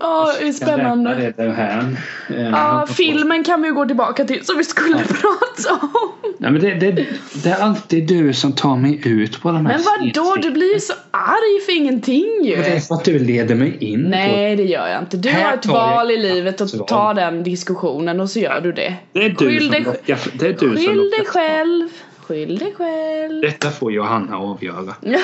Ja, 0.00 0.32
det 0.40 0.48
är 0.48 0.52
spännande. 0.52 1.14
det 1.14 1.36
därhän. 1.42 1.96
Eh, 2.30 2.40
Ja, 2.50 2.86
filmen 2.96 3.44
kan 3.44 3.62
vi 3.62 3.68
ju 3.68 3.74
gå 3.74 3.86
tillbaka 3.86 4.24
till 4.24 4.44
som 4.46 4.58
vi 4.58 4.64
skulle 4.64 4.96
prata 4.98 5.86
om. 5.86 6.12
Nej, 6.38 6.50
men 6.50 6.60
det, 6.62 6.74
det, 6.74 7.06
det 7.44 7.50
är 7.50 7.60
alltid 7.62 8.06
du 8.08 8.32
som 8.32 8.52
tar 8.52 8.76
mig 8.76 9.00
ut 9.04 9.40
på 9.42 9.48
de 9.50 9.66
här 9.66 9.78
Men 9.78 9.82
vadå, 10.14 10.36
du 10.42 10.50
blir 10.50 10.74
ju 10.74 10.80
så 10.80 10.92
arg 11.10 11.60
för 11.66 11.76
ingenting 11.76 12.44
ju. 12.44 12.56
Men 12.56 12.64
Det 12.64 12.76
är 12.76 12.80
för 12.80 12.94
att 12.94 13.04
du 13.04 13.18
leder 13.18 13.54
mig 13.54 13.76
in 13.80 14.02
på 14.04 14.08
Nej 14.08 14.56
det 14.56 14.64
gör 14.64 14.88
jag 14.88 15.02
inte. 15.02 15.16
Du 15.16 15.28
Här 15.28 15.44
har 15.44 15.54
ett 15.54 15.66
val 15.66 16.10
i 16.10 16.16
livet 16.16 16.60
att 16.60 16.74
val. 16.74 16.88
ta 16.88 17.14
den 17.14 17.42
diskussionen 17.42 18.20
och 18.20 18.30
så 18.30 18.38
gör 18.38 18.60
du 18.60 18.72
det. 18.72 18.94
det. 19.12 19.24
är 19.24 19.28
du 19.28 19.36
Skyll 19.36 19.62
som 19.62 19.70
dig, 19.70 19.80
lockar, 19.82 20.18
det 20.38 20.46
är 20.46 20.52
du 20.52 20.58
som 20.58 20.76
skyll 20.76 20.86
dig 20.86 21.18
lockar. 21.18 21.24
själv. 21.24 21.88
Skyll 22.30 22.58
dig 22.58 22.74
själv. 22.76 23.42
Detta 23.42 23.70
får 23.70 23.92
Johanna 23.92 24.38
avgöra. 24.38 24.94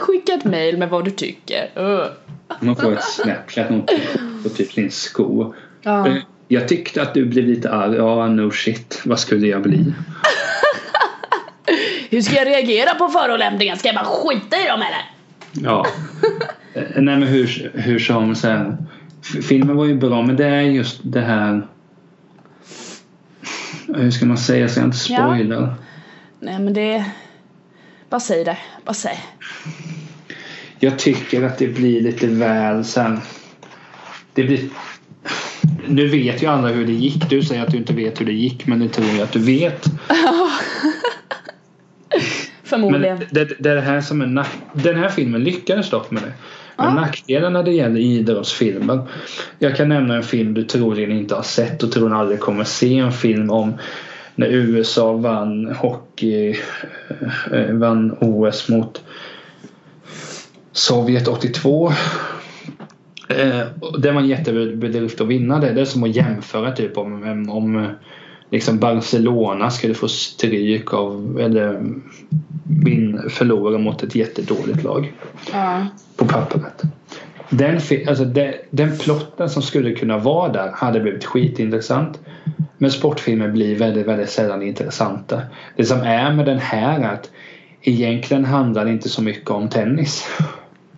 Skicka 0.00 0.32
ett 0.34 0.44
mail 0.44 0.78
med 0.78 0.88
vad 0.88 1.04
du 1.04 1.10
tycker. 1.10 1.70
Uh. 1.78 2.04
Man 2.60 2.76
får 2.76 2.92
ett 2.92 3.04
snapchat 3.04 3.68
på 4.42 4.48
typ 4.48 4.72
sin 4.72 4.90
sko. 4.90 5.54
Ja. 5.82 6.06
Eh, 6.08 6.14
Jag 6.48 6.68
tyckte 6.68 7.02
att 7.02 7.14
du 7.14 7.24
blev 7.24 7.44
lite 7.44 7.70
arg. 7.70 7.96
Ja, 7.96 8.28
no 8.28 8.50
shit. 8.50 9.02
Vad 9.04 9.20
skulle 9.20 9.46
jag 9.46 9.62
bli? 9.62 9.76
Hur 12.10 12.22
ska 12.22 12.34
jag 12.34 12.46
reagera 12.46 12.94
på 12.94 13.08
förolämpningar? 13.08 13.76
Ska 13.76 13.88
jag 13.88 13.94
bara 13.94 14.04
skita 14.04 14.56
i 14.56 14.66
dem 14.68 14.82
eller? 14.82 15.10
Ja. 15.52 15.86
Eh, 16.74 16.82
Nej 16.96 17.16
men 17.16 17.22
hur, 17.22 17.70
hur 17.74 17.98
som 17.98 18.34
så 18.34 18.48
här, 18.48 18.76
Filmen 19.48 19.76
var 19.76 19.84
ju 19.84 19.94
bra 19.94 20.22
men 20.22 20.36
det 20.36 20.46
är 20.46 20.60
just 20.60 21.00
det 21.04 21.20
här 21.20 21.66
hur 23.96 24.10
ska 24.10 24.26
man 24.26 24.36
säga 24.36 24.68
så 24.68 24.80
jag 24.80 24.86
inte 24.86 24.96
Ja. 25.08 25.74
Nej 26.42 26.58
men 26.58 26.72
det... 26.72 27.04
Bara 28.10 28.20
säg 28.20 28.44
det. 28.44 28.56
Bara 28.84 28.94
säg. 28.94 29.18
Jag 30.78 30.98
tycker 30.98 31.42
att 31.42 31.58
det 31.58 31.68
blir 31.68 32.00
lite 32.00 32.26
väl 32.26 32.84
sen. 32.84 33.20
Det 34.34 34.44
blir... 34.44 34.60
Nu 35.86 36.06
vet 36.08 36.42
ju 36.42 36.46
alla 36.46 36.68
hur 36.68 36.86
det 36.86 36.92
gick. 36.92 37.30
Du 37.30 37.42
säger 37.42 37.62
att 37.62 37.70
du 37.70 37.76
inte 37.76 37.92
vet 37.92 38.20
hur 38.20 38.26
det 38.26 38.32
gick 38.32 38.66
men 38.66 38.78
det 38.78 38.88
tror 38.88 39.06
jag 39.06 39.20
att 39.20 39.32
du 39.32 39.38
vet. 39.38 39.84
Men 42.08 42.80
Förmodligen. 42.80 43.18
det, 43.30 43.44
det 43.62 43.70
är 43.70 43.74
det 43.74 43.80
här 43.80 44.00
som 44.00 44.20
är 44.20 44.26
nack... 44.26 44.50
Den 44.72 44.96
här 44.96 45.08
filmen 45.08 45.44
lyckades 45.44 45.90
dock 45.90 46.10
med 46.10 46.22
det. 46.22 46.32
Men 46.76 46.86
Ja. 46.86 46.94
nackdelen 46.94 47.52
när 47.52 47.62
det 47.62 47.72
gäller 47.72 48.00
idrottsfilmer. 48.00 49.06
Jag 49.58 49.76
kan 49.76 49.88
nämna 49.88 50.16
en 50.16 50.22
film 50.22 50.54
du 50.54 50.64
troligen 50.64 51.12
inte 51.12 51.34
har 51.34 51.42
sett 51.42 51.82
och 51.82 51.92
troligen 51.92 52.16
aldrig 52.16 52.40
kommer 52.40 52.64
se. 52.64 52.98
En 52.98 53.12
film 53.12 53.50
om 53.50 53.74
när 54.34 54.46
USA 54.46 55.12
vann 55.12 55.66
hockey, 55.66 56.56
eh, 57.52 57.72
vann 57.72 58.16
OS 58.20 58.68
mot 58.68 59.02
Sovjet 60.72 61.28
82. 61.28 61.92
Eh, 63.28 63.60
det 63.98 64.12
var 64.12 64.20
en 64.20 64.28
jättebedrift 64.28 65.20
att 65.20 65.26
vinna 65.26 65.58
det. 65.58 65.72
Det 65.72 65.80
är 65.80 65.84
som 65.84 66.04
att 66.04 66.16
jämföra 66.16 66.72
typ 66.72 66.98
om, 66.98 67.22
om, 67.22 67.50
om 67.50 67.88
liksom 68.50 68.78
Barcelona 68.78 69.70
skulle 69.70 69.94
få 69.94 70.08
stryk 70.08 70.94
av 70.94 71.40
eller 71.40 71.80
vin, 72.84 73.22
förlora 73.30 73.78
mot 73.78 74.02
ett 74.02 74.14
jättedåligt 74.14 74.82
lag 74.82 75.12
Ja. 75.52 75.86
på 76.16 76.24
pappret. 76.24 76.82
Den, 77.50 77.80
alltså 78.08 78.24
den, 78.24 78.52
den 78.70 78.98
plotten 78.98 79.50
som 79.50 79.62
skulle 79.62 79.94
kunna 79.94 80.18
vara 80.18 80.52
där 80.52 80.70
hade 80.74 81.00
blivit 81.00 81.24
skitintressant. 81.24 82.20
Men 82.82 82.90
sportfilmer 82.90 83.48
blir 83.48 83.76
väldigt, 83.76 84.06
väldigt 84.06 84.30
sällan 84.30 84.62
intressanta. 84.62 85.42
Det 85.76 85.84
som 85.84 86.00
är 86.00 86.32
med 86.32 86.46
den 86.46 86.58
här 86.58 87.00
är 87.00 87.14
att 87.14 87.30
egentligen 87.82 88.44
handlar 88.44 88.84
det 88.84 88.90
inte 88.90 89.08
så 89.08 89.22
mycket 89.22 89.50
om 89.50 89.68
tennis. 89.68 90.28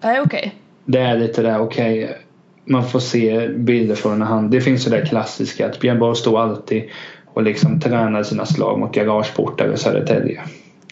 Nej 0.02 0.20
okej. 0.20 0.54
Det 0.84 0.98
är 0.98 1.18
lite 1.18 1.42
där, 1.42 1.60
okej, 1.60 2.18
man 2.64 2.88
får 2.88 2.98
se 2.98 3.48
bilder 3.48 3.94
från 3.94 4.18
när 4.18 4.26
han... 4.26 4.50
Det 4.50 4.60
finns 4.60 4.86
ju 4.86 4.90
det 4.90 5.06
klassiska 5.06 5.66
att 5.66 5.80
Björn 5.80 5.98
Borg 5.98 6.16
står 6.16 6.40
alltid 6.40 6.82
och 7.26 7.42
liksom 7.42 7.80
tränar 7.80 8.22
sina 8.22 8.46
slag 8.46 8.78
mot 8.78 8.94
garageportar 8.94 9.72
i 9.72 9.76
Södertälje. 9.76 10.40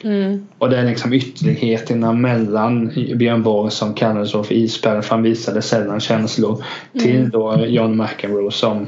Mm. 0.05 0.47
Och 0.59 0.71
det 0.71 0.79
är 0.79 0.85
liksom 0.85 1.13
ytterligheterna 1.13 2.13
mellan 2.13 2.93
Björn 3.17 3.43
Borg 3.43 3.71
som 3.71 3.95
kallades 3.95 4.31
så 4.31 4.45
för 4.45 4.55
isberg 4.55 5.03
för 5.03 5.15
han 5.15 5.23
visade 5.23 5.63
sällan 5.63 6.01
känslor 6.01 6.65
till 6.99 7.31
då 7.31 7.67
John 7.67 7.97
McEnroe 7.97 8.51
som 8.51 8.87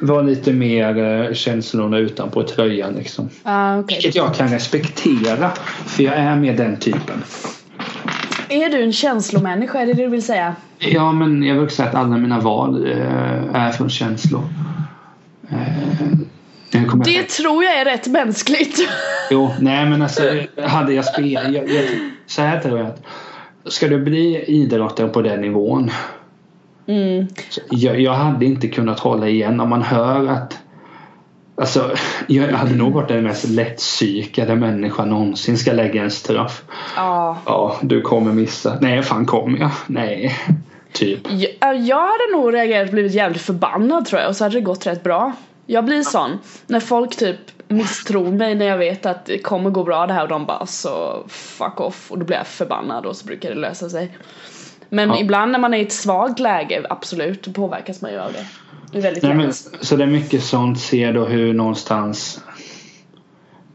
var 0.00 0.22
lite 0.22 0.52
mer 0.52 0.98
eh, 0.98 1.32
känslorna 1.32 1.98
utanpå 1.98 2.42
tröjan 2.42 2.94
liksom. 2.94 3.28
Ja 3.42 3.78
okej. 3.78 3.96
Vilket 3.96 4.14
jag 4.14 4.34
kan 4.34 4.48
respektera 4.48 5.50
för 5.86 6.02
jag 6.02 6.14
är 6.14 6.36
med 6.36 6.56
den 6.56 6.76
typen. 6.76 7.22
Är 8.48 8.68
du 8.68 8.82
en 8.82 8.92
känslomänniska? 8.92 9.80
Är 9.80 9.86
det 9.86 9.92
det 9.92 10.02
du 10.02 10.08
vill 10.08 10.22
säga? 10.22 10.56
Ja 10.78 11.12
men 11.12 11.42
jag 11.42 11.54
vill 11.54 11.70
säga 11.70 11.88
att 11.88 11.94
alla 11.94 12.16
mina 12.16 12.40
val 12.40 12.86
eh, 12.86 13.54
är 13.54 13.72
från 13.72 13.90
känslor. 13.90 14.42
Eh, 15.50 15.58
jag 16.70 17.04
Det 17.04 17.28
tror 17.28 17.64
jag 17.64 17.80
är 17.80 17.84
rätt 17.84 18.06
mänskligt. 18.06 18.88
Jo, 19.30 19.50
nej 19.60 19.86
men 19.86 20.02
alltså 20.02 20.22
hade 20.62 20.92
jag 20.92 21.04
spelat... 21.04 21.52
Jag, 21.52 21.70
jag, 21.70 21.84
så 22.26 22.42
här 22.42 22.60
tror 22.60 22.78
jag 22.78 22.86
att 22.86 23.02
ska 23.64 23.88
du 23.88 24.00
bli 24.00 24.44
idrottare 24.46 25.08
på 25.08 25.22
den 25.22 25.40
nivån 25.40 25.90
Mm. 26.90 27.26
jag, 27.70 28.00
jag 28.00 28.12
hade 28.12 28.44
inte 28.46 28.68
kunnat 28.68 29.00
hålla 29.00 29.28
igen 29.28 29.60
om 29.60 29.68
man 29.68 29.82
hör 29.82 30.26
att 30.26 30.58
Alltså, 31.60 31.94
jag 32.26 32.48
hade 32.48 32.74
nog 32.74 32.92
varit 32.92 33.08
den 33.08 33.24
mest 33.24 33.48
lättpsykade 33.48 34.56
människan 34.56 35.10
någonsin 35.10 35.58
ska 35.58 35.72
lägga 35.72 36.02
en 36.02 36.10
straff. 36.10 36.62
Ja. 36.96 37.38
Ja, 37.46 37.78
du 37.82 38.00
kommer 38.00 38.32
missa. 38.32 38.78
Nej, 38.80 39.02
fan 39.02 39.26
kommer 39.26 39.58
jag? 39.58 39.70
Nej. 39.86 40.34
Typ. 40.92 41.20
Jag, 41.30 41.76
jag 41.80 42.00
hade 42.00 42.32
nog 42.32 42.54
reagerat 42.54 42.88
och 42.88 42.92
blivit 42.92 43.14
jävligt 43.14 43.42
förbannad 43.42 44.06
tror 44.06 44.20
jag 44.20 44.28
och 44.28 44.36
så 44.36 44.44
hade 44.44 44.54
det 44.54 44.60
gått 44.60 44.86
rätt 44.86 45.02
bra. 45.02 45.32
Jag 45.66 45.84
blir 45.84 46.02
sån. 46.02 46.38
När 46.66 46.80
folk 46.80 47.16
typ 47.16 47.36
misstror 47.68 48.30
mig 48.32 48.54
när 48.54 48.66
jag 48.66 48.78
vet 48.78 49.06
att 49.06 49.26
det 49.26 49.38
kommer 49.38 49.70
gå 49.70 49.84
bra 49.84 50.06
det 50.06 50.12
här 50.12 50.22
och 50.22 50.28
de 50.28 50.46
bara 50.46 50.66
så 50.66 51.24
fuck 51.28 51.80
off 51.80 52.10
och 52.10 52.18
då 52.18 52.24
blir 52.24 52.36
jag 52.36 52.46
förbannad 52.46 53.06
och 53.06 53.16
så 53.16 53.26
brukar 53.26 53.48
det 53.48 53.54
lösa 53.54 53.88
sig. 53.88 54.16
Men 54.90 55.08
Ja. 55.08 55.18
ibland 55.20 55.52
när 55.52 55.58
man 55.58 55.74
är 55.74 55.78
i 55.78 55.82
ett 55.82 55.92
svagt 55.92 56.38
läge, 56.38 56.86
absolut, 56.90 57.42
då 57.42 57.52
påverkas 57.52 58.02
man 58.02 58.12
ju 58.12 58.18
av 58.18 58.32
det. 58.32 58.46
Det 58.92 58.98
är 58.98 59.02
väldigt 59.02 59.22
Nej, 59.22 59.34
men, 59.34 59.52
så 59.80 59.96
det 59.96 60.02
är 60.02 60.08
mycket 60.08 60.42
sånt. 60.42 60.80
Ser 60.80 61.12
då 61.12 61.24
hur 61.24 61.54
någonstans 61.54 62.40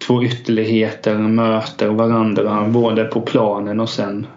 två 0.08 0.24
ytterligheter 0.24 1.18
möter 1.18 1.88
varandra 1.88 2.66
både 2.68 3.04
på 3.04 3.22
planen 3.22 3.80
och 3.80 3.90
sen 3.90 4.28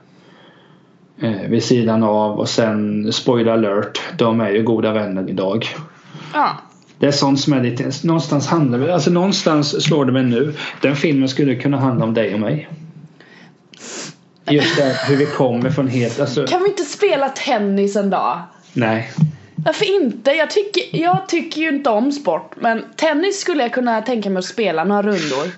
eh, 1.22 1.48
vid 1.48 1.64
sidan 1.64 2.02
av 2.02 2.38
och 2.38 2.48
sen 2.48 3.12
spoiler 3.12 3.52
alert. 3.52 4.00
De 4.18 4.40
är 4.40 4.50
ju 4.50 4.62
goda 4.62 4.92
vänner 4.92 5.30
idag. 5.30 5.66
Ja. 6.34 6.48
Det 6.98 7.06
är 7.06 7.10
sånt 7.10 7.40
som 7.40 7.52
är 7.52 7.62
lite, 7.62 7.90
någonstans 8.06 8.46
handlar 8.48 8.78
det, 8.78 8.94
alltså 8.94 9.10
någonstans 9.10 9.84
slår 9.84 10.04
det 10.04 10.12
mig 10.12 10.24
nu. 10.24 10.54
Den 10.80 10.96
filmen 10.96 11.28
skulle 11.28 11.54
kunna 11.54 11.76
handla 11.76 12.04
om 12.04 12.14
dig 12.14 12.34
och 12.34 12.40
mig. 12.40 12.68
Just 14.50 14.76
det, 14.76 14.96
hur 15.08 15.16
vi 15.16 15.26
kommer 15.26 15.70
från 15.70 15.88
helt, 15.88 16.20
alltså 16.20 16.46
Kan 16.46 16.62
vi 16.62 16.68
inte 16.68 16.82
spela 16.82 17.28
tennis 17.28 17.96
en 17.96 18.10
dag? 18.10 18.40
nej. 18.72 19.10
Varför 19.64 20.02
inte? 20.02 20.30
Jag 20.30 20.50
tycker, 20.50 20.82
jag 21.02 21.28
tycker 21.28 21.60
ju 21.60 21.68
inte 21.68 21.90
om 21.90 22.12
sport 22.12 22.52
men 22.60 22.84
tennis 22.96 23.40
skulle 23.40 23.62
jag 23.62 23.72
kunna 23.72 24.02
tänka 24.02 24.30
mig 24.30 24.38
att 24.38 24.44
spela 24.44 24.84
några 24.84 25.02
rundor. 25.02 25.48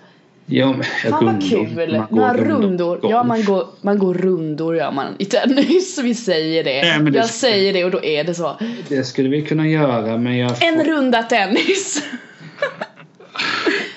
Ja, 0.47 0.73
men, 0.73 1.11
Fan 1.11 1.25
vad 1.27 1.49
kul! 1.51 2.03
Några 2.11 2.35
rundor. 2.35 2.63
rundor. 2.63 3.01
Ja 3.03 3.23
man 3.25 3.45
går, 3.45 3.65
man 3.81 3.99
går 3.99 4.15
rundor 4.15 4.77
gör 4.77 4.93
man 4.93 5.07
i 5.19 5.25
tennis. 5.25 5.99
Vi 6.03 6.15
säger 6.15 6.65
det. 6.65 6.83
Nej, 6.83 7.11
det- 7.13 7.19
Jag 7.19 7.27
säger 7.31 7.73
det 7.73 7.85
och 7.85 7.91
då 7.91 8.05
är 8.05 8.25
det 8.25 8.35
så. 8.35 8.57
Det 8.89 9.05
skulle 9.05 9.29
vi 9.29 9.43
kunna 9.43 9.67
göra 9.69 10.17
men 10.17 10.39
jag 10.39 10.65
En 10.65 10.85
runda 10.85 11.23
tennis. 11.23 12.03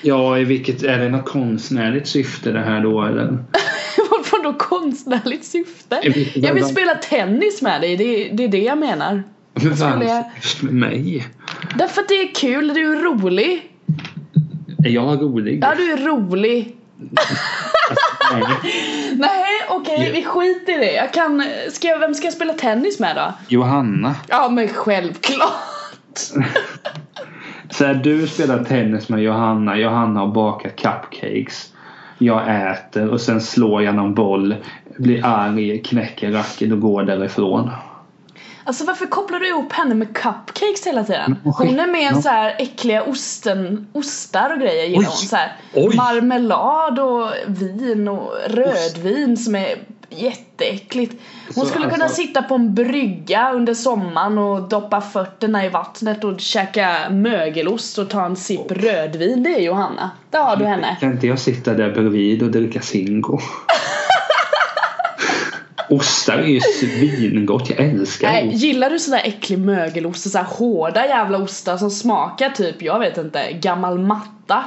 Ja, 0.02 0.38
i 0.38 0.44
vilket, 0.44 0.82
är 0.82 0.98
det 0.98 1.08
något 1.08 1.24
konstnärligt 1.28 2.06
syfte 2.08 2.50
det 2.52 2.60
här 2.60 2.80
då 2.80 3.02
eller? 3.04 3.38
Då 4.44 4.52
konstnärligt 4.52 5.44
syfte? 5.44 6.00
Jag 6.34 6.54
vill 6.54 6.64
spela 6.64 6.94
tennis 6.94 7.62
med 7.62 7.80
dig. 7.80 7.96
Det, 7.96 8.28
det 8.32 8.44
är 8.44 8.48
det 8.48 8.58
jag 8.62 8.78
menar. 8.78 9.22
Men 9.54 9.70
varför 9.70 10.02
jag- 10.04 10.24
med 10.62 10.74
mig? 10.74 11.26
Därför 11.74 12.00
att 12.02 12.08
det 12.08 12.14
är 12.14 12.34
kul. 12.34 12.74
Du 12.74 12.92
är 12.92 13.02
rolig. 13.02 13.70
Är 14.84 14.90
jag 14.90 15.22
rolig? 15.22 15.58
Ja 15.62 15.74
du 15.76 15.92
är 15.92 15.96
rolig. 15.96 16.76
Nej. 18.32 18.42
Nej 19.16 19.44
okej 19.68 20.04
Ja. 20.06 20.10
vi 20.14 20.24
skiter 20.24 20.72
i 20.72 20.76
det. 20.76 20.92
Jag 20.92 21.12
kan, 21.12 21.44
ska 21.70 21.88
jag, 21.88 21.98
vem 21.98 22.14
ska 22.14 22.26
jag 22.26 22.34
spela 22.34 22.52
tennis 22.52 23.00
med 23.00 23.16
då? 23.16 23.32
Johanna. 23.48 24.14
Ja 24.28 24.48
men 24.48 24.68
självklart. 24.68 25.52
Så 27.70 27.84
här, 27.84 27.94
du 27.94 28.26
spelar 28.26 28.64
tennis 28.64 29.08
med 29.08 29.22
Johanna. 29.22 29.76
Johanna 29.78 30.20
har 30.20 30.26
bakat 30.26 30.76
cupcakes. 30.76 31.72
Jag 32.24 32.70
äter 32.72 33.08
och 33.08 33.20
sen 33.20 33.40
slår 33.40 33.82
jag 33.82 33.94
någon 33.94 34.14
boll. 34.14 34.54
Blir 34.98 35.24
arg, 35.26 35.82
knäcker 35.82 36.32
racket 36.32 36.72
och 36.72 36.80
går 36.80 37.02
därifrån. 37.02 37.70
Alltså 38.66 38.84
varför 38.84 39.06
kopplar 39.06 39.38
du 39.40 39.48
ihop 39.48 39.72
henne 39.72 39.94
med 39.94 40.16
cupcakes 40.16 40.86
hela 40.86 41.04
tiden? 41.04 41.36
Skit- 41.44 41.68
Hon 41.70 41.80
är 41.80 41.86
med 41.86 42.22
så 42.22 42.28
här 42.28 42.54
äckliga 42.58 43.02
osten, 43.02 43.86
ostar 43.92 44.52
och 44.54 44.60
grejer 44.60 44.84
gillar 44.86 45.02
hon. 45.04 45.12
Så 45.12 45.36
här, 45.36 45.52
marmelad 45.96 46.98
och 46.98 47.30
vin 47.46 48.08
och 48.08 48.32
rödvin 48.48 49.36
som 49.36 49.54
är 49.54 49.74
jätteäckligt. 50.10 51.14
Hon 51.54 51.64
Så 51.64 51.70
skulle 51.70 51.90
kunna 51.90 52.04
alltså- 52.04 52.22
sitta 52.22 52.42
på 52.42 52.54
en 52.54 52.74
brygga 52.74 53.52
under 53.52 53.74
sommaren 53.74 54.38
och 54.38 54.68
doppa 54.68 55.00
fötterna 55.00 55.64
i 55.64 55.68
vattnet 55.68 56.24
och 56.24 56.40
käka 56.40 56.96
mögelost 57.10 57.98
och 57.98 58.10
ta 58.10 58.24
en 58.26 58.36
sipp 58.36 58.70
rödvin. 58.72 59.42
Det 59.42 59.54
är 59.54 59.60
Johanna. 59.60 60.10
Där 60.30 60.42
har 60.42 60.56
du 60.56 60.64
henne. 60.64 60.96
Kan 61.00 61.12
inte 61.12 61.26
jag 61.26 61.38
sitta 61.38 61.74
där 61.74 61.90
bredvid 61.90 62.42
och 62.42 62.50
dricka 62.50 62.80
Zingo? 62.80 63.38
Ostar 65.90 66.38
är 66.38 66.46
ju 66.46 66.60
svingott. 66.60 67.70
Jag 67.70 67.78
älskar 67.80 68.32
Nej, 68.32 68.48
ost. 68.48 68.56
gillar 68.56 68.90
du 68.90 68.98
sån 68.98 69.12
där 69.12 69.22
äcklig 69.24 69.58
mögelost 69.58 70.34
och 70.36 70.40
hårda 70.40 71.06
jävla 71.06 71.38
ostar 71.38 71.76
som 71.76 71.90
smakar 71.90 72.50
typ, 72.50 72.82
jag 72.82 72.98
vet 72.98 73.18
inte, 73.18 73.52
gammal 73.52 73.98
matta? 73.98 74.64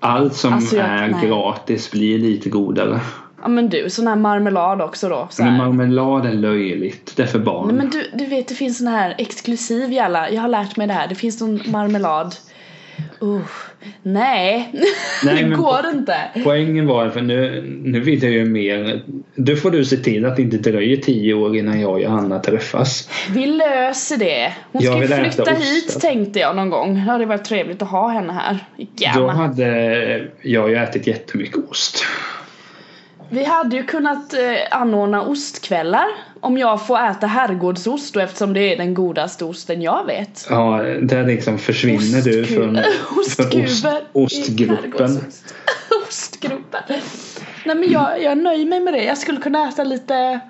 Allt 0.00 0.34
som 0.34 0.52
Alltså, 0.54 0.76
är 0.76 1.08
nej. 1.08 1.26
gratis 1.28 1.90
blir 1.90 2.18
lite 2.18 2.48
godare. 2.48 3.00
Ja 3.42 3.48
men 3.48 3.68
du, 3.68 3.90
sån 3.90 4.06
här 4.06 4.16
marmelad 4.16 4.82
också 4.82 5.08
då. 5.08 5.28
Så 5.30 5.44
Men 5.44 5.56
marmelad 5.56 6.26
är 6.26 6.32
löjligt. 6.32 7.16
Det 7.16 7.22
är 7.22 7.26
för 7.26 7.38
barn. 7.38 7.66
Nej 7.66 7.76
men 7.76 7.90
du, 7.90 8.10
du 8.14 8.26
vet 8.26 8.48
det 8.48 8.54
finns 8.54 8.78
sån 8.78 8.86
här 8.86 9.14
exklusiv 9.18 9.92
jävla, 9.92 10.30
jag 10.30 10.42
har 10.42 10.48
lärt 10.48 10.76
mig 10.76 10.86
det 10.86 10.92
här, 10.92 11.08
det 11.08 11.14
finns 11.14 11.40
någon 11.40 11.60
marmelad 11.66 12.34
Uh, 13.22 13.40
nej, 14.02 14.72
Nej, 15.24 15.44
det 15.44 15.56
går 15.56 15.82
på- 15.82 15.98
inte. 15.98 16.16
Poängen 16.44 16.86
var, 16.86 17.08
för 17.08 17.20
nu, 17.20 17.64
nu 17.84 18.00
vill 18.00 18.22
jag 18.22 18.32
ju 18.32 18.44
mer. 18.44 19.02
Nu 19.34 19.56
får 19.56 19.70
du 19.70 19.84
se 19.84 19.96
till 19.96 20.24
att 20.24 20.36
det 20.36 20.42
inte 20.42 20.56
dröjer 20.56 20.96
tio 20.96 21.34
år 21.34 21.56
innan 21.56 21.80
jag 21.80 21.90
och 21.90 22.00
Johanna 22.00 22.38
träffas. 22.38 23.10
Vi 23.34 23.46
löser 23.46 24.16
det. 24.16 24.52
Hon 24.72 24.82
Jag 24.82 25.08
ska 25.08 25.16
ju 25.16 25.30
flytta 25.30 25.50
hit 25.50 26.00
tänkte 26.00 26.38
jag 26.38 26.56
någon 26.56 26.70
gång. 26.70 26.94
Det 26.94 27.00
hade 27.00 27.26
varit 27.26 27.44
trevligt 27.44 27.82
att 27.82 27.90
ha 27.90 28.08
henne 28.08 28.32
här. 28.32 28.58
Då 28.76 28.84
Gamma. 28.96 29.32
hade 29.32 30.28
jag 30.42 30.70
ju 30.70 30.76
ätit 30.76 31.06
jättemycket 31.06 31.70
ost. 31.70 32.04
Vi 33.30 33.44
hade 33.44 33.76
ju 33.76 33.84
kunnat 33.84 34.34
eh, 34.34 34.40
anordna 34.70 35.22
ostkvällar 35.22 36.06
om 36.40 36.58
jag 36.58 36.86
får 36.86 36.98
äta 36.98 37.26
herrgårdsost 37.26 38.16
och 38.16 38.22
eftersom 38.22 38.52
det 38.52 38.72
är 38.72 38.76
den 38.76 38.94
godaste 38.94 39.44
osten 39.44 39.82
jag 39.82 40.06
vet. 40.06 40.46
Ja, 40.50 40.82
där 41.02 41.26
liksom 41.26 41.58
försvinner 41.58 42.22
du 42.22 42.46
från, 42.46 42.80
från 43.36 43.64
ost, 43.64 43.86
ostgruppen. 44.12 45.20
ostgruppen. 46.08 46.82
Nej 47.64 47.76
men 47.76 47.90
jag, 47.90 48.22
jag 48.22 48.38
nöjer 48.38 48.66
mig 48.66 48.80
med 48.80 48.94
det. 48.94 49.04
Jag 49.04 49.18
skulle 49.18 49.40
kunna 49.40 49.68
äta 49.68 49.84
lite 49.84 50.40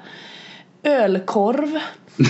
ölkorv. 0.82 1.78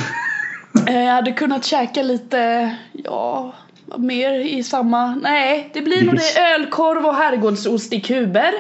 Eh, 0.87 1.05
jag 1.05 1.13
hade 1.13 1.33
kunnat 1.33 1.65
käka 1.65 2.03
lite, 2.03 2.75
ja, 2.93 3.55
mer 3.97 4.33
i 4.41 4.63
samma, 4.63 5.15
nej 5.15 5.71
det 5.75 5.81
blir 5.81 6.03
nog 6.03 6.15
det 6.17 6.41
ölkorv 6.41 7.07
och 7.07 7.15
herrgårdsost 7.15 7.93
i 7.93 8.01
kuber. 8.01 8.53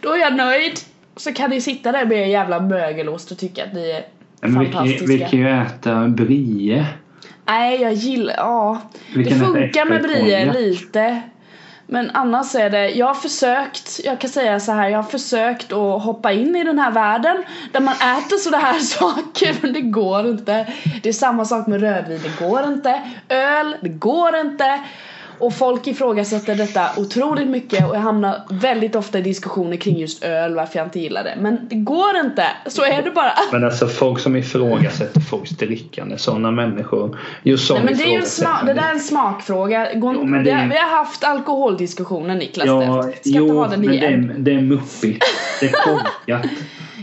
Då 0.00 0.12
är 0.12 0.18
jag 0.18 0.36
nöjd. 0.36 0.80
Så 1.18 1.32
kan 1.32 1.50
ni 1.50 1.60
sitta 1.60 1.92
där 1.92 2.04
med 2.06 2.18
er 2.18 2.26
jävla 2.26 2.60
mögelost 2.60 3.30
och 3.30 3.38
tycka 3.38 3.64
att 3.64 3.72
ni 3.72 3.90
är 3.90 4.04
Men 4.40 4.54
fantastiska. 4.54 5.06
vi 5.06 5.18
kan 5.18 5.38
ju 5.38 5.48
äta 5.62 6.08
brie. 6.08 6.86
Nej 7.46 7.82
jag 7.82 7.92
gillar, 7.92 8.34
ja. 8.36 8.80
Vi 9.14 9.24
Det 9.24 9.30
funkar 9.34 9.84
med 9.84 10.02
brie 10.02 10.52
lite. 10.52 11.22
Men 11.90 12.10
annars 12.10 12.54
är 12.54 12.70
det, 12.70 12.90
jag 12.90 13.06
har 13.06 13.14
försökt, 13.14 14.00
jag 14.04 14.20
kan 14.20 14.30
säga 14.30 14.60
så 14.60 14.72
här, 14.72 14.88
jag 14.88 14.98
har 14.98 15.10
försökt 15.10 15.72
att 15.72 16.02
hoppa 16.02 16.32
in 16.32 16.56
i 16.56 16.64
den 16.64 16.78
här 16.78 16.90
världen 16.90 17.42
där 17.72 17.80
man 17.80 17.94
äter 17.94 18.36
sådana 18.36 18.64
här 18.64 18.78
saker 18.78 19.56
men 19.62 19.72
det 19.72 19.80
går 19.80 20.26
inte. 20.30 20.66
Det 21.02 21.08
är 21.08 21.12
samma 21.12 21.44
sak 21.44 21.66
med 21.66 21.80
rödvin, 21.80 22.20
det 22.22 22.46
går 22.46 22.64
inte. 22.64 23.02
Öl, 23.28 23.76
det 23.80 23.88
går 23.88 24.36
inte. 24.36 24.80
Och 25.38 25.54
folk 25.54 25.86
ifrågasätter 25.86 26.54
detta 26.54 26.86
otroligt 26.96 27.48
mycket 27.48 27.88
och 27.88 27.96
jag 27.96 28.00
hamnar 28.00 28.42
väldigt 28.50 28.94
ofta 28.94 29.18
i 29.18 29.22
diskussioner 29.22 29.76
kring 29.76 29.98
just 29.98 30.24
öl, 30.24 30.54
varför 30.54 30.78
jag 30.78 30.86
inte 30.86 31.00
gillar 31.00 31.24
det. 31.24 31.34
Men 31.40 31.68
det 31.68 31.74
går 31.76 32.16
inte, 32.24 32.44
så 32.66 32.82
är 32.84 33.02
det 33.02 33.10
bara. 33.10 33.32
Men 33.52 33.64
alltså 33.64 33.86
folk 33.86 34.18
som 34.20 34.36
ifrågasätter 34.36 35.20
folks 35.20 35.50
drickande, 35.50 36.18
sådana 36.18 36.50
människor. 36.50 37.18
Just 37.42 37.66
som 37.66 37.76
Nej 37.76 37.84
men 37.84 37.96
det 37.96 38.04
är 38.04 38.10
ju 38.10 38.16
en 38.16 38.26
smak, 38.26 38.66
det 38.66 38.72
där 38.74 38.82
är 38.88 38.92
en 38.92 39.00
smakfråga. 39.00 39.88
Gå, 39.94 40.12
Jo, 40.14 40.24
det 40.24 40.50
är- 40.50 40.56
har, 40.56 40.68
vi 40.68 40.76
har 40.78 40.96
haft 40.96 41.24
alkoholdiskussioner 41.24 42.34
Niklas. 42.34 42.66
Ja, 42.66 43.02
det. 43.06 43.12
Ska 43.12 43.38
jo, 43.38 43.42
inte 43.42 43.54
ha 43.56 43.68
den 43.68 43.80
men 43.80 43.88
det 43.88 43.94
igen. 43.94 44.30
är, 44.30 44.38
det 44.38 44.50
är 44.54 44.60
muppigt. 44.60 45.24
Det 45.60 45.66
är 45.66 45.72
korkat. 45.72 46.50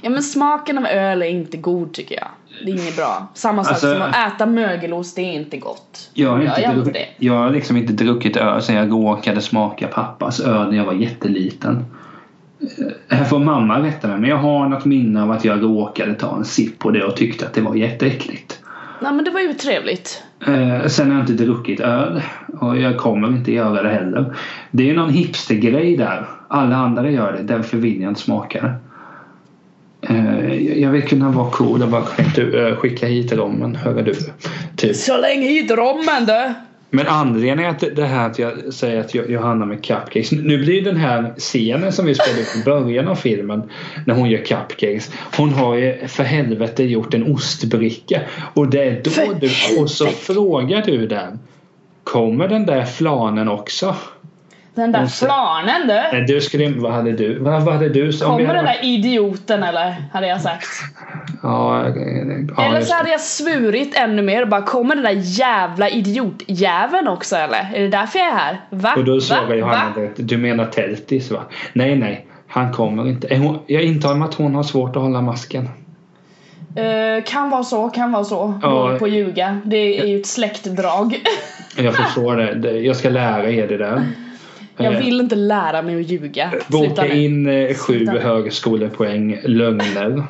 Ja 0.04 0.10
men 0.10 0.24
smaken 0.24 0.78
av 0.78 0.86
öl 0.86 1.22
är 1.22 1.28
inte 1.28 1.58
god 1.58 1.94
tycker 1.94 2.16
jag. 2.16 2.28
Det 2.66 2.72
är 2.72 2.74
inget 2.82 2.95
bra. 2.95 3.28
Samma 3.34 3.64
sak 3.64 3.72
Alltså- 3.74 3.93
som 3.93 4.01
att 4.01 4.16
äta 4.36 4.45
mögelost, 4.45 5.16
det 5.16 5.22
är 5.22 5.34
inte 5.34 5.58
gott. 5.58 6.10
Jag 6.14 6.30
har, 6.30 6.38
Jag 6.39 6.47
inte 6.47 6.62
gör 6.62 6.70
inte 6.70 6.82
druck, 6.82 6.93
det. 6.93 7.26
jag 7.26 7.34
har 7.34 7.49
liksom 7.49 7.78
inte 7.78 7.93
druckit 7.93 8.38
öl 8.38 8.62
sen 8.62 8.76
jag 8.76 8.91
råkade 8.91 9.41
smaka 9.41 9.88
pappas 9.88 10.39
öl 10.39 10.70
när 10.70 10.78
jag 10.78 10.86
var 10.86 10.93
jätteliten. 10.93 11.86
Eh, 12.62 13.18
Här 13.18 13.24
får 13.26 13.39
mamma 13.39 13.80
rätta 13.80 14.08
mig 14.08 14.18
men 14.18 14.30
jag 14.30 14.38
har 14.38 14.70
något 14.70 14.86
minne 14.86 15.24
av 15.24 15.32
att 15.32 15.45
jag 15.45 15.64
råkade 15.64 16.14
ta 16.14 16.36
en 16.38 16.45
sipp 16.45 16.80
på 16.80 16.91
det 16.91 17.03
och 17.03 17.16
tyckte 17.16 17.45
att 17.45 17.53
det 17.53 17.62
var 17.62 17.76
jätteäckligt. 17.76 18.60
Nej 19.01 19.14
men 19.14 19.26
det 19.26 19.32
var 19.32 19.39
ju 19.39 19.53
trevligt. 19.53 20.24
Eh, 20.47 20.88
sen 20.88 21.12
har 21.12 21.20
jag 21.20 21.30
inte 21.30 21.43
druckit 21.43 21.80
öl 21.80 22.22
och 22.60 22.78
jag 22.78 22.97
kommer 22.97 23.28
inte 23.28 23.51
göra 23.51 23.84
det 23.84 23.89
heller. 23.89 24.36
Det 24.72 24.89
är 24.89 24.93
någon 24.93 25.10
hipstergrej 25.10 25.97
där. 25.97 26.26
Alla 26.47 26.76
andra 26.76 27.10
gör 27.10 27.34
det, 27.34 27.43
därför 27.43 27.78
vill 27.78 28.01
jag 28.01 28.12
inte 28.12 28.22
smaka 28.22 28.62
det. 28.62 28.74
Eh, 30.10 30.80
jag 30.82 30.91
vill 30.91 31.03
kunna 31.03 31.32
vara 31.32 31.49
cool 31.51 31.82
och 31.84 31.89
bara 31.89 32.01
skicka, 32.76 33.06
eh, 33.08 33.12
hit 33.12 33.34
rommen, 33.34 33.76
hör 33.76 34.01
du. 34.01 34.14
Typ. 34.76 34.95
Så 34.95 35.18
länge 35.18 35.47
hit 35.47 35.72
rommen 35.72 36.26
du! 36.26 36.53
Men 36.89 37.08
anledningen 37.08 37.78
till 37.78 37.95
det 37.95 38.06
här 38.06 38.30
att 38.30 38.39
jag 38.39 38.74
säger 38.74 38.99
att 38.99 39.16
Jo- 39.16 39.24
Johanna 39.30 39.66
med 39.66 39.84
cupcakes. 39.84 40.32
Nu 40.32 40.58
blir 40.58 40.82
den 40.82 40.97
här 40.97 41.34
scenen 41.38 41.91
som 41.91 42.06
vi 42.06 42.16
spelade 42.16 42.41
upp 42.41 42.56
i 42.56 42.64
början 42.66 43.08
av 43.08 43.16
filmen 43.16 43.64
när 44.06 44.16
hon 44.16 44.30
gör 44.30 44.45
cupcakes. 44.45 45.12
Hon 45.38 45.53
har 45.53 45.76
ju 45.76 46.08
för 46.08 46.24
helvete 46.24 46.84
gjort 46.84 47.14
en 47.14 47.34
ostbricka. 47.34 48.22
Och 48.53 48.70
det 48.70 48.84
är 48.84 49.01
då 49.03 49.10
För 49.10 49.34
du, 49.39 49.82
och 49.82 49.89
så 49.89 50.06
frågar 50.08 50.82
du 50.86 51.08
den. 51.08 51.39
Kommer 52.03 52.47
den 52.47 52.66
där 52.66 52.86
flanen 52.86 53.47
också? 53.47 53.95
Den 54.76 54.91
där 54.91 55.05
så- 55.05 55.26
flanen 55.26 55.88
du! 55.88 55.93
Nej, 55.93 56.26
du 56.28 56.41
skulle, 56.41 56.69
vad 56.69 56.91
hade 56.93 57.11
du? 57.11 57.39
Vad, 57.39 57.61
vad 57.63 57.73
hade 57.73 57.89
du? 57.89 58.13
som- 58.13 58.28
Kommer 58.32 58.45
hade 58.45 58.57
den 58.59 58.65
där 58.65 58.80
idioten 58.86 59.63
eller? 59.63 59.95
Hade 60.13 60.28
jag 60.28 60.41
sagt. 60.41 60.67
Ja, 61.43 61.86
ja, 62.57 62.63
eller 62.63 62.82
så 62.82 62.95
hade 62.95 63.09
jag 63.09 63.21
svurit 63.21 63.95
ännu 63.95 64.21
mer 64.21 64.41
och 64.41 64.47
bara 64.47 64.61
kommer 64.61 64.95
den 64.95 65.03
där 65.03 65.39
jävla 65.39 65.89
idiotjäveln 65.89 67.07
också 67.07 67.36
eller? 67.36 67.71
Är 67.73 67.82
det 67.82 67.88
därför 67.88 68.19
jag 68.19 68.28
är 68.28 68.32
här? 68.34 68.61
Va? 68.69 68.93
Och 68.97 69.03
då 69.05 69.13
Va? 69.13 69.19
svarar 69.21 69.55
Johanna 69.55 69.93
direkt, 69.95 70.13
du 70.17 70.38
menar 70.38 70.65
Teltis 70.65 71.32
va? 71.32 71.39
Nej, 71.73 71.95
nej. 71.95 72.26
Han 72.47 72.73
kommer 72.73 73.07
inte. 73.07 73.36
Hon, 73.36 73.59
jag 73.67 73.84
intar 73.84 74.15
mig 74.15 74.26
att 74.26 74.34
hon 74.34 74.55
har 74.55 74.63
svårt 74.63 74.95
att 74.95 75.01
hålla 75.01 75.21
masken. 75.21 75.69
Eh, 76.76 77.23
kan 77.26 77.49
vara 77.49 77.63
så, 77.63 77.89
kan 77.89 78.11
vara 78.11 78.23
så. 78.23 78.59
Ja. 78.61 78.95
På 78.99 79.05
att 79.05 79.11
ljuga. 79.11 79.57
Det 79.65 79.99
är 80.01 80.05
ju 80.05 80.19
ett 80.19 80.28
släktdrag. 80.28 81.19
Jag 81.78 81.95
förstår 81.95 82.36
det. 82.36 82.71
Jag 82.71 82.95
ska 82.95 83.09
lära 83.09 83.49
er 83.49 83.67
det 83.67 83.78
där. 83.78 84.03
Jag 84.78 84.93
Eh, 84.93 84.99
vill 84.99 85.19
inte 85.19 85.36
lära 85.36 85.82
mig 85.82 85.99
att 86.01 86.09
ljuga. 86.09 86.51
Boka 86.67 87.07
in 87.07 87.47
eh, 87.47 87.67
sju 87.76 87.76
Sluta. 88.05 88.11
högskolepoäng 88.11 89.39
lögner. 89.43 90.23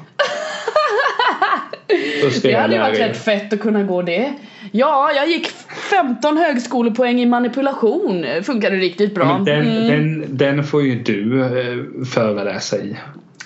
Det 2.42 2.54
hade 2.54 2.80
varit 2.80 3.00
rätt 3.00 3.18
fett 3.18 3.54
att 3.54 3.60
kunna 3.60 3.84
gå 3.84 4.02
det. 4.02 4.34
Ja, 4.72 5.12
jag 5.16 5.28
gick 5.30 5.48
15 5.90 6.38
högskolepoäng 6.38 7.22
i 7.22 7.26
manipulation. 7.26 8.26
Funkade 8.44 8.76
riktigt 8.76 9.16
bra. 9.16 9.26
Men 9.26 9.46
den, 9.46 9.62
Mm. 9.68 9.88
den, 9.88 10.38
den 10.38 10.64
får 10.64 10.82
ju 10.84 10.96
du 11.04 11.42
eh, 11.44 12.06
föreläsa 12.06 12.78
i. 12.78 12.96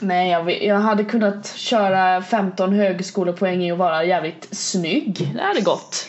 Nej, 0.01 0.31
jag, 0.31 0.63
jag 0.63 0.75
hade 0.75 1.03
kunnat 1.03 1.53
köra 1.55 2.21
15 2.21 2.73
högskolepoäng 2.73 3.63
i 3.63 3.71
att 3.71 3.77
vara 3.77 4.03
jävligt 4.05 4.47
snygg. 4.51 5.31
Det 5.35 5.41
hade 5.41 5.61
gått. 5.61 6.07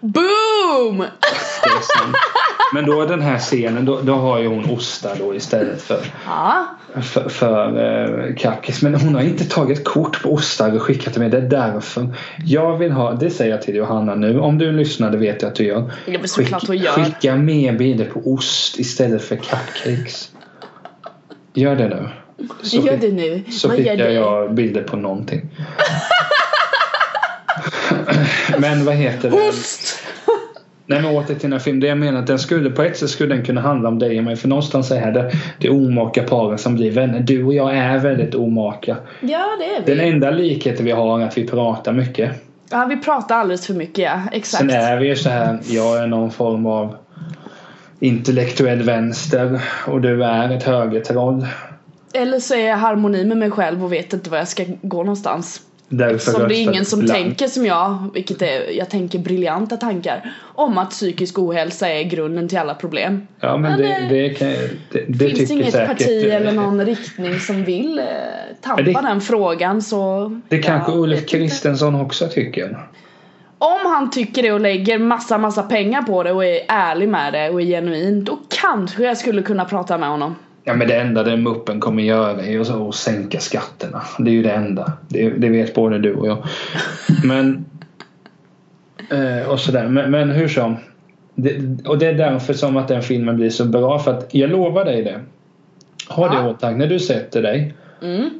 Boom! 0.00 1.04
Men 2.74 2.86
då 2.86 3.04
den 3.04 3.20
här 3.22 3.38
scenen, 3.38 3.84
då, 3.84 4.00
då 4.00 4.14
har 4.14 4.38
ju 4.38 4.46
hon 4.46 4.64
ostar 4.70 5.16
då 5.18 5.34
istället 5.34 5.82
för 5.82 6.00
Ja, 6.26 6.66
för, 7.02 7.28
för 7.28 7.66
eh, 7.68 8.34
cupcakes. 8.34 8.82
Men 8.82 8.94
hon 8.94 9.14
har 9.14 9.22
inte 9.22 9.44
tagit 9.44 9.84
kort 9.84 10.22
på 10.22 10.32
ostar 10.32 10.74
och 10.74 10.82
skickat 10.82 11.12
till 11.12 11.22
mig. 11.22 11.30
Det 11.30 11.36
är 11.38 11.42
därför. 11.48 12.08
Jag 12.44 12.76
vill 12.76 12.92
ha, 12.92 13.12
det 13.12 13.30
säger 13.30 13.50
jag 13.50 13.62
till 13.62 13.74
Johanna 13.74 14.14
nu. 14.14 14.40
Om 14.40 14.58
du 14.58 14.72
lyssnar, 14.72 15.10
det 15.10 15.18
vet 15.18 15.42
jag 15.42 15.48
att 15.48 15.54
du 15.54 15.64
gör. 15.64 15.90
Ja, 16.06 16.18
såklart 16.24 16.66
hon 16.66 16.76
gör. 16.76 16.92
skicka 16.92 17.36
mer 17.36 17.72
bilder 17.72 18.04
på 18.04 18.20
ost 18.32 18.78
istället 18.78 19.22
för 19.24 19.36
cupcakes. 19.36 20.30
Gör 21.54 21.76
det 21.76 21.88
nu. 21.88 22.08
Så, 22.62 22.76
gör 22.76 22.82
skick- 22.92 23.00
det 23.00 23.12
nu. 23.12 23.42
så 23.50 23.70
skickar 23.70 24.08
jag 24.10 24.54
bilder 24.54 24.82
på 24.82 24.96
någonting. 24.96 25.48
Men 28.58 28.84
vad 28.84 28.94
heter 28.94 29.30
det? 29.30 29.48
Ost! 29.48 30.02
Nej 30.86 31.02
men 31.02 31.16
åter 31.16 31.26
till 31.26 31.36
den 31.36 31.52
här 31.52 31.58
filmen. 31.58 31.80
Det 31.80 31.86
jag 31.86 31.98
menar 31.98 32.20
att 32.20 32.26
den 32.26 32.38
skulle 32.38 32.70
på 32.70 32.82
ett 32.82 32.96
sätt 32.96 33.10
skulle 33.10 33.34
den 33.34 33.44
kunna 33.44 33.60
handla 33.60 33.88
om 33.88 33.98
dig 33.98 34.18
och 34.18 34.24
mig. 34.24 34.36
För 34.36 34.48
någonstans 34.48 34.90
är 34.90 35.12
det 35.12 35.32
det 35.58 35.70
omaka 35.70 36.22
paren 36.22 36.58
som 36.58 36.74
blir 36.74 36.90
vänner. 36.90 37.20
Du 37.20 37.44
och 37.44 37.54
jag 37.54 37.76
är 37.76 37.98
väldigt 37.98 38.34
omaka. 38.34 38.96
Ja, 39.20 39.46
det 39.58 39.64
är 39.64 39.82
vi. 39.86 39.94
Den 39.94 40.12
enda 40.12 40.30
likheten 40.30 40.84
vi 40.84 40.90
har 40.90 41.20
är 41.20 41.26
att 41.26 41.38
vi 41.38 41.46
pratar 41.46 41.92
mycket. 41.92 42.30
Ja, 42.70 42.84
vi 42.84 42.96
pratar 42.96 43.36
alldeles 43.36 43.66
för 43.66 43.74
mycket, 43.74 43.98
ja. 43.98 44.20
Exakt. 44.32 44.60
Sen 44.60 44.70
är 44.70 44.96
vi 44.96 45.06
ju 45.06 45.16
så 45.16 45.28
här. 45.28 45.58
Jag 45.62 46.02
är 46.02 46.06
någon 46.06 46.30
form 46.30 46.66
av 46.66 46.96
intellektuell 48.00 48.82
vänster 48.82 49.60
och 49.86 50.00
du 50.00 50.24
är 50.24 50.56
ett 50.56 50.62
högertroll. 50.62 51.46
Eller 52.12 52.40
så 52.40 52.54
är 52.54 52.68
jag 52.68 52.76
harmoni 52.76 53.24
med 53.24 53.36
mig 53.36 53.50
själv 53.50 53.84
och 53.84 53.92
vet 53.92 54.12
inte 54.12 54.30
var 54.30 54.38
jag 54.38 54.48
ska 54.48 54.64
gå 54.82 54.96
någonstans. 54.96 55.60
Därför 55.92 56.30
Som 56.32 56.48
det 56.48 56.54
är 56.56 56.62
ingen 56.62 56.84
som 56.84 57.00
blankt. 57.00 57.12
tänker 57.22 57.46
som 57.46 57.66
jag, 57.66 58.10
vilket 58.14 58.42
är, 58.42 58.70
jag 58.78 58.90
tänker 58.90 59.18
briljanta 59.18 59.76
tankar 59.76 60.32
om 60.42 60.78
att 60.78 60.90
psykisk 60.90 61.38
ohälsa 61.38 61.88
är 61.88 62.02
grunden 62.04 62.48
till 62.48 62.58
alla 62.58 62.74
problem. 62.74 63.26
Ja 63.40 63.56
men 63.56 63.70
Men, 63.72 63.80
det, 63.80 64.08
det, 64.10 64.28
kan, 64.34 64.48
det, 64.48 65.04
det 65.08 65.28
Finns 65.30 65.50
inget 65.50 65.72
säkert 65.72 65.88
parti 65.88 66.26
eh, 66.28 66.34
eller 66.36 66.52
någon 66.52 66.84
riktning 66.86 67.40
som 67.40 67.64
vill 67.64 67.98
eh, 67.98 68.04
tampa 68.62 68.82
Det- 68.82 68.92
den 69.08 69.20
frågan 69.20 69.82
så... 69.82 70.40
Det 70.48 70.58
kanske 70.58 70.92
Ulf. 70.92 71.26
Kristensson 71.26 71.94
också 71.94 72.28
tycker. 72.28 72.78
Om 73.58 73.78
han 73.92 74.10
tycker 74.10 74.42
det 74.42 74.52
och 74.52 74.60
lägger 74.60 74.98
massa 74.98 75.38
massa 75.38 75.62
pengar 75.62 76.02
på 76.02 76.22
det 76.22 76.32
och 76.32 76.44
är 76.44 76.60
ärlig 76.68 77.08
med 77.08 77.32
det 77.32 77.50
och 77.50 77.60
är 77.62 77.66
genuin 77.66 78.24
då 78.24 78.38
kanske 78.48 79.02
jag 79.04 79.16
skulle 79.18 79.42
kunna 79.42 79.64
prata 79.64 79.98
med 79.98 80.08
honom. 80.08 80.34
Ja 80.64 80.74
men 80.74 80.88
det 80.88 80.96
enda 80.96 81.22
den 81.22 81.42
muppen 81.42 81.80
kommer 81.80 82.02
göra 82.02 82.42
är 82.42 82.50
ju 82.50 82.60
att 82.60 82.94
sänka 82.94 83.40
skatterna. 83.40 84.02
Det 84.18 84.30
är 84.30 84.34
ju 84.34 84.42
det 84.42 84.52
enda. 84.52 84.92
Det, 85.08 85.30
det 85.30 85.48
vet 85.48 85.74
både 85.74 85.98
du 85.98 86.14
och 86.14 86.28
jag. 86.28 86.38
Men... 87.24 87.64
Eh, 89.10 89.48
och 89.48 89.60
sådär. 89.60 89.88
Men, 89.88 90.10
men 90.10 90.30
hur 90.30 90.48
som. 90.48 90.76
det, 91.34 91.86
och 91.86 91.98
det 91.98 92.06
är 92.06 92.14
därför 92.14 92.52
som 92.52 92.76
att 92.76 92.88
den 92.88 93.02
filmen 93.02 93.36
blir 93.36 93.50
så 93.50 93.64
bra. 93.64 93.98
För 93.98 94.10
att 94.10 94.34
jag 94.34 94.50
lovar 94.50 94.84
dig 94.84 95.02
det. 95.04 95.20
Ha 96.08 96.28
det 96.28 96.36
i 96.36 96.50
åtanke 96.50 96.78
när 96.78 96.86
du 96.86 96.98
sätter 96.98 97.42
dig. 97.42 97.74
Mm. 98.02 98.30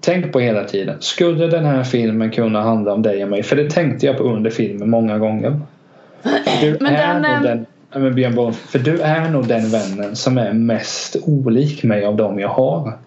Tänk 0.00 0.32
på 0.32 0.40
hela 0.40 0.64
tiden. 0.64 0.96
Skulle 1.00 1.46
den 1.46 1.64
här 1.64 1.84
filmen 1.84 2.30
kunna 2.30 2.62
handla 2.62 2.92
om 2.92 3.02
dig 3.02 3.24
och 3.24 3.30
mig? 3.30 3.42
För 3.42 3.56
det 3.56 3.70
tänkte 3.70 4.06
jag 4.06 4.18
på 4.18 4.24
under 4.24 4.50
filmen 4.50 4.90
många 4.90 5.18
gånger. 5.18 5.60
Du 6.60 6.76
Men 6.80 6.94
är 6.94 7.14
den, 7.14 7.24
ehm, 7.24 7.42
den, 7.42 7.66
ja, 7.94 8.00
men 8.00 8.14
Björn 8.14 8.34
Borg, 8.34 8.54
för 8.54 8.78
du 8.78 9.00
är 9.00 9.28
nog 9.30 9.46
den 9.48 9.70
vännen 9.70 10.16
som 10.16 10.38
är 10.38 10.52
mest 10.52 11.16
olik 11.22 11.82
mig 11.82 12.04
av 12.04 12.16
dem 12.16 12.38
jag 12.40 12.48
har. 12.48 12.98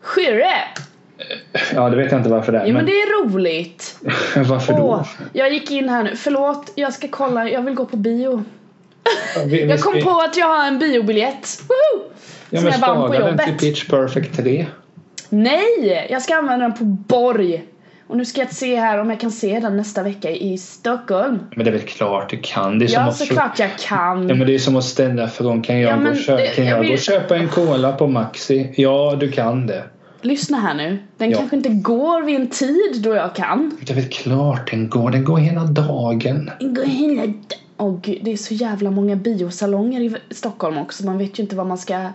Skyrre! 0.00 0.52
Ja, 1.74 1.90
det 1.90 1.96
vet 1.96 2.12
jag 2.12 2.20
inte 2.20 2.30
varför 2.30 2.52
det 2.52 2.58
är. 2.58 2.66
Ja 2.66 2.72
men 2.74 2.86
det 2.86 2.92
är 2.92 3.24
roligt. 3.24 3.96
varför 4.36 4.72
då? 4.72 4.82
Åh, 4.82 5.06
jag 5.32 5.52
gick 5.52 5.70
in 5.70 5.88
här 5.88 6.02
nu. 6.02 6.16
Förlåt, 6.16 6.72
jag 6.74 6.92
ska 6.92 7.08
kolla. 7.08 7.48
Jag 7.48 7.62
vill 7.62 7.74
gå 7.74 7.84
på 7.84 7.96
bio. 7.96 8.44
Vi, 9.46 9.50
vi 9.64 9.70
Jag 9.70 9.80
kom 9.80 10.00
ska- 10.00 10.10
på 10.10 10.20
att 10.20 10.36
jag 10.36 10.46
har 10.46 10.66
en 10.66 10.78
biobiljett. 10.78 11.60
Woho! 11.68 12.04
ja, 12.50 12.58
som 12.60 12.64
men 12.64 12.72
jag 12.80 12.88
vann 12.88 12.96
på 12.96 13.14
spara 13.14 13.26
den 13.28 13.38
till 13.38 13.46
jobbet. 13.46 13.60
Pitch 13.60 13.88
Perfect 13.88 14.36
3. 14.36 14.66
Nej! 15.28 16.06
Jag 16.10 16.22
ska 16.22 16.36
använda 16.36 16.68
den 16.68 16.74
på 16.78 16.84
Borg. 16.84 17.64
Och 18.08 18.16
nu 18.16 18.24
ska 18.24 18.40
jag 18.40 18.52
se 18.52 18.76
här 18.80 18.98
om 18.98 19.10
jag 19.10 19.20
kan 19.20 19.30
se 19.30 19.60
den 19.60 19.76
nästa 19.76 20.02
vecka 20.02 20.30
i 20.30 20.58
Stockholm. 20.58 21.38
Men 21.56 21.64
det 21.64 21.70
är 21.70 21.72
väl 21.72 21.80
klart 21.82 22.30
du 22.30 22.38
kan. 22.42 22.78
Det 22.78 22.84
är 22.84 22.90
Ja, 22.94 23.00
att 23.00 23.16
såklart 23.16 23.58
jag 23.58 23.70
kan. 23.78 24.28
Ja 24.28 24.34
men 24.34 24.46
det 24.46 24.54
är 24.54 24.58
som 24.58 24.76
att 24.76 24.84
ställa 24.84 25.28
frågan 25.28 25.62
kan 25.62 25.80
jag, 25.80 25.92
Ja, 26.06 26.10
gå, 26.10 26.14
köpa, 26.16 26.40
det- 26.42 26.46
kan 26.48 26.64
jag 26.66 26.74
jag 26.76 26.80
vill- 26.80 26.88
gå 26.88 26.94
och 26.94 27.00
köpa 27.00 27.36
en 27.36 27.48
cola 27.48 27.92
på 27.92 28.06
Maxi? 28.06 28.72
Ja 28.76 29.16
du 29.20 29.30
kan 29.32 29.66
det. 29.66 29.84
Lyssna 30.22 30.58
här 30.60 30.74
nu. 30.74 30.98
Den 31.16 31.30
Ja. 31.30 31.38
kanske 31.38 31.56
inte 31.56 31.68
går 31.68 32.22
vid 32.22 32.36
en 32.36 32.46
tid 32.50 33.02
då 33.02 33.14
jag 33.14 33.34
kan. 33.34 33.78
Det 33.80 33.90
är 33.92 33.94
väl 33.94 34.08
klart 34.08 34.70
den 34.70 34.88
går. 34.90 35.10
Den 35.10 35.24
går 35.24 35.38
hela 35.38 35.64
dagen. 35.64 36.50
Den 36.60 36.74
går 36.74 36.82
hela 36.84 37.26
d- 37.26 37.32
Åh 37.78 37.98
gud, 38.02 38.18
det 38.22 38.32
är 38.32 38.36
så 38.36 38.54
jävla 38.54 38.90
många 38.90 39.16
biosalonger 39.16 40.00
i 40.00 40.16
Stockholm 40.30 40.78
också. 40.78 41.04
Man 41.04 41.18
vet 41.18 41.38
ju 41.38 41.42
inte 41.42 41.56
vad 41.56 41.66
man 41.66 41.78
ska... 41.78 42.08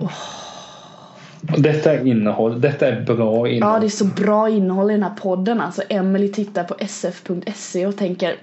Och 0.00 0.10
detta 1.42 1.92
är 1.92 2.06
innehåll. 2.06 2.60
Detta 2.60 2.88
är 2.88 3.00
bra 3.00 3.48
Ja, 3.48 3.48
innehåll. 3.48 3.80
det 3.80 3.86
är 3.86 3.88
så 3.88 4.04
bra 4.04 4.48
innehåll 4.48 4.90
i 4.90 4.94
den 4.94 5.02
här 5.02 5.14
podden. 5.20 5.60
Alltså, 5.60 5.82
Emily 5.88 6.28
tittar 6.28 6.64
på 6.64 6.74
sf.se 6.78 7.86
och 7.86 7.96
tänker 7.96 8.28
mm, 8.28 8.38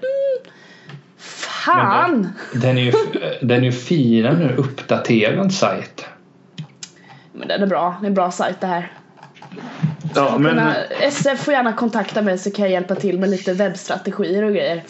Fan! 1.18 2.28
Den 2.54 2.78
är 2.78 2.82
ju, 2.82 2.92
den 3.40 3.60
är 3.60 3.64
ju 3.64 3.72
fina 3.72 4.32
nu. 4.32 4.54
Uppdaterad 4.56 5.52
sajt. 5.52 6.04
Men 7.32 7.48
den 7.48 7.62
är 7.62 7.66
bra. 7.66 7.96
Det 8.00 8.06
är 8.06 8.08
en 8.08 8.14
bra 8.14 8.30
sajt 8.30 8.60
det 8.60 8.66
här. 8.66 8.92
Ja 10.14 10.38
men 10.38 10.50
Kunna, 10.50 10.74
SF 11.00 11.44
får 11.44 11.54
gärna 11.54 11.72
kontakta 11.72 12.22
mig 12.22 12.38
så 12.38 12.50
kan 12.50 12.64
jag 12.64 12.72
hjälpa 12.72 12.94
till 12.94 13.18
med 13.18 13.30
lite 13.30 13.52
webbstrategier 13.52 14.42
och 14.42 14.50
grejer. 14.50 14.82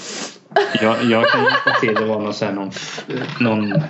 jag, 0.83 1.05
jag 1.05 1.25
kan 1.27 1.43
hjälpa 1.43 1.81
till. 1.81 1.95
Det 1.95 2.05
var 2.05 2.21
någon, 2.21 2.35
så 2.35 2.45
här, 2.45 2.53
någon, 2.53 2.71
någon 3.41 3.83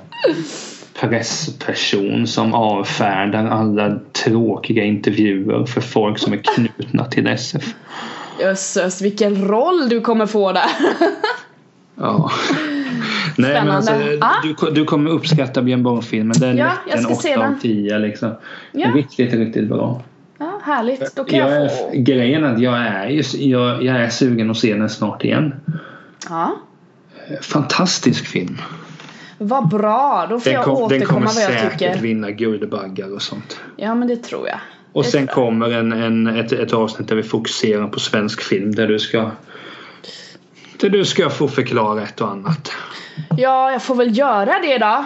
pressperson 1.01 2.27
som 2.27 2.55
avfärdar 2.55 3.47
alla 3.47 3.99
tråkiga 4.25 4.85
intervjuer 4.85 5.67
för 5.67 5.81
folk 5.81 6.19
som 6.19 6.33
är 6.33 6.41
knutna 6.55 7.05
till 7.05 7.27
SF. 7.27 7.75
Jösses, 8.41 9.03
vilken 9.03 9.49
roll 9.49 9.89
du 9.89 10.01
kommer 10.01 10.27
få 10.27 10.53
där. 10.53 10.65
Ja. 12.01 12.31
Nej 13.37 13.55
men 13.65 13.71
alltså. 13.71 13.93
Ah. 14.21 14.43
du, 14.43 14.71
du 14.71 14.85
kommer 14.85 15.11
uppskatta 15.11 15.63
Björn 15.63 15.83
Borg-filmen. 15.83 16.35
Den 16.41 16.57
Ja, 16.57 16.65
är 16.67 16.73
jag 16.89 16.97
en 16.99 17.05
ska 17.05 17.15
se 17.15 17.37
8 17.37 17.45
av 17.45 17.51
den. 17.51 17.61
10 17.61 17.99
liksom. 17.99 18.33
Ja. 18.73 18.89
Riktigt, 18.95 19.35
riktigt 19.35 19.69
bra. 19.69 20.03
Ja, 20.39 20.61
härligt. 20.65 21.17
Då 21.17 21.25
kan 21.25 21.39
Jag 21.39 21.65
jag, 21.65 21.79
få... 21.79 21.91
grejen 21.95 22.45
är 22.45 22.53
att 22.55 22.61
jag 22.61 22.79
är, 22.79 23.07
just, 23.07 23.35
jag, 23.35 23.83
jag 23.83 23.97
är 23.97 24.09
sugen 24.09 24.51
att 24.51 24.57
se 24.57 24.75
den 24.75 24.89
snart 24.89 25.25
igen. 25.25 25.55
Ja. 26.29 26.57
Fantastisk 27.43 28.27
film. 28.27 28.59
Vad 29.43 29.69
bra, 29.69 30.27
då 30.31 30.41
får 30.41 30.45
Den, 30.51 30.55
jag 30.55 30.65
kom, 30.65 30.75
den 30.75 30.81
kommer 30.89 30.97
återkomma 30.97 31.27
vad 31.27 31.43
jag 31.43 31.61
säkert 31.61 31.79
tycker. 31.79 31.99
vinna 31.99 32.31
Guldbaggar 32.31 33.15
och 33.15 33.23
sånt. 33.23 33.61
Ja 33.77 33.95
men 33.95 34.09
det 34.09 34.17
tror 34.17 34.49
jag. 34.49 34.59
Och 34.93 35.03
Det 35.03 35.11
sen 35.11 35.27
kommer 35.27 35.71
en, 35.71 35.93
en, 35.93 36.27
ett, 36.27 36.53
ett 36.53 36.73
avsnitt 36.73 37.09
där 37.09 37.17
vi 37.17 37.23
fokuserar 37.23 37.87
på 37.87 38.01
svensk 38.01 38.43
film 38.43 38.75
där 38.75 38.87
du 38.87 38.99
ska 38.99 39.31
där 40.81 40.91
du 40.91 41.05
ska 41.05 41.31
få 41.31 41.49
förklara 41.49 42.03
ett 42.03 42.21
och 42.21 42.29
annat. 42.31 42.73
Ja, 43.37 43.73
jag 43.73 43.83
får 43.83 43.95
väl 43.95 44.19
göra 44.19 44.59
det 44.63 44.79
då. 44.79 45.05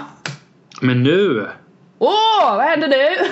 Men 0.80 1.02
nu! 1.02 1.46
Åh, 1.98 2.56
vad 2.56 2.64
händer 2.64 2.88
nu? 2.88 3.26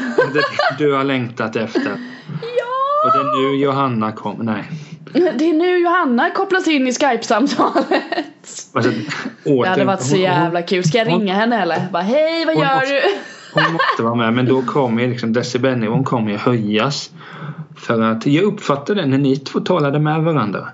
Du 0.78 0.92
har 0.92 1.04
längtat 1.04 1.56
efter. 1.56 1.82
ja! 2.42 3.04
Och 3.04 3.12
det 3.12 3.18
är 3.18 3.50
nu 3.50 3.56
Johanna 3.64 4.12
kommer. 4.12 4.44
Nej. 4.44 4.64
Det 5.38 5.50
är 5.50 5.52
nu 5.52 5.78
Johanna 5.78 6.30
kopplas 6.30 6.68
in 6.68 6.88
i 6.88 6.92
Skype-samtalet. 6.92 8.02
Alltså, 8.72 8.90
Det 9.44 9.68
hade 9.68 9.84
varit 9.84 10.02
så 10.02 10.16
jävla 10.16 10.62
kul. 10.62 10.84
Ska 10.84 10.98
jag 10.98 11.08
ringa 11.08 11.34
henne 11.34 11.62
eller? 11.62 11.88
Bara, 11.92 12.02
hej 12.02 12.44
vad 12.46 12.54
gör 12.54 12.80
du? 12.80 13.02
Hon 13.54 13.72
måste 13.72 14.02
vara 14.02 14.14
med 14.14 14.32
men 14.32 14.46
då 14.46 14.62
kommer 14.62 15.08
liksom 15.08 15.32
decibelnivån 15.32 16.04
kommer 16.04 16.30
ju 16.30 16.36
höjas. 16.36 17.10
För 17.76 18.00
att 18.00 18.26
jag 18.26 18.44
uppfattade 18.44 19.06
när 19.06 19.18
ni 19.18 19.36
två 19.36 19.60
talade 19.60 19.98
med 19.98 20.22
varandra. 20.22 20.68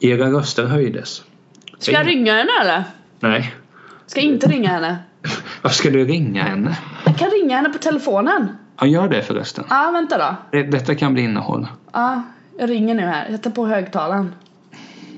Era 0.00 0.26
röster 0.26 0.64
höjdes. 0.64 1.22
Ska 1.78 1.92
jag 1.92 2.06
ringa 2.06 2.32
henne 2.32 2.50
eller? 2.62 2.84
Nej. 3.20 3.54
Ska 4.06 4.20
jag 4.20 4.26
inte 4.26 4.48
ringa 4.48 4.68
henne? 4.68 4.98
Varför 5.62 5.76
ska 5.76 5.90
du 5.90 6.04
ringa 6.04 6.42
henne? 6.42 6.76
Jag 7.04 7.16
kan 7.18 7.30
ringa 7.30 7.56
henne 7.56 7.68
på 7.68 7.78
telefonen. 7.78 8.48
Ja, 8.80 8.86
gör 8.86 9.08
det 9.08 9.22
förresten. 9.22 9.64
Ja, 9.70 9.90
vänta 9.92 10.18
då. 10.18 10.36
Det, 10.50 10.62
detta 10.62 10.94
kan 10.94 11.14
bli 11.14 11.22
innehåll. 11.22 11.68
Ja, 11.92 12.22
jag 12.60 12.70
ringer 12.70 12.94
nu 12.94 13.02
här. 13.02 13.28
Jag 13.30 13.42
tar 13.42 13.50
på 13.50 13.66
högtalaren. 13.66 14.34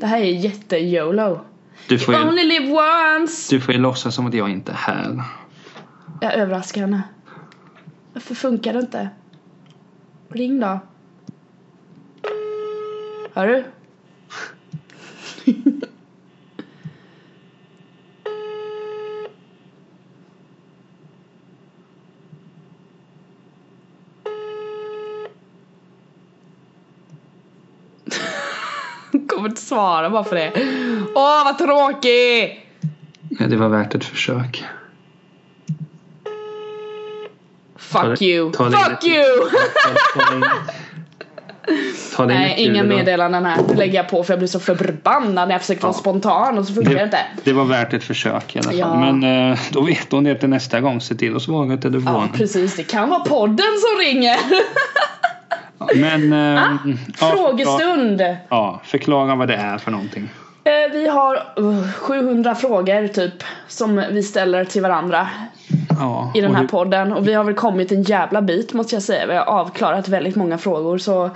Det 0.01 0.07
här 0.07 0.19
är 0.21 0.25
jätte-YOLO. 0.25 1.41
Du 1.89 1.99
får, 1.99 2.15
ju, 2.15 2.21
Only 2.29 2.45
live 2.45 2.73
once! 2.73 3.55
du 3.55 3.61
får 3.61 3.75
ju 3.75 3.81
låtsas 3.81 4.15
som 4.15 4.27
att 4.27 4.35
jag 4.35 4.51
inte 4.51 4.73
är 4.73 4.77
här. 4.77 5.23
Jag 6.21 6.35
överraskar 6.35 6.81
henne. 6.81 7.03
Varför 8.13 8.35
funkar 8.35 8.73
det 8.73 8.79
inte? 8.79 9.09
Ring 10.29 10.61
då. 10.61 10.81
Hör 13.35 13.47
du? 13.47 13.65
Kommer 29.43 29.51
inte 29.51 29.63
svara 29.63 30.11
bara 30.11 30.25
för 30.25 30.37
det. 30.37 30.53
Åh 31.15 31.45
vad 31.45 31.59
tråkigt! 31.59 32.53
Ja, 33.39 33.47
det 33.47 33.57
var 33.57 33.69
värt 33.69 33.95
ett 33.95 34.05
försök. 34.05 34.65
Ta 37.93 38.03
Fuck 38.03 38.19
det- 38.19 38.25
you! 38.25 38.53
ta 38.53 38.65
det 38.69 38.77
Fuck 38.77 39.05
you! 39.05 39.25
Ta 40.15 40.43
Ta 42.17 42.27
Nej, 42.27 42.55
inga 42.59 42.83
det 42.83 42.89
meddelanden 42.89 43.45
här. 43.45 43.59
Nu 43.69 43.75
lägger 43.75 43.95
jag 43.95 44.09
på 44.09 44.25
för 44.25 44.33
jag 44.33 44.39
blir 44.41 44.49
så 44.49 44.61
förbannad 44.61 45.49
när 45.49 45.55
jag 45.55 45.61
försöker 45.61 45.83
vara 45.83 45.93
Ja. 45.93 45.99
spontan 45.99 46.59
och 46.59 46.67
så 46.67 46.75
funkar 46.75 46.91
det 46.91 46.99
Det, 46.99 47.05
inte. 47.05 47.19
det 47.45 47.53
var 47.53 47.65
värt 47.65 47.93
ett 47.93 48.05
försök 48.05 48.57
i 48.57 48.59
alla 48.59 48.69
fall. 48.69 48.79
Ja. 48.79 49.13
Men 49.13 49.51
eh, 49.53 49.59
då 49.71 49.83
vet 49.83 50.13
hon 50.13 50.25
det 50.25 50.35
till 50.35 50.49
nästa 50.49 50.81
gång. 50.81 51.01
Se 51.01 51.15
till 51.15 51.37
att 51.37 51.43
svara 51.43 51.67
i 51.67 51.71
Ja, 51.71 51.77
telefonen. 51.77 52.29
precis. 52.33 52.77
Det 52.77 52.83
kan 52.83 53.09
vara 53.09 53.21
podden 53.21 53.67
som 53.81 53.99
ringer. 54.05 54.39
Men... 55.97 56.33
Ah, 56.59 56.79
förklara, 56.85 57.33
Frågestund. 57.37 58.23
ja, 58.49 58.81
förklara 58.85 59.35
vad 59.35 59.49
det 59.49 59.55
är 59.57 59.79
för 59.79 59.91
någonting. 59.91 60.29
Eh, 60.65 60.93
Vi 60.93 61.09
har 61.09 61.35
uh, 61.59 61.93
700 61.93 62.55
frågor 62.55 63.09
typ 63.09 63.43
som 63.69 64.05
vi 64.11 64.23
ställer 64.23 64.65
till 64.65 64.83
varandra 64.83 65.29
Ja, 65.99 66.33
i 66.35 66.41
den 66.41 66.55
här 66.55 66.61
hur- 66.63 66.69
podden 66.69 67.13
och 67.13 67.29
vi 67.29 67.35
har 67.35 67.45
väl 67.45 67.55
kommit 67.55 67.93
en 67.93 68.03
jävla 68.03 68.43
bit 68.43 68.73
måste 68.73 68.95
jag 68.97 69.03
säga. 69.03 69.27
Vi 69.27 69.35
har 69.35 69.45
avklarat 69.45 70.09
väldigt 70.09 70.37
många 70.37 70.59
frågor 70.59 70.99
så 70.99 71.31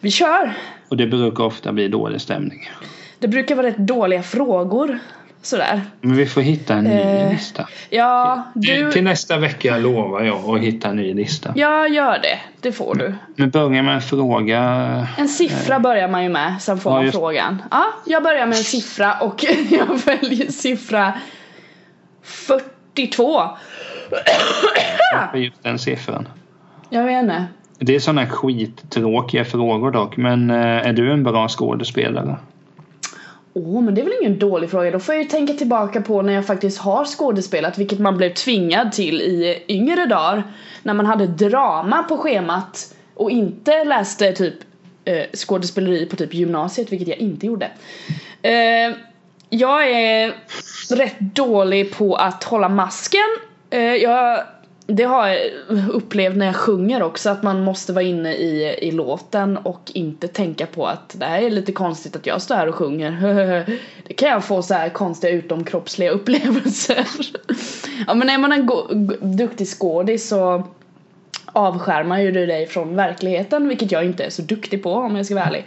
vi 0.00 0.10
kör. 0.10 0.52
Och 0.88 0.96
det 0.96 1.06
brukar 1.06 1.44
ofta 1.44 1.72
bli 1.72 1.88
dålig 1.88 2.20
stämning. 2.20 2.70
Det 3.18 3.28
brukar 3.28 3.54
vara 3.54 3.66
rätt 3.66 3.76
dåliga 3.76 4.22
frågor 4.22 4.98
sådär. 5.42 5.80
Men 6.00 6.16
vi 6.16 6.26
får 6.26 6.40
hitta 6.40 6.74
en 6.74 6.84
ny 6.84 6.90
Eh, 6.90 7.30
lista. 7.30 7.68
Ja, 7.90 8.42
du... 8.54 8.92
Till 8.92 9.04
nästa 9.04 9.36
vecka 9.36 9.78
lovar 9.78 10.22
jag 10.22 10.36
att 10.56 10.60
hitta 10.60 10.88
en 10.88 10.96
ny 10.96 11.14
lista. 11.14 11.52
Ja, 11.56 11.88
gör 11.88 12.18
det. 12.18 12.38
Det 12.60 12.72
får 12.72 12.94
du. 12.94 13.14
Men 13.36 13.50
börja 13.50 13.82
med 13.82 13.94
en 13.94 14.00
fråga. 14.02 14.60
En 15.18 15.28
siffra 15.28 15.78
börjar 15.80 16.08
man 16.08 16.22
ju 16.22 16.28
med, 16.28 16.54
sen 16.62 16.78
får 16.78 16.92
Ja, 16.92 16.96
man 16.96 17.04
just- 17.04 17.16
frågan. 17.18 17.62
Ja, 17.70 17.84
jag 18.06 18.22
börjar 18.22 18.46
med 18.46 18.58
en 18.58 18.64
siffra 18.64 19.14
och 19.20 19.44
jag 19.70 19.86
väljer 20.04 20.52
siffra 20.52 21.12
42. 22.22 23.42
Varför 25.14 25.38
just 25.38 25.62
den 25.62 25.78
siffran? 25.78 26.28
Jag 26.90 27.04
vet 27.04 27.22
inte. 27.22 27.44
Det 27.78 27.94
är 27.94 28.00
sådana 28.00 28.26
skittråkiga 28.26 29.44
frågor 29.44 29.90
dock. 29.90 30.16
Men 30.16 30.50
eh, 30.50 30.56
är 30.86 30.92
du 30.92 31.12
en 31.12 31.22
bra 31.22 31.48
skådespelare? 31.48 32.36
Åh, 33.60 33.80
men 33.82 33.94
det 33.94 34.00
är 34.00 34.04
väl 34.04 34.14
ingen 34.20 34.38
dålig 34.38 34.70
fråga. 34.70 34.90
Då 34.90 34.98
får 34.98 35.14
jag 35.14 35.22
ju 35.24 35.28
tänka 35.28 35.52
tillbaka 35.52 36.00
på 36.00 36.22
när 36.22 36.32
jag 36.32 36.46
faktiskt 36.46 36.78
har 36.78 37.04
skådespelat, 37.04 37.78
vilket 37.78 37.98
man 37.98 38.16
blev 38.16 38.34
tvingad 38.34 38.92
till 38.92 39.20
i 39.20 39.62
yngre 39.68 40.06
dagar. 40.06 40.42
När 40.82 40.94
man 40.94 41.06
hade 41.06 41.26
drama 41.26 42.02
på 42.02 42.16
schemat 42.16 42.94
och 43.14 43.30
inte 43.30 43.84
läste 43.84 44.32
typ 44.32 44.54
eh, 45.04 45.22
skådespeleri 45.34 46.06
på 46.06 46.16
typ 46.16 46.34
gymnasiet, 46.34 46.92
vilket 46.92 47.08
jag 47.08 47.18
inte 47.18 47.46
gjorde. 47.46 47.70
Eh, 48.42 48.96
Jag 49.50 49.90
är 49.90 50.34
rätt 50.96 51.20
dålig 51.20 51.92
på 51.94 52.14
att 52.14 52.44
hålla 52.44 52.68
masken. 52.68 53.36
Eh, 53.70 53.80
jag, 53.80 54.40
det 54.90 55.04
har 55.04 55.28
jag 55.28 55.38
upplevt 55.88 56.36
när 56.36 56.46
jag 56.46 56.56
sjunger 56.56 57.02
också 57.02 57.30
att 57.30 57.42
man 57.42 57.64
måste 57.64 57.92
vara 57.92 58.04
inne 58.04 58.34
i, 58.34 58.78
i 58.82 58.90
låten 58.90 59.56
och 59.56 59.90
inte 59.94 60.28
tänka 60.28 60.66
på 60.66 60.86
att 60.86 61.16
det 61.18 61.26
här 61.26 61.42
är 61.42 61.50
lite 61.50 61.72
konstigt 61.72 62.16
att 62.16 62.26
jag 62.26 62.42
står 62.42 62.54
här 62.54 62.68
och 62.68 62.74
sjunger. 62.74 63.10
Det 64.06 64.14
kan 64.14 64.28
jag 64.28 64.44
få 64.44 64.62
så 64.62 64.74
här 64.74 64.88
konstiga 64.88 65.32
utomkroppsliga 65.32 66.10
upplevelser. 66.18 67.06
Ja 68.06 68.14
men 68.14 68.30
är 68.30 68.38
man 68.38 68.52
en 68.52 68.66
duktig 69.36 69.68
skådis 69.68 70.28
så 70.28 70.66
avskärmar 71.46 72.18
ju 72.18 72.32
du 72.32 72.46
dig 72.46 72.66
från 72.66 72.96
verkligheten 72.96 73.68
vilket 73.68 73.92
jag 73.92 74.04
inte 74.04 74.24
är 74.24 74.30
så 74.30 74.42
duktig 74.42 74.82
på 74.82 74.92
om 74.92 75.16
jag 75.16 75.26
ska 75.26 75.34
vara 75.34 75.44
ärlig. 75.44 75.66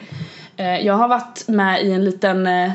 Eh, 0.57 0.85
jag 0.85 0.93
har 0.93 1.07
varit 1.07 1.47
med 1.47 1.85
i 1.85 1.91
en 1.91 2.05
liten 2.05 2.47
eh, 2.47 2.71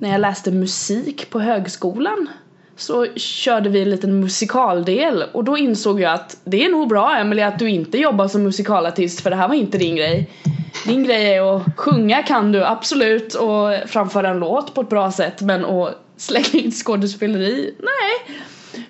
när 0.00 0.10
jag 0.10 0.20
läste 0.20 0.50
musik 0.50 1.30
på 1.30 1.40
högskolan 1.40 2.28
så 2.76 3.06
körde 3.16 3.68
vi 3.68 3.82
en 3.82 3.90
liten 3.90 4.20
musikaldel 4.20 5.24
och 5.32 5.44
då 5.44 5.58
insåg 5.58 6.00
jag 6.00 6.12
att 6.12 6.36
det 6.44 6.64
är 6.64 6.68
nog 6.68 6.88
bra 6.88 7.16
Emelie 7.16 7.46
att 7.46 7.58
du 7.58 7.70
inte 7.70 7.98
jobbar 7.98 8.28
som 8.28 8.42
musikalartist 8.42 9.20
för 9.20 9.30
det 9.30 9.36
här 9.36 9.48
var 9.48 9.54
inte 9.54 9.78
din 9.78 9.96
grej. 9.96 10.30
Din 10.86 11.04
grej 11.04 11.34
är 11.34 11.56
att 11.56 11.62
sjunga 11.76 12.22
kan 12.22 12.52
du 12.52 12.64
absolut 12.64 13.34
och 13.34 13.68
framföra 13.86 14.28
en 14.28 14.38
låt 14.38 14.74
på 14.74 14.80
ett 14.80 14.88
bra 14.88 15.12
sätt 15.12 15.40
men 15.40 15.64
att 15.64 15.98
slänga 16.16 16.48
in 16.52 16.72
skådespeleri, 16.72 17.74
nej. 17.78 18.36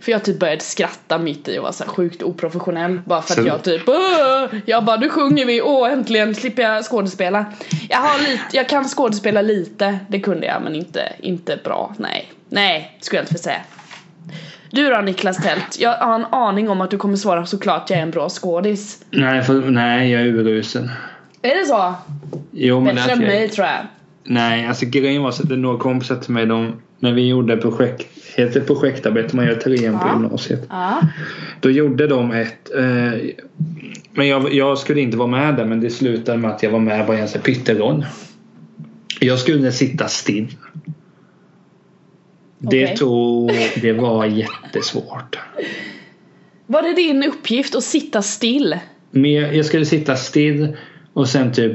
För 0.01 0.13
jag 0.13 0.25
typ 0.25 0.39
började 0.39 0.61
skratta 0.61 1.19
mitt 1.19 1.49
i 1.49 1.59
och 1.59 1.63
var 1.63 1.73
så 1.73 1.85
sjukt 1.85 2.23
oprofessionell 2.23 3.01
bara 3.07 3.23
för 3.23 3.41
att 3.41 3.47
jag 3.47 3.63
typ 3.63 3.83
"Åh!" 3.89 4.59
Jag 4.67 4.85
bara 4.85 4.97
nu 4.97 5.09
sjunger 5.09 5.47
vi, 5.47 5.63
åh 5.63 5.93
äntligen 5.93 6.35
slipper 6.35 6.63
jag 6.63 6.85
skådespela 6.85 7.45
Jag 7.89 7.99
har 7.99 8.19
lite, 8.19 8.43
jag 8.53 8.69
kan 8.69 8.85
skådespela 8.85 9.43
lite, 9.43 9.99
det 10.09 10.21
kunde 10.21 10.47
jag 10.47 10.63
men 10.63 10.75
inte, 10.75 11.13
inte 11.21 11.59
bra, 11.65 11.95
nej 11.99 12.33
Nej, 12.53 12.99
skulle 13.01 13.19
jag 13.19 13.25
inte 13.25 13.39
säga 13.39 13.61
Du 14.71 14.91
då 14.91 15.01
Niklas 15.01 15.37
Tält, 15.37 15.77
jag 15.81 15.97
har 15.97 16.15
en 16.15 16.25
aning 16.25 16.69
om 16.69 16.81
att 16.81 16.91
du 16.91 16.99
kommer 16.99 17.17
svara 17.17 17.47
såklart 17.47 17.91
jag 17.91 17.99
är 17.99 18.03
en 18.03 18.11
bra 18.11 18.29
skådis 18.29 19.05
Nej, 19.11 19.43
för, 19.43 19.71
nej 19.71 20.11
jag 20.11 20.23
är 20.23 20.27
urusel. 20.27 20.91
Är 21.43 21.61
det 21.61 21.67
så? 21.67 21.95
Jo, 22.51 22.81
men 22.81 22.95
Bättre 22.95 23.13
än 23.13 23.21
jag, 23.21 23.29
mig 23.29 23.49
tror 23.49 23.67
jag 23.67 23.77
Nej, 24.25 24.67
alltså 24.67 24.87
grejen 24.87 25.23
var 25.23 25.31
så 25.31 25.43
att 25.43 25.49
det 25.49 25.57
några 25.57 25.79
kompisar 25.79 26.17
till 26.17 26.33
mig, 26.33 26.47
de, 26.47 26.81
när 26.99 27.13
vi 27.13 27.29
gjorde 27.29 27.57
projekt, 27.57 28.07
heter 28.37 28.61
projektarbete, 28.61 29.37
man 29.37 29.47
gör 29.47 29.55
på 29.55 30.07
Ja. 30.07 30.13
gymnasiet. 30.13 30.67
Ja, 30.71 31.01
Då 31.61 31.71
gjorde 31.71 32.07
de 32.07 32.33
ett, 32.33 32.71
eh, 32.77 33.21
men 34.13 34.29
jag, 34.29 34.53
jag 34.55 34.79
skulle 34.79 35.01
inte 35.01 35.17
vara 35.17 35.29
med 35.29 35.55
där 35.57 35.65
men 35.65 35.81
det 35.81 35.91
slutade 35.91 36.39
med 36.39 36.51
att 36.51 36.63
jag 36.63 36.71
var 36.71 36.79
med 36.79 37.07
bara 37.07 37.19
i 37.19 37.21
en 37.21 37.29
pytteroll. 37.29 38.07
Jag 39.21 39.39
skulle 39.39 39.73
sitta 39.73 40.09
still. 40.09 40.49
Det 42.65 42.85
Okej. 42.85 42.97
tog, 42.97 43.53
det 43.83 43.93
var 43.93 44.27
jättesvårt. 44.27 45.39
Var 46.67 46.83
det 46.83 46.93
din 46.93 47.25
uppgift 47.25 47.75
att 47.75 47.85
sitta 47.85 48.23
still? 48.23 48.79
Men 49.11 49.33
jag 49.33 49.67
skulle 49.67 49.85
sitta 49.87 50.17
still 50.17 50.77
och 51.13 51.29
sen 51.29 51.53
typ 51.53 51.73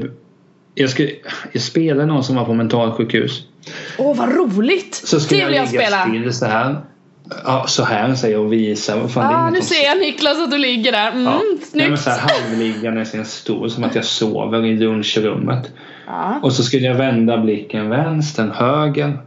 jag, 0.74 0.90
skulle, 0.90 1.10
jag 1.52 1.62
spelade 1.62 2.06
någon 2.06 2.24
som 2.24 2.36
var 2.36 2.44
på 2.44 2.54
mentalsjukhus. 2.54 3.42
Åh 3.98 4.16
vad 4.16 4.34
roligt! 4.36 4.94
Så 4.94 5.20
skulle 5.20 5.40
det 5.40 5.46
vill 5.46 5.56
jag 5.56 5.62
jag 5.62 5.68
spela! 5.68 6.06
still 6.08 6.32
så 6.32 6.46
här. 6.46 6.76
Ja, 7.44 7.64
så 7.68 7.84
här 7.84 8.14
säger 8.14 8.34
jag 8.36 8.44
och 8.44 8.52
visa. 8.52 8.96
Vad 8.96 9.12
fan, 9.12 9.24
det 9.28 9.34
är 9.34 9.38
Ja, 9.38 9.48
inget 9.48 9.54
nu 9.54 9.62
ser 9.62 9.84
jag 9.84 9.98
Niklas 9.98 10.38
att 10.38 10.50
du 10.50 10.58
ligger 10.58 10.92
där. 10.92 11.12
Mm, 11.12 11.24
Ja. 11.24 11.30
Nej, 11.32 11.48
men 11.48 11.66
snyggt! 11.66 12.00
så 12.00 12.10
här 12.10 12.18
halvliggandes 12.28 13.14
i 13.14 13.18
en 13.18 13.24
stol 13.24 13.70
som 13.70 13.84
att 13.84 13.94
jag 13.94 14.04
sover 14.04 14.66
i 14.66 14.76
lunchrummet. 14.76 15.72
Ja. 16.06 16.40
Och 16.42 16.52
så 16.52 16.62
skulle 16.62 16.86
jag 16.86 16.94
vända 16.94 17.38
blicken 17.38 17.88
vänster, 17.88 18.50
höger 18.54 19.18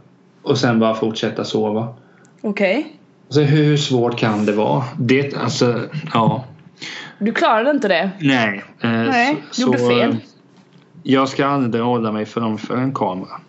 och 0.42 0.58
sen 0.58 0.78
bara 0.78 0.94
fortsätta 0.94 1.44
sova. 1.44 1.94
Okej. 2.40 2.96
Så 3.28 3.40
hur 3.40 3.76
svårt 3.76 4.18
kan 4.18 4.46
det 4.46 4.52
vara? 4.52 4.84
Det, 4.98 5.34
alltså, 5.36 5.80
ja. 6.14 6.44
Du 7.18 7.32
klarade 7.32 7.70
inte 7.70 7.88
det? 7.88 8.10
Nej. 8.20 8.62
Eh, 8.80 8.90
Nej, 8.90 9.36
så, 9.50 9.62
gjorde 9.62 9.78
så, 9.78 9.88
fel. 9.88 10.10
eh, 10.10 10.16
Jag 11.02 11.28
ska 11.28 11.46
aldrig 11.46 11.84
hålla 11.84 12.12
mig 12.12 12.26
framför 12.26 12.76
en 12.76 12.94
kamera. 12.94 13.40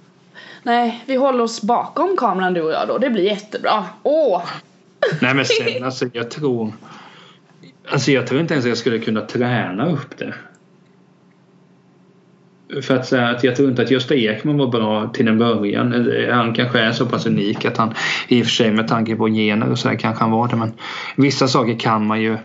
Nej, 0.63 1.03
vi 1.07 1.15
håller 1.15 1.43
oss 1.43 1.61
bakom 1.61 2.17
kameran 2.17 2.53
du 2.53 2.61
och 2.61 2.71
jag 2.71 2.87
då. 2.87 2.97
Det 2.97 3.09
blir 3.09 3.23
jättebra. 3.23 3.85
Åh! 4.03 4.41
Nej 5.21 5.33
men 5.33 5.45
sen 5.45 5.83
alltså 5.83 6.05
jag 6.13 6.31
tror 6.31 6.73
Alltså 7.91 8.11
jag 8.11 8.27
tror 8.27 8.41
inte 8.41 8.53
ens 8.53 8.65
jag 8.65 8.77
skulle 8.77 8.99
kunna 8.99 9.21
träna 9.21 9.89
upp 9.91 10.17
det. 10.17 10.33
För 12.81 12.95
att 12.95 13.05
säga 13.05 13.29
att 13.29 13.43
jag 13.43 13.55
tror 13.55 13.69
inte 13.69 13.81
att 13.81 13.91
Gösta 13.91 14.15
Ekman 14.15 14.57
var 14.57 14.67
bra 14.67 15.09
till 15.13 15.27
en 15.27 15.37
början. 15.37 16.11
Han 16.31 16.53
kanske 16.53 16.79
är 16.79 16.91
så 16.91 17.05
pass 17.05 17.25
unik 17.25 17.65
att 17.65 17.77
han 17.77 17.93
i 18.27 18.41
och 18.41 18.45
för 18.45 18.51
sig 18.51 18.71
med 18.71 18.87
tanke 18.87 19.15
på 19.15 19.27
gener 19.27 19.69
och 19.69 19.79
så 19.79 19.89
här 19.89 19.95
kanske 19.95 20.23
han 20.23 20.31
var 20.31 20.47
det 20.47 20.55
men 20.55 20.73
vissa 21.15 21.47
saker 21.47 21.79
kan 21.79 22.07
man 22.07 22.21
ju 22.21 22.37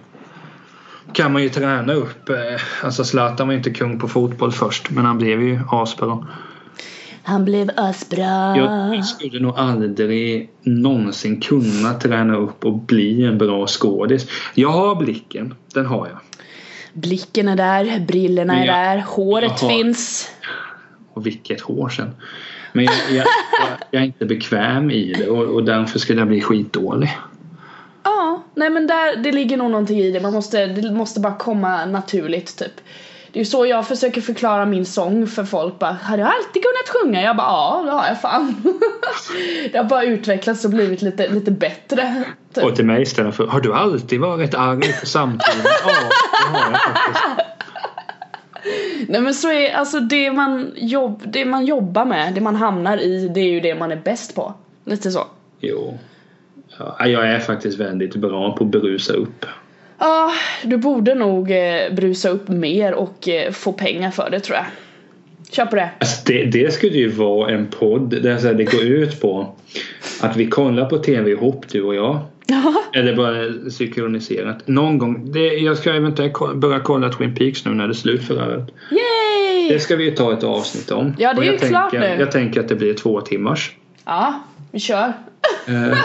kan 1.13 1.33
man 1.33 1.43
ju 1.43 1.49
träna 1.49 1.93
upp. 1.93 2.29
Eh, 2.29 2.37
Alltså 2.85 3.05
Zlatan 3.05 3.47
var 3.47 3.53
ju 3.53 3.59
inte 3.59 3.71
kung 3.71 3.99
på 3.99 4.09
fotboll 4.09 4.53
först 4.53 4.91
men 4.91 5.05
han 5.05 5.19
blev 5.19 5.43
ju 5.43 5.61
asbra. 5.71 6.27
Han 7.23 7.45
blev 7.45 7.71
asbra. 7.77 8.57
Jag 8.57 9.05
skulle 9.05 9.41
nog 9.41 9.55
aldrig 9.59 10.51
någonsin 10.63 11.41
kunna 11.41 11.95
träna 11.95 12.37
upp 12.37 12.65
och 12.65 12.79
bli 12.79 13.25
en 13.25 13.39
bra 13.39 13.67
skådis. 13.67 14.27
Jag 14.55 14.69
har 14.69 14.95
blicken, 14.95 15.55
den 15.75 15.87
har 15.87 16.09
jag. 16.09 16.19
Blicken 16.93 17.49
är 17.49 17.57
där, 17.57 18.01
brillorna 18.01 18.63
är 18.63 18.67
där, 18.67 18.99
håret 19.07 19.61
har- 19.61 19.69
finns. 19.69 20.31
Och 21.13 21.27
vilket 21.27 21.61
hår 21.61 21.89
sen. 21.89 22.11
Men 22.73 22.85
jag, 22.85 22.95
jag, 23.11 23.17
jag, 23.17 23.79
jag 23.91 24.03
är 24.03 24.07
inte 24.07 24.25
bekväm 24.25 24.91
i 24.91 25.13
det 25.13 25.29
och, 25.29 25.45
och 25.55 25.65
därför 25.65 25.99
skulle 25.99 26.21
jag 26.21 26.29
bli 26.29 26.41
skitdålig. 26.41 27.19
Ja, 28.03 28.43
nej 28.55 28.71
men 28.71 28.87
där, 28.87 29.17
det 29.17 29.33
ligger 29.33 29.57
nog 29.57 29.71
någonting 29.71 29.99
i 29.99 30.11
det. 30.11 30.21
Man 30.21 30.33
måste, 30.33 30.67
det 30.67 30.91
måste 30.91 31.21
bara 31.21 31.35
komma 31.37 31.87
naturligt 31.87 32.59
typ. 32.59 32.73
Det 33.33 33.41
är 33.41 33.45
så 33.45 33.67
jag 33.67 33.89
försöker 33.89 34.21
förklara 34.21 34.67
min 34.67 34.85
sång 34.85 35.27
för 35.27 35.45
folk 35.45 35.79
bara 35.79 35.93
Har 36.03 36.17
du 36.17 36.23
alltid 36.23 36.63
kunnat 36.63 36.89
sjunga? 36.89 37.23
Jag 37.23 37.37
bara 37.37 37.47
ja, 37.47 37.83
det 37.85 37.91
har 37.91 38.07
jag 38.07 38.21
fan. 38.21 38.63
det 39.73 39.79
har 39.79 39.85
bara 39.85 40.03
utvecklats 40.03 40.65
och 40.65 40.71
blivit 40.71 41.03
lite, 41.03 41.29
lite 41.29 41.51
bättre. 41.51 42.25
Typ. 42.55 42.65
Och 42.65 42.77
till 42.77 42.87
mig 42.87 43.03
istället 43.03 43.35
för 43.35 43.47
Har 43.47 43.61
du 43.61 43.75
alltid 43.75 44.21
varit 44.21 44.55
arg 44.55 44.93
på 45.01 45.07
samtiden? 45.07 45.73
Ja, 45.85 45.91
det 46.53 46.59
har 46.59 46.71
jag 46.71 46.81
faktiskt. 46.81 47.25
Nej 49.09 49.21
men 49.21 49.35
så 49.35 49.53
är 49.53 49.75
alltså 49.75 50.01
det 50.01 50.31
man, 50.31 50.73
jobb, 50.77 51.23
det 51.27 51.45
man 51.45 51.67
jobbar 51.67 52.05
med, 52.05 52.35
det 52.35 52.41
man 52.41 52.57
hamnar 52.57 52.99
i, 52.99 53.29
det 53.29 53.41
är 53.41 53.51
ju 53.51 53.61
det 53.61 53.75
man 53.75 53.93
är 53.93 53.97
bäst 53.97 54.35
på. 54.35 54.55
Lite 54.85 55.11
så. 55.11 55.27
Jo. 55.61 55.99
Ja, 56.79 57.07
jag 57.07 57.29
är 57.29 57.39
faktiskt 57.39 57.79
väldigt 57.79 58.17
bra 58.17 58.57
på 58.57 58.65
att 58.65 58.71
berusa 58.71 59.13
upp. 59.13 59.47
Ja, 59.99 60.33
du 60.65 60.77
borde 60.77 61.15
nog 61.15 61.51
eh, 61.51 61.95
brusa 61.95 62.29
upp 62.29 62.49
mer 62.49 62.95
och 62.95 63.29
eh, 63.29 63.53
få 63.53 63.73
pengar 63.73 64.11
för 64.11 64.31
det 64.31 64.41
tror 64.41 64.57
jag. 64.57 64.67
Kör 65.51 65.67
på 65.67 65.77
det. 65.77 65.91
Alltså 65.99 66.23
det, 66.27 66.45
det 66.45 66.73
skulle 66.73 66.97
ju 66.97 67.09
vara 67.09 67.51
en 67.51 67.67
podd 67.67 68.23
där 68.23 68.55
det 68.55 68.65
går 68.65 68.83
ut 68.83 69.21
på 69.21 69.55
att 70.21 70.37
vi 70.37 70.47
kollar 70.47 70.85
på 70.85 70.99
tv 70.99 71.31
ihop 71.31 71.65
du 71.69 71.83
och 71.83 71.95
jag. 71.95 72.21
Ja. 72.47 72.75
Eller 72.93 73.17
bara 73.17 73.71
synkroniserat. 73.71 74.69
Någon 74.69 74.99
gång. 74.99 75.33
Det, 75.33 75.47
jag 75.47 75.79
ska 75.79 75.95
eventuellt 75.95 76.55
börja 76.55 76.81
kolla 76.81 77.13
Twin 77.13 77.35
Peaks 77.35 77.65
nu 77.65 77.75
när 77.75 77.89
det 77.89 77.93
är 77.93 77.95
slut 77.95 78.25
för 78.25 78.43
övrigt. 78.43 78.75
Yay! 78.91 79.69
Det 79.69 79.81
ska 79.81 79.97
vi 79.97 80.05
ju 80.05 80.11
ta 80.11 80.33
ett 80.33 80.45
avsnitt 80.45 80.91
om. 80.91 81.15
Ja, 81.19 81.35
det 81.35 81.47
är 81.47 81.53
ju 81.53 81.59
klart 81.59 81.91
tänker, 81.91 82.17
nu. 82.17 82.21
Jag 82.21 82.33
tänker 82.33 82.61
att 82.61 82.69
det 82.69 82.75
blir 82.75 82.95
två 82.95 83.21
timmars. 83.21 83.77
Ja, 84.05 84.43
vi 84.71 84.81
kör. 84.81 85.13
Eh, 85.67 85.99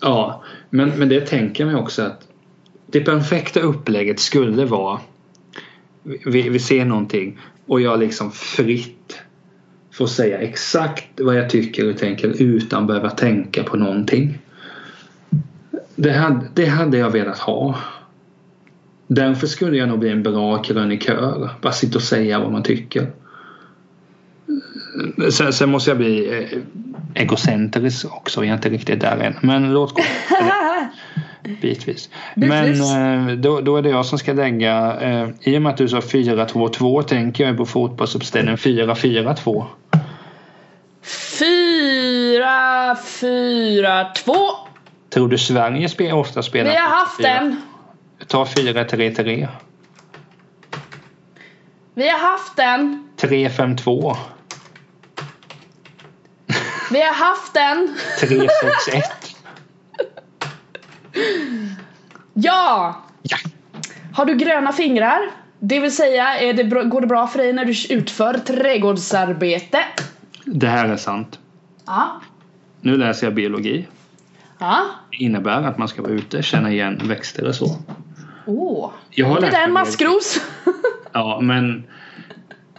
ja, 0.00 0.42
men, 0.70 0.88
men 0.88 1.08
det 1.08 1.20
tänker 1.20 1.64
jag 1.64 1.72
mig 1.72 1.82
också 1.82 2.02
att 2.02 2.25
det 2.86 3.00
perfekta 3.00 3.60
upplägget 3.60 4.20
skulle 4.20 4.64
vara 4.64 5.00
vi, 6.26 6.48
vi 6.48 6.58
ser 6.58 6.84
någonting 6.84 7.38
och 7.66 7.80
jag 7.80 8.00
liksom 8.00 8.32
fritt 8.32 9.18
får 9.92 10.06
säga 10.06 10.38
exakt 10.38 11.20
vad 11.20 11.36
jag 11.36 11.50
tycker 11.50 11.90
och 11.90 11.98
tänker 11.98 12.42
utan 12.42 12.86
behöva 12.86 13.10
tänka 13.10 13.62
på 13.62 13.76
någonting. 13.76 14.38
Det 15.96 16.12
hade, 16.12 16.48
det 16.54 16.66
hade 16.66 16.98
jag 16.98 17.10
velat 17.10 17.38
ha. 17.38 17.78
Därför 19.06 19.46
skulle 19.46 19.76
jag 19.76 19.88
nog 19.88 19.98
bli 19.98 20.10
en 20.10 20.22
bra 20.22 20.62
krönikör. 20.62 21.50
Bara 21.62 21.72
sitta 21.72 21.98
och 21.98 22.02
säga 22.02 22.38
vad 22.38 22.52
man 22.52 22.62
tycker. 22.62 23.10
Sen, 25.30 25.52
sen 25.52 25.70
måste 25.70 25.90
jag 25.90 25.98
bli 25.98 26.38
eh, 26.38 26.58
egocentrisk 27.22 28.14
också. 28.14 28.44
Jag 28.44 28.50
är 28.50 28.54
inte 28.54 28.68
riktigt 28.68 29.00
där 29.00 29.16
än. 29.16 29.34
Men 29.42 29.72
låt 29.72 29.94
gå. 29.94 30.02
Bitvis. 31.62 32.10
Men 32.34 32.66
Bitvis. 32.66 32.92
eh, 32.94 33.26
då, 33.26 33.60
då 33.60 33.76
är 33.76 33.82
det 33.82 33.88
jag 33.88 34.06
som 34.06 34.18
ska 34.18 34.32
lägga. 34.32 34.96
Eh, 35.00 35.28
I 35.40 35.58
och 35.58 35.62
med 35.62 35.70
att 35.72 35.76
du 35.78 35.88
sa 35.88 36.00
4-2-2 36.00 37.02
tänker 37.02 37.46
jag 37.46 37.56
på 37.56 37.66
fotbollsuppställningen 37.66 38.56
4-4-2. 38.58 39.64
Fyra, 41.38 42.96
fyra, 43.20 44.04
två. 44.04 44.36
Tror 45.14 45.28
du 45.28 45.38
Sverige 45.38 45.88
spel, 45.88 46.12
ofta 46.12 46.42
spelar 46.42 46.70
Vi 46.70 46.76
har 46.76 46.88
haft 46.88 47.20
4-4? 47.20 47.22
den. 47.22 47.62
Ta 48.26 48.44
4-3-3. 48.44 49.48
Vi 51.94 52.08
har 52.08 52.18
haft 52.18 52.56
den. 52.56 53.08
3-5-2. 53.20 54.16
Vi 56.90 57.02
har 57.02 57.14
haft 57.14 57.54
den! 57.54 57.96
361. 58.20 59.04
Ja! 62.34 63.02
Ja. 63.22 63.36
Har 64.12 64.24
du 64.24 64.34
gröna 64.34 64.72
fingrar? 64.72 65.20
Det 65.58 65.80
vill 65.80 65.96
säga, 65.96 66.38
är 66.38 66.52
det 66.52 66.62
går 66.64 67.00
det 67.00 67.06
bra 67.06 67.26
för 67.26 67.38
dig 67.38 67.52
när 67.52 67.64
du 67.64 67.94
utför 67.94 68.34
trädgårdsarbete? 68.34 69.78
Det 70.44 70.66
här 70.66 70.88
är 70.88 70.96
sant. 70.96 71.38
Ja. 71.86 72.20
Nu 72.80 72.96
läser 72.96 73.26
jag 73.26 73.34
biologi. 73.34 73.86
Ja. 74.58 74.84
Det 75.10 75.16
innebär 75.16 75.62
att 75.62 75.78
man 75.78 75.88
ska 75.88 76.02
vara 76.02 76.12
ute, 76.12 76.42
känna 76.42 76.70
igen 76.70 77.00
växter 77.04 77.48
och 77.48 77.54
så. 77.54 77.76
Åh. 78.46 78.90
Jag 79.10 79.26
har 79.26 79.40
det 79.40 79.50
där 79.50 79.64
en 79.64 79.72
mig- 79.72 79.82
maskros. 79.84 80.40
Ja, 81.12 81.40
men 81.42 81.84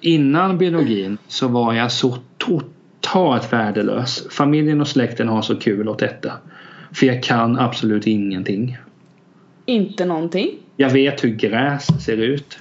innan 0.01 0.57
biologin 0.57 1.17
så 1.27 1.47
var 1.47 1.73
jag 1.73 1.91
så 1.91 2.17
totalt 2.37 3.53
värdelös. 3.53 4.27
Familjen 4.31 4.81
och 4.81 4.87
släkten 4.87 5.27
har 5.27 5.41
så 5.41 5.55
kul 5.55 5.89
åt 5.89 5.99
detta. 5.99 6.31
För 6.97 7.05
jag 7.05 7.23
kan 7.23 7.59
absolut 7.59 8.07
ingenting. 8.07 8.77
Inte 9.65 10.05
någonting. 10.05 10.49
Jag 10.75 10.89
vet 10.89 11.23
hur 11.23 11.29
gräs 11.29 12.05
ser 12.05 12.17
ut. 12.17 12.59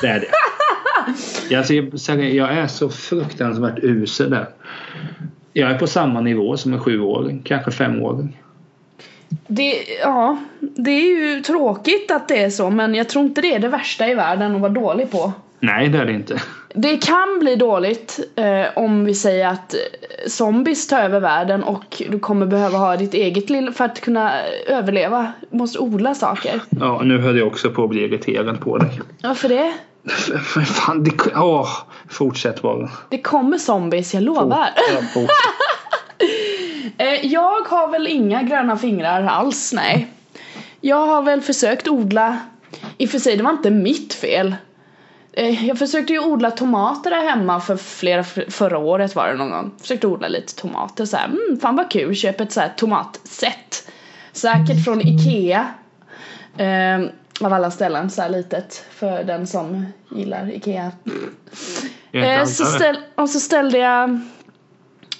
Det 0.00 0.06
är 0.06 0.20
det. 0.20 0.26
Jag, 1.50 1.66
ser, 1.66 2.18
jag 2.18 2.52
är 2.52 2.66
så 2.66 2.88
fruktansvärt 2.88 3.78
usel 3.82 4.30
där. 4.30 4.48
Jag 5.52 5.70
är 5.70 5.78
på 5.78 5.86
samma 5.86 6.20
nivå 6.20 6.56
som 6.56 6.72
en 6.72 6.80
sjuåring, 6.80 7.42
kanske 7.44 7.70
femåring. 7.70 8.42
Det, 9.46 9.74
ja, 10.02 10.38
det 10.60 10.90
är 10.90 11.34
ju 11.34 11.40
tråkigt 11.40 12.10
att 12.10 12.28
det 12.28 12.42
är 12.42 12.50
så 12.50 12.70
men 12.70 12.94
jag 12.94 13.08
tror 13.08 13.24
inte 13.24 13.40
det 13.40 13.54
är 13.54 13.58
det 13.58 13.68
värsta 13.68 14.08
i 14.08 14.14
världen 14.14 14.54
att 14.54 14.60
vara 14.60 14.72
dålig 14.72 15.10
på. 15.10 15.32
Nej, 15.60 15.88
det 15.88 15.98
är 15.98 16.06
det 16.06 16.12
inte. 16.12 16.42
Det 16.74 16.96
kan 16.96 17.38
bli 17.40 17.56
dåligt 17.56 18.20
eh, 18.36 18.64
om 18.76 19.04
vi 19.04 19.14
säger 19.14 19.48
att 19.48 19.74
eh, 19.74 19.80
zombies 20.26 20.86
tar 20.86 21.00
över 21.02 21.20
världen 21.20 21.62
och 21.62 22.02
du 22.10 22.18
kommer 22.18 22.46
behöva 22.46 22.78
ha 22.78 22.96
ditt 22.96 23.14
eget 23.14 23.50
lilla 23.50 23.72
för 23.72 23.84
att 23.84 24.00
kunna 24.00 24.32
överleva. 24.66 25.32
Du 25.50 25.56
måste 25.56 25.78
odla 25.78 26.14
saker. 26.14 26.60
Ja, 26.70 27.00
nu 27.04 27.18
höll 27.18 27.38
jag 27.38 27.46
också 27.46 27.70
på 27.70 27.84
att 27.84 27.90
bli 27.90 28.04
irriterad 28.04 28.60
på 28.60 28.78
dig. 28.78 29.00
Varför 29.22 29.48
det? 29.48 29.72
Men 30.56 30.66
fan, 30.66 31.04
det... 31.04 31.10
Åh, 31.36 31.68
fortsätt 32.08 32.62
bara. 32.62 32.90
Det 33.08 33.18
kommer 33.18 33.58
zombies, 33.58 34.14
jag 34.14 34.22
lovar. 34.22 34.68
Eh, 36.98 37.26
jag 37.26 37.60
har 37.60 37.90
väl 37.90 38.06
inga 38.06 38.42
gröna 38.42 38.76
fingrar 38.76 39.26
alls, 39.26 39.72
nej. 39.72 40.08
Jag 40.80 41.06
har 41.06 41.22
väl 41.22 41.40
försökt 41.40 41.88
odla, 41.88 42.38
i 42.98 43.06
och 43.06 43.10
för 43.10 43.18
sig 43.18 43.36
det 43.36 43.42
var 43.42 43.50
inte 43.50 43.70
mitt 43.70 44.14
fel. 44.14 44.54
Eh, 45.32 45.66
jag 45.66 45.78
försökte 45.78 46.12
ju 46.12 46.18
odla 46.18 46.50
tomater 46.50 47.10
där 47.10 47.22
hemma 47.22 47.60
för 47.60 47.76
flera, 47.76 48.24
förra 48.48 48.78
året 48.78 49.14
var 49.14 49.28
det 49.28 49.34
någon 49.34 49.50
gång. 49.50 49.74
Försökte 49.80 50.06
odla 50.06 50.28
lite 50.28 50.54
tomater 50.54 51.04
så 51.04 51.16
här, 51.16 51.26
mm, 51.26 51.60
fan 51.60 51.76
vad 51.76 51.90
kul, 51.90 52.14
köp 52.14 52.40
ett 52.40 52.52
så 52.52 52.60
här 52.60 52.72
tomatset. 52.76 53.88
Säkert 54.32 54.84
från 54.84 55.00
Ikea. 55.00 55.66
Eh, 56.56 57.00
av 57.40 57.52
alla 57.52 57.70
ställen 57.70 58.10
så 58.10 58.22
här 58.22 58.28
litet 58.28 58.84
för 58.90 59.24
den 59.24 59.46
som 59.46 59.86
gillar 60.10 60.50
Ikea. 60.50 60.92
Inte 62.12 62.46
så 62.46 62.64
ställ, 62.64 62.98
och 63.14 63.30
så 63.30 63.40
ställde 63.40 63.78
jag 63.78 64.20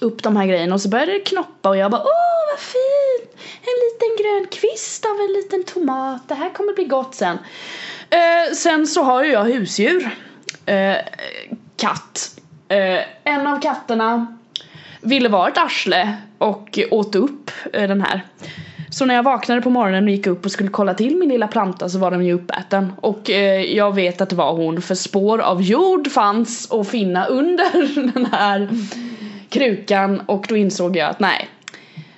upp 0.01 0.23
de 0.23 0.37
här 0.37 0.47
grejerna 0.47 0.75
och 0.75 0.81
så 0.81 0.89
började 0.89 1.13
det 1.13 1.19
knoppa 1.19 1.69
och 1.69 1.77
jag 1.77 1.91
bara 1.91 2.03
åh 2.03 2.53
vad 2.53 2.61
fint! 2.61 3.43
En 3.63 3.77
liten 3.85 4.25
grön 4.25 4.47
kvist 4.47 5.05
av 5.05 5.21
en 5.21 5.33
liten 5.33 5.65
tomat, 5.65 6.29
det 6.29 6.35
här 6.35 6.51
kommer 6.51 6.75
bli 6.75 6.85
gott 6.85 7.15
sen. 7.15 7.39
Eh, 8.13 8.55
sen 8.55 8.87
så 8.87 9.03
har 9.03 9.25
ju 9.25 9.33
jag 9.33 9.45
husdjur. 9.45 10.11
Eh, 10.67 10.97
katt. 11.77 12.41
Eh, 12.69 12.99
en 13.25 13.47
av 13.47 13.61
katterna 13.61 14.39
ville 15.01 15.29
vara 15.29 15.49
ett 15.49 15.59
arsle 15.59 16.17
och 16.39 16.79
åt 16.91 17.15
upp 17.15 17.51
eh, 17.73 17.89
den 17.89 18.01
här. 18.01 18.23
Så 18.91 19.07
när 19.07 19.15
jag 19.15 19.23
vaknade 19.23 19.63
på 19.63 19.71
morgonen 19.71 20.05
och 20.05 20.11
gick 20.11 20.27
upp 20.27 20.45
och 20.45 20.51
skulle 20.51 20.69
kolla 20.69 20.95
till 20.95 21.17
min 21.17 21.29
lilla 21.29 21.49
planta 21.49 21.89
så 21.89 21.99
var 21.99 22.11
den 22.11 22.27
ju 22.27 22.33
uppäten. 22.33 22.93
Och 23.01 23.31
eh, 23.31 23.61
jag 23.61 23.95
vet 23.95 24.21
att 24.21 24.31
det 24.31 24.37
var 24.37 24.53
hon 24.53 24.83
för 24.83 24.95
spår 24.95 25.39
av 25.39 25.63
jord 25.63 26.11
fanns 26.11 26.73
att 26.73 26.89
finna 26.89 27.27
under 27.27 28.13
den 28.15 28.27
här 28.27 28.69
krukan 29.49 30.21
och 30.27 30.47
då 30.49 30.57
insåg 30.57 30.97
jag 30.97 31.11
att 31.11 31.21
nej 31.21 31.49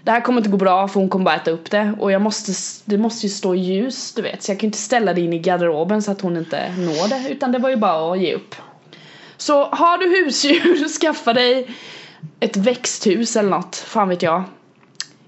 det 0.05 0.11
här 0.11 0.21
kommer 0.21 0.39
inte 0.39 0.51
gå 0.51 0.57
bra 0.57 0.89
för 0.89 1.01
hon 1.01 1.09
kommer 1.09 1.25
bara 1.25 1.35
äta 1.35 1.51
upp 1.51 1.71
det 1.71 1.95
och 1.99 2.13
jag 2.13 2.23
måste, 2.23 2.53
det 2.85 2.99
måste 2.99 3.27
ju 3.27 3.31
stå 3.31 3.55
ljus 3.55 4.15
du 4.15 4.23
vet 4.23 4.43
så 4.43 4.51
jag 4.51 4.59
kan 4.59 4.67
ju 4.67 4.69
inte 4.69 4.79
ställa 4.79 5.15
det 5.15 5.21
in 5.21 5.33
i 5.33 5.39
garderoben 5.39 6.03
så 6.03 6.11
att 6.11 6.21
hon 6.21 6.37
inte 6.37 6.75
når 6.77 7.09
det 7.09 7.31
utan 7.31 7.53
det 7.53 7.59
var 7.59 7.71
ju 7.71 7.77
bara 7.77 8.13
att 8.13 8.21
ge 8.21 8.35
upp. 8.35 8.55
Så 9.37 9.65
har 9.65 9.99
du 9.99 10.25
husdjur, 10.25 10.89
skaffa 11.01 11.33
dig 11.33 11.71
ett 12.41 12.57
växthus 12.57 13.37
eller 13.37 13.51
något, 13.51 13.77
fan 13.77 14.09
vet 14.09 14.23
jag. 14.23 14.43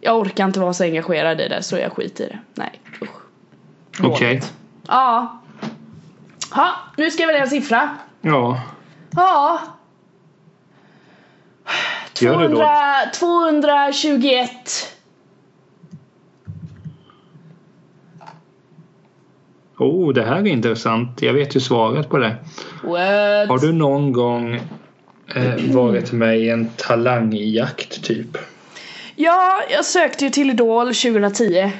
Jag 0.00 0.18
orkar 0.18 0.44
inte 0.44 0.60
vara 0.60 0.74
så 0.74 0.84
engagerad 0.84 1.40
i 1.40 1.48
det 1.48 1.62
så 1.62 1.76
jag 1.76 1.92
skiter 1.92 2.24
i 2.24 2.28
det. 2.28 2.38
Nej, 2.54 2.80
usch. 3.02 3.10
Okej. 4.00 4.28
Dåligt. 4.28 4.54
Ja. 4.86 5.42
Ha, 6.50 6.72
nu 6.96 7.10
ska 7.10 7.22
jag 7.22 7.28
välja 7.28 7.42
en 7.42 7.50
siffra. 7.50 7.90
Ja. 8.20 8.60
Ja. 9.10 9.60
Gör 12.20 12.38
det 12.38 12.48
då. 12.48 12.64
200, 13.14 13.92
221. 13.92 14.50
Oh, 19.78 20.12
det 20.12 20.22
här 20.22 20.36
är 20.36 20.46
intressant. 20.46 21.22
Jag 21.22 21.32
vet 21.32 21.56
ju 21.56 21.60
svaret 21.60 22.08
på 22.08 22.18
det. 22.18 22.36
What? 22.82 23.48
Har 23.48 23.58
du 23.58 23.72
någon 23.72 24.12
gång 24.12 24.54
eh, 25.34 25.74
varit 25.74 26.12
med 26.12 26.38
i 26.38 26.50
en 26.50 26.70
talangjakt 26.76 28.04
typ? 28.04 28.38
Ja, 29.16 29.62
jag 29.70 29.84
sökte 29.84 30.24
ju 30.24 30.30
till 30.30 30.50
Idol 30.50 30.86
2010. 30.86 31.72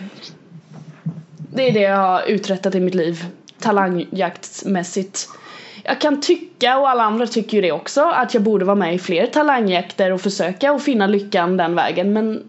Det 1.55 1.69
är 1.69 1.73
det 1.73 1.81
jag 1.81 1.97
har 1.97 2.23
uträttat 2.27 2.75
i 2.75 2.81
mitt 2.81 2.95
liv. 2.95 3.25
Talangjaktsmässigt. 3.61 5.29
Jag 5.89 6.01
kan 6.01 6.21
tycka, 6.21 6.79
och 6.79 6.91
alla 6.91 7.03
andra 7.03 7.27
tycker 7.27 7.57
ju 7.57 7.61
det 7.61 7.73
också, 7.73 8.01
att 8.01 8.35
jag 8.35 8.43
borde 8.43 8.65
vara 8.65 8.77
med 8.77 8.95
i 8.95 8.99
fler 8.99 9.27
talangjakter 9.27 10.13
och 10.13 10.21
försöka 10.21 10.73
och 10.73 10.83
finna 10.83 11.07
lyckan 11.07 11.57
den 11.57 11.75
vägen. 11.75 12.13
Men 12.13 12.43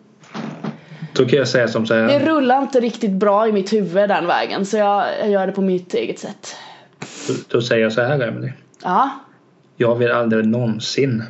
Då 1.14 1.26
kan 1.26 1.40
jag 1.40 1.48
säga 1.48 1.68
som 1.68 1.86
så 1.86 1.94
det 1.94 2.02
här. 2.02 2.20
rullar 2.20 2.62
inte 2.62 2.80
riktigt 2.80 3.12
bra 3.12 3.48
i 3.48 3.52
mitt 3.52 3.74
huvud 3.74 4.10
den 4.10 4.28
vägen. 4.28 4.66
Så 4.66 4.78
jag, 4.78 5.06
jag 5.20 5.30
gör 5.30 5.48
det 5.48 5.54
på 5.54 5.62
mitt 5.62 5.94
eget 5.94 6.20
sätt. 6.20 6.56
Då, 7.28 7.34
då 7.48 7.62
säger 7.62 7.84
jag 7.84 7.94
så 7.94 8.02
här 8.02 8.28
Emelie. 8.28 8.54
Ja. 8.84 9.10
Jag 9.78 9.96
vill 9.96 10.12
aldrig 10.12 10.48
någonsin 10.48 11.24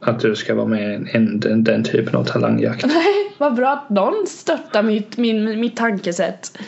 att 0.00 0.20
du 0.20 0.36
ska 0.36 0.54
vara 0.54 0.66
med 0.66 0.90
i 0.90 0.94
en, 0.94 1.08
en, 1.12 1.40
den, 1.40 1.64
den 1.64 1.84
typen 1.84 2.14
av 2.16 2.24
talangjakt. 2.24 2.84
Nej, 2.86 3.34
vad 3.38 3.54
bra 3.54 3.72
att 3.72 3.90
någon 3.90 4.26
stöttar 4.26 4.82
mitt, 4.82 5.16
min, 5.16 5.60
mitt 5.60 5.76
tankesätt. 5.76 6.58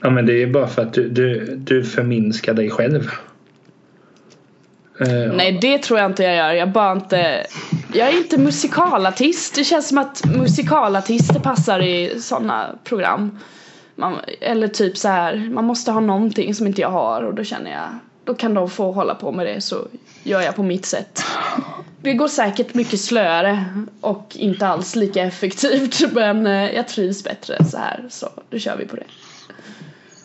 Ja 0.00 0.10
men 0.10 0.26
det 0.26 0.42
är 0.42 0.46
bara 0.46 0.66
för 0.66 0.82
att 0.82 0.92
du, 0.92 1.08
du, 1.08 1.56
du 1.56 1.84
förminskar 1.84 2.54
dig 2.54 2.70
själv. 2.70 3.10
Eh, 5.00 5.32
Nej 5.32 5.58
det 5.60 5.78
tror 5.78 5.98
jag 5.98 6.10
inte 6.10 6.22
jag 6.22 6.36
gör, 6.36 6.52
jag 6.52 6.70
bara 6.70 6.92
inte 6.92 7.46
Jag 7.92 8.08
är 8.08 8.16
inte 8.16 8.38
musikalartist, 8.38 9.54
det 9.54 9.64
känns 9.64 9.88
som 9.88 9.98
att 9.98 10.24
musikalartister 10.24 11.40
passar 11.40 11.80
i 11.80 12.20
sådana 12.20 12.78
program. 12.84 13.38
Man, 13.94 14.16
Eller 14.40 14.68
typ 14.68 14.96
så 14.96 15.08
här, 15.08 15.50
man 15.54 15.64
måste 15.64 15.92
ha 15.92 16.00
någonting 16.00 16.54
som 16.54 16.66
inte 16.66 16.80
jag 16.80 16.90
har 16.90 17.22
och 17.22 17.34
då 17.34 17.44
känner 17.44 17.70
jag 17.70 17.88
Då 18.24 18.34
kan 18.34 18.54
de 18.54 18.70
få 18.70 18.92
hålla 18.92 19.14
på 19.14 19.32
med 19.32 19.46
det 19.46 19.60
så 19.60 19.86
gör 20.22 20.40
jag 20.40 20.56
på 20.56 20.62
mitt 20.62 20.86
sätt. 20.86 21.22
Det 22.02 22.14
går 22.14 22.28
säkert 22.28 22.74
mycket 22.74 23.00
slöare 23.00 23.64
och 24.00 24.36
inte 24.38 24.68
alls 24.68 24.96
lika 24.96 25.22
effektivt 25.22 26.00
men 26.12 26.46
eh, 26.46 26.70
jag 26.70 26.88
trivs 26.88 27.24
bättre 27.24 27.64
så 27.64 27.78
här 27.78 28.04
så 28.08 28.28
då 28.50 28.58
kör 28.58 28.76
vi 28.76 28.86
på 28.86 28.96
det. 28.96 29.04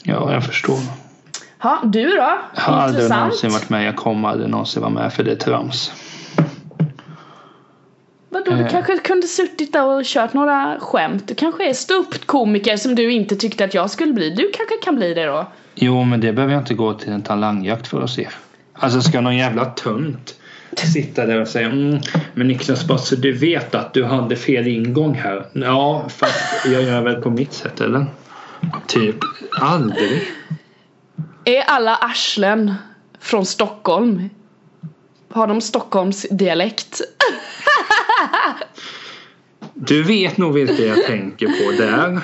Ja, 0.04 0.34
jag 0.34 0.46
förstår. 0.46 0.80
Ja, 1.64 1.80
du 1.84 2.04
då? 2.08 2.16
Jag 2.56 2.62
har 2.62 2.74
aldrig 2.74 3.04
Intressant. 3.04 3.20
någonsin 3.24 3.52
varit 3.52 3.70
med. 3.70 3.88
Jag 3.88 3.96
kommer 3.96 4.30
aldrig 4.30 4.50
någonsin 4.50 4.82
vara 4.82 4.92
med 4.94 5.14
för 5.14 5.24
det 5.24 5.32
är 5.32 5.36
trams. 5.36 5.92
Vadå, 8.30 8.52
du 8.52 8.62
Eh. 8.62 8.70
kanske 8.72 8.98
kunde 8.98 9.28
suttit 9.28 9.74
där 9.74 9.86
och 9.86 10.02
kört 10.06 10.34
några 10.34 10.78
skämt. 10.80 11.28
Du 11.28 11.36
kanske 11.36 11.70
är 11.70 11.74
ståuppkomiker 11.74 12.78
som 12.78 12.96
du 12.96 13.12
inte 13.12 13.36
tyckte 13.36 13.66
att 13.66 13.74
jag 13.74 13.90
skulle 13.90 14.14
bli. 14.14 14.30
Du 14.30 14.52
kanske 14.54 14.76
kan 14.84 14.96
bli 14.96 15.14
det 15.14 15.26
då. 15.26 15.48
Jo, 15.76 16.04
men 16.04 16.22
det 16.22 16.34
behöver 16.34 16.54
jag 16.54 16.62
inte 16.62 16.74
gå 16.74 16.94
till 16.94 17.12
en 17.14 17.22
talangjakt 17.22 17.88
för 17.88 18.02
att 18.02 18.10
se. 18.10 18.28
Alltså 18.74 19.02
ska 19.02 19.22
någon 19.22 19.38
jävla 19.38 19.66
tunt 19.66 20.36
sitta 20.78 21.26
där 21.26 21.42
och 21.42 21.48
säga 21.48 21.68
mm, 21.68 22.00
Men 22.34 22.48
Niklas 22.48 22.88
bara 22.88 22.98
så 22.98 23.16
du 23.16 23.32
vet 23.32 23.76
att 23.76 23.94
du 23.94 24.04
hade 24.06 24.36
fel 24.36 24.68
ingång 24.68 25.16
här. 25.16 25.46
Ja, 25.54 26.06
fast 26.10 26.66
jag 26.66 26.84
gör 26.84 27.02
väl 27.02 27.16
på 27.22 27.30
mitt 27.30 27.54
sätt 27.54 27.82
eller? 27.82 28.06
Typ 28.88 29.16
aldrig. 29.62 30.22
Är 31.46 31.62
alla 31.62 31.96
arslen 31.96 32.74
från 33.20 33.46
Stockholm? 33.46 34.30
Har 35.30 35.48
de 35.48 35.62
Stockholms 35.62 36.26
dialekt? 36.32 37.02
Du 39.76 40.04
vet 40.04 40.38
nog 40.38 40.54
vilka 40.54 40.84
jag 40.84 41.06
tänker 41.06 41.48
på 41.48 41.72
där. 41.84 42.12
Va? 42.14 42.22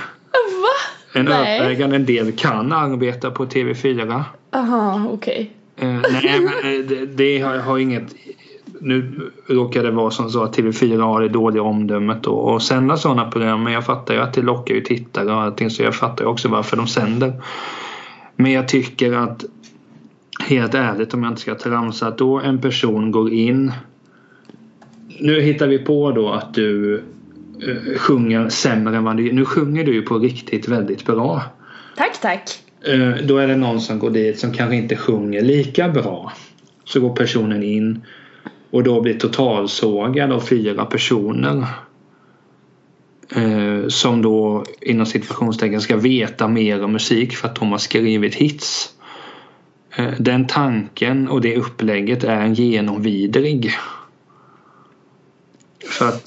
En 1.14 1.26
Nej. 1.26 1.60
övervägande 1.60 1.98
del 1.98 2.32
kan 2.32 2.72
arbeta 2.72 3.32
på 3.32 3.46
TV4. 3.46 4.24
Aha, 4.52 5.08
okej. 5.12 5.52
Eh, 5.78 5.88
nej, 5.88 6.40
men 6.40 6.74
eh, 6.74 6.86
det, 6.86 7.06
det 7.06 7.40
har, 7.40 7.58
har 7.58 7.78
inget 7.78 8.16
nu 8.82 9.32
råkar 9.48 9.84
det 9.84 9.92
vara 9.92 10.12
som 10.12 10.30
så 10.30 10.44
att 10.44 10.58
TV4 10.58 11.02
har 11.02 11.22
det 11.22 11.30
dåliga 11.30 11.64
omdömet 11.64 12.28
och, 12.28 12.54
och 12.54 12.62
sända 12.62 12.98
sådana 12.98 13.32
program 13.32 13.64
men 13.64 13.74
jag 13.74 13.86
fattar 13.86 14.14
ju 14.14 14.20
att 14.20 14.34
det 14.34 14.42
lockar 14.42 14.76
ju 14.76 14.82
tittare 14.82 15.34
och 15.34 15.42
allting 15.42 15.70
så 15.70 15.84
jag 15.84 15.96
fattar 15.96 16.24
ju 16.24 16.30
också 16.30 16.48
varför 16.48 16.78
de 16.78 16.88
sänder. 16.88 17.34
Men 18.42 18.52
jag 18.52 18.68
tycker 18.68 19.14
att 19.14 19.46
helt 20.40 20.74
ärligt 20.74 21.14
om 21.14 21.24
jag 21.24 21.32
inte 21.32 21.42
ska 21.42 21.56
tramsa 21.56 22.08
att 22.08 22.18
då 22.18 22.40
en 22.40 22.62
person 22.62 23.12
går 23.12 23.34
in 23.34 23.72
nu 25.20 25.42
hittar 25.42 25.68
vi 25.68 25.80
på 25.80 26.12
då 26.12 26.30
att 26.30 26.54
du 26.54 26.96
uh, 27.68 27.98
sjunger 27.98 28.50
sämre 28.50 28.98
än 28.98 29.04
vad 29.04 29.18
du 29.18 29.34
Nu 29.34 29.46
sjunger 29.46 29.84
du 29.84 29.94
ju 29.94 30.02
på 30.02 30.20
riktigt 30.20 30.68
väldigt 30.68 31.06
bra. 31.06 31.42
Tack, 31.98 32.22
tack. 32.22 32.60
Uh, 32.94 33.16
då 33.24 33.38
är 33.38 33.48
det 33.48 33.56
någon 33.56 33.82
som 33.82 34.00
går 34.00 34.10
dit 34.10 34.40
som 34.40 34.54
kanske 34.54 34.76
inte 34.76 34.96
sjunger 34.96 35.42
lika 35.42 35.90
bra. 35.90 36.34
Så 36.84 37.00
går 37.00 37.16
personen 37.16 37.64
in 37.64 38.02
och 38.72 38.84
då 38.84 39.02
blir 39.02 39.14
totalsågad 39.14 40.32
av 40.32 40.40
fyra 40.40 40.86
personer. 40.86 41.66
Uh, 43.38 43.88
som 43.88 44.22
då 44.22 44.66
inom 44.82 45.06
situationstecken 45.06 45.82
ska 45.82 45.98
veta 45.98 46.48
mer 46.48 46.84
om 46.84 46.92
musik 46.92 47.36
för 47.36 47.48
att 47.48 47.56
de 47.56 47.72
har 47.72 47.78
skrivit 47.78 48.36
hits. 48.36 48.94
Den 50.18 50.48
tanken 50.48 51.28
och 51.28 51.42
det 51.42 51.56
upplägget 51.56 52.24
är 52.24 52.48
genomvidrig. 52.48 53.72
För 55.86 56.08
att 56.08 56.26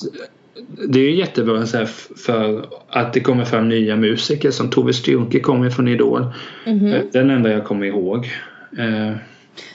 det 0.89 1.01
är 1.01 1.11
jättebra 1.11 1.67
så 1.67 1.87
för 2.17 2.67
att 2.89 3.13
det 3.13 3.21
kommer 3.21 3.45
fram 3.45 3.69
nya 3.69 3.97
musiker 3.97 4.51
som 4.51 4.71
Tove 4.71 4.93
Styrke 4.93 5.41
kommer 5.41 5.71
från 5.71 5.89
Idol. 5.89 6.27
Mm 6.67 6.79
-hmm. 6.79 7.03
Den 7.13 7.31
enda 7.31 7.53
jag 7.53 7.65
kommer 7.65 7.87
ihåg. 7.87 8.31
Eh, 8.79 9.17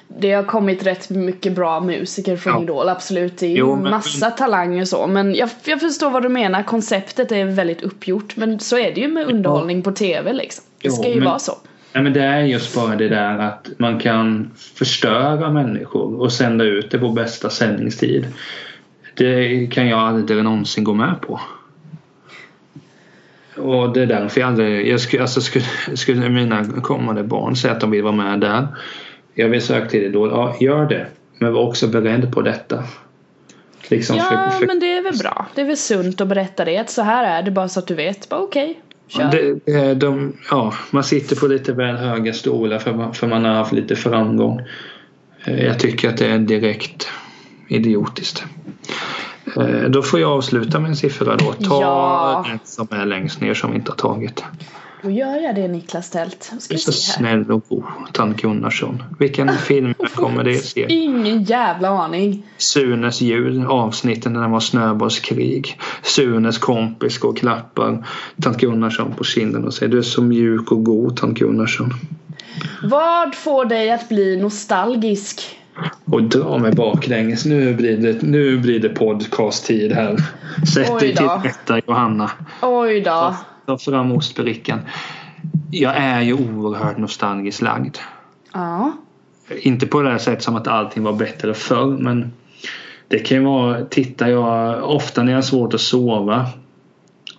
det 0.08 0.32
har 0.32 0.44
kommit 0.44 0.86
rätt 0.86 1.10
mycket 1.10 1.54
bra 1.54 1.80
musiker 1.80 2.38
från 2.38 2.54
ja. 2.54 2.64
Idol, 2.64 2.90
absolut. 2.90 3.38
Det 3.38 3.46
är 3.46 3.58
jo, 3.58 3.76
men, 3.76 3.92
massa 3.92 4.32
talanger 4.32 4.86
så. 4.86 5.08
Men 5.08 5.36
jag, 5.36 5.50
jag 5.64 5.80
förstår 5.80 6.10
vad 6.10 6.24
du 6.24 6.30
menar, 6.30 6.64
konceptet 6.64 7.32
är 7.32 7.46
väldigt 7.46 7.82
uppgjort. 7.82 8.36
Men 8.36 8.60
så 8.60 8.78
är 8.78 8.96
det 8.96 9.02
ju 9.02 9.08
med 9.08 9.28
underhållning 9.28 9.82
på 9.84 9.92
TV 9.92 10.34
liksom. 10.34 10.64
Det 10.82 10.92
ska 10.92 11.08
jo, 11.08 11.14
ju 11.14 11.20
men, 11.20 11.26
vara 11.26 11.40
så. 11.40 11.58
Ja, 11.94 12.02
men 12.02 12.14
det 12.14 12.24
är 12.24 12.42
just 12.42 12.76
bara 12.76 12.96
det 12.96 13.10
där 13.10 13.40
att 13.40 13.70
man 13.78 14.00
kan 14.00 14.52
förstöra 14.76 15.52
människor 15.52 16.22
och 16.22 16.32
sända 16.34 16.64
ut 16.64 16.92
det 16.92 17.00
på 17.00 17.10
bästa 17.10 17.50
sändningstid. 17.50 18.28
Det 19.14 19.68
kan 19.68 19.88
jag 19.88 20.00
aldrig 20.00 20.44
någonsin 20.44 20.84
gå 20.84 20.94
med 20.94 21.22
på. 21.22 21.40
Och 23.58 23.94
det 23.94 24.02
är 24.02 24.06
därför 24.06 24.42
jag 24.42 24.48
aldrig... 24.48 24.88
Jag 24.88 25.00
skulle, 25.00 25.22
alltså 25.22 25.42
skulle, 25.42 25.66
skulle 25.96 26.30
mina 26.30 26.66
kommande 26.82 27.24
barn 27.24 27.56
säga 27.56 27.74
att 27.74 27.82
de 27.82 27.92
vill 27.92 28.04
vara 28.04 28.14
med 28.14 28.40
där. 28.40 28.68
Jag 29.40 29.50
vill 29.50 29.62
söka 29.62 29.90
till 29.90 30.02
det 30.02 30.10
då. 30.10 30.28
Ja, 30.28 30.56
gör 30.60 30.86
det. 30.86 31.08
Men 31.38 31.54
var 31.54 31.62
också 31.62 31.88
beredd 31.88 32.34
på 32.34 32.42
detta. 32.42 32.84
Liksom 33.88 34.18
ja, 34.18 34.24
för, 34.24 34.60
för... 34.60 34.68
men 34.68 34.80
det 34.80 34.98
är 34.98 35.04
väl 35.04 35.18
bra. 35.18 35.48
Det 35.56 35.62
är 35.62 35.66
väl 35.66 35.78
sunt 35.78 36.22
att 36.22 36.28
berätta 36.28 36.66
det. 36.66 36.78
Att 36.78 36.90
så 36.90 37.02
här 37.02 37.40
är 37.40 37.44
det 37.44 37.52
bara 37.52 37.68
så 37.68 37.80
att 37.80 37.88
du 37.88 37.96
vet. 37.96 38.30
Bara 38.30 38.42
okej. 38.42 38.80
Okay. 39.10 39.42
Ja, 39.42 39.52
det, 39.66 39.94
de, 39.94 40.34
ja, 40.52 40.74
man 40.92 41.04
sitter 41.04 41.36
på 41.36 41.48
lite 41.48 41.74
väl 41.74 41.96
höga 41.96 42.34
stolar 42.34 42.80
för 42.80 42.94
man, 42.94 43.14
för 43.14 43.28
man 43.28 43.46
har 43.46 43.54
haft 43.54 43.72
lite 43.72 43.96
framgång. 43.96 44.62
Eh, 45.44 45.66
jag 45.66 45.80
tycker 45.80 46.10
att 46.10 46.18
det 46.18 46.26
är 46.26 46.40
direkt 46.40 47.08
idiotiskt. 47.68 48.44
Eh, 49.58 49.90
då 49.90 50.02
får 50.02 50.20
jag 50.20 50.32
avsluta 50.32 50.80
med 50.80 50.90
en 50.90 50.96
siffra 50.96 51.36
då. 51.36 51.54
Ta 51.54 51.82
ja. 51.82 52.46
den 52.50 52.60
som 52.64 52.88
är 52.92 53.06
längst 53.06 53.42
ner 53.42 53.54
som 53.54 53.72
vi 53.72 53.78
inte 53.78 53.92
har 53.92 53.98
tagit. 53.98 54.44
Då 55.08 55.12
gör 55.12 55.36
jag 55.36 55.56
det 55.56 55.68
Niklas 55.68 56.10
Tält. 56.10 56.52
Är 56.70 56.78
så 56.78 56.92
snäll 56.92 57.52
och 57.52 57.64
god, 57.70 57.84
Tant 58.14 58.42
Gunnarsson. 58.42 59.04
Vilken 59.20 59.58
film 59.58 59.94
kommer 59.94 60.44
det 60.44 60.54
se? 60.54 60.86
Ingen 60.90 61.44
jävla 61.44 61.90
aning. 61.90 62.44
Sunes 62.58 63.22
jul, 63.22 63.66
avsnitten 63.66 64.34
när 64.34 64.42
det 64.42 64.48
var 64.48 64.60
snöbollskrig. 64.60 65.80
Sunes 66.04 66.58
kompis 66.58 67.18
går 67.18 67.30
och 67.30 67.38
klappar 67.38 68.08
Tant 68.42 68.58
Gunnarsson 68.58 69.14
på 69.18 69.24
kinden 69.24 69.66
och 69.66 69.74
säger 69.74 69.92
du 69.92 69.98
är 69.98 70.02
så 70.02 70.22
mjuk 70.22 70.72
och 70.72 70.84
god 70.84 71.18
Tant 71.18 71.40
Gunnarsson. 71.40 71.94
Vad 72.84 73.36
får 73.36 73.66
dig 73.66 73.92
att 73.92 74.10
bli 74.10 74.38
nostalgisk? 74.42 75.58
och 76.06 76.24
dra 76.24 76.58
mig 76.58 76.72
baklänges. 76.72 77.46
Nu 77.46 77.74
blir 77.74 77.98
det, 77.98 78.22
nu 78.22 78.58
blir 78.58 78.80
det 78.80 78.90
podcast-tid 78.90 79.92
här. 79.92 80.18
Sätt 80.74 81.00
dig 81.00 81.16
till 81.16 81.28
rätta 81.44 81.82
Johanna. 81.88 82.32
Oj 82.62 83.02
då. 83.02 83.10
Ta, 83.12 83.36
ta 83.68 83.78
fram 83.78 84.12
ostbrickan. 84.12 84.80
Jag 85.72 85.96
är 85.98 86.22
ju 86.22 86.34
oerhört 86.34 86.98
nostalgiskt 86.98 87.62
lagd. 87.62 87.98
Ja. 88.54 88.98
Inte 89.62 89.88
på 89.88 90.02
det 90.02 90.10
här 90.10 90.18
sättet 90.18 90.44
som 90.44 90.56
att 90.56 90.68
allting 90.68 91.04
var 91.04 91.14
bättre 91.14 91.54
förr 91.54 91.98
men 91.98 92.32
det 93.08 93.20
kan 93.20 93.38
ju 93.38 93.44
vara, 93.44 93.86
tittar 93.86 94.28
jag 94.28 94.84
ofta 94.84 95.24
när 95.24 95.32
jag 95.32 95.38
har 95.38 95.44
svårt 95.44 95.74
att 95.74 95.82
sova 95.82 96.48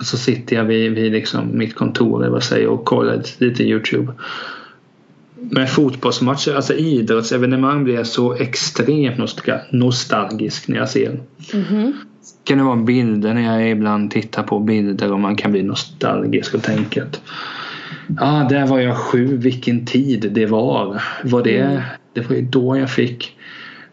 så 0.01 0.16
sitter 0.16 0.57
jag 0.57 0.64
vid, 0.64 0.93
vid 0.93 1.12
liksom 1.12 1.59
mitt 1.59 1.74
kontor 1.74 2.22
eller 2.22 2.33
vad 2.33 2.43
säger, 2.43 2.66
och 2.68 2.85
kollar 2.85 3.22
lite 3.39 3.62
Youtube 3.62 4.12
med 5.35 5.70
fotbollsmatcher, 5.70 6.55
alltså 6.55 6.74
idrottsevenemang 6.74 7.85
blir 7.85 7.95
jag 7.95 8.07
så 8.07 8.35
extremt 8.35 9.18
nostalgisk 9.70 10.68
när 10.68 10.76
jag 10.76 10.89
ser. 10.89 11.20
Mm 11.53 11.64
-hmm. 11.64 11.93
Kan 12.45 12.59
det 12.59 12.64
vara 12.64 12.76
bilder 12.76 13.35
när 13.35 13.43
jag 13.43 13.70
ibland 13.70 14.11
tittar 14.11 14.43
på 14.43 14.59
bilder 14.59 15.12
och 15.12 15.20
man 15.20 15.37
kan 15.37 15.53
bli 15.53 15.62
nostalgisk 15.62 16.55
och 16.55 16.62
tänka 16.62 17.03
att 17.03 17.20
Ja, 18.16 18.41
ah, 18.41 18.49
där 18.49 18.66
var 18.66 18.79
jag 18.79 18.97
sju, 18.97 19.37
vilken 19.37 19.87
tid 19.87 20.31
det 20.33 20.47
var. 20.47 21.03
Var 21.24 21.43
det, 21.43 21.59
mm. 21.59 21.83
det 22.12 22.29
var 22.29 22.37
ju 22.37 22.43
då 22.43 22.76
jag 22.76 22.91
fick 22.91 23.39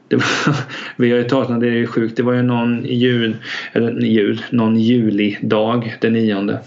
var, 0.10 0.56
vi 0.96 1.12
har 1.12 1.18
ju 1.18 1.24
talat 1.24 1.50
om 1.50 1.60
det, 1.60 1.70
det 1.70 1.80
är 1.80 1.86
sjukt. 1.86 2.18
Det 2.18 2.24
var 2.24 2.34
ju 2.34 2.42
någon 2.42 2.86
jul, 2.86 3.36
eller 3.74 4.02
jul, 4.02 4.42
någon 4.50 4.80
julidag 4.80 5.98
den 6.02 6.14
nionde 6.14 6.60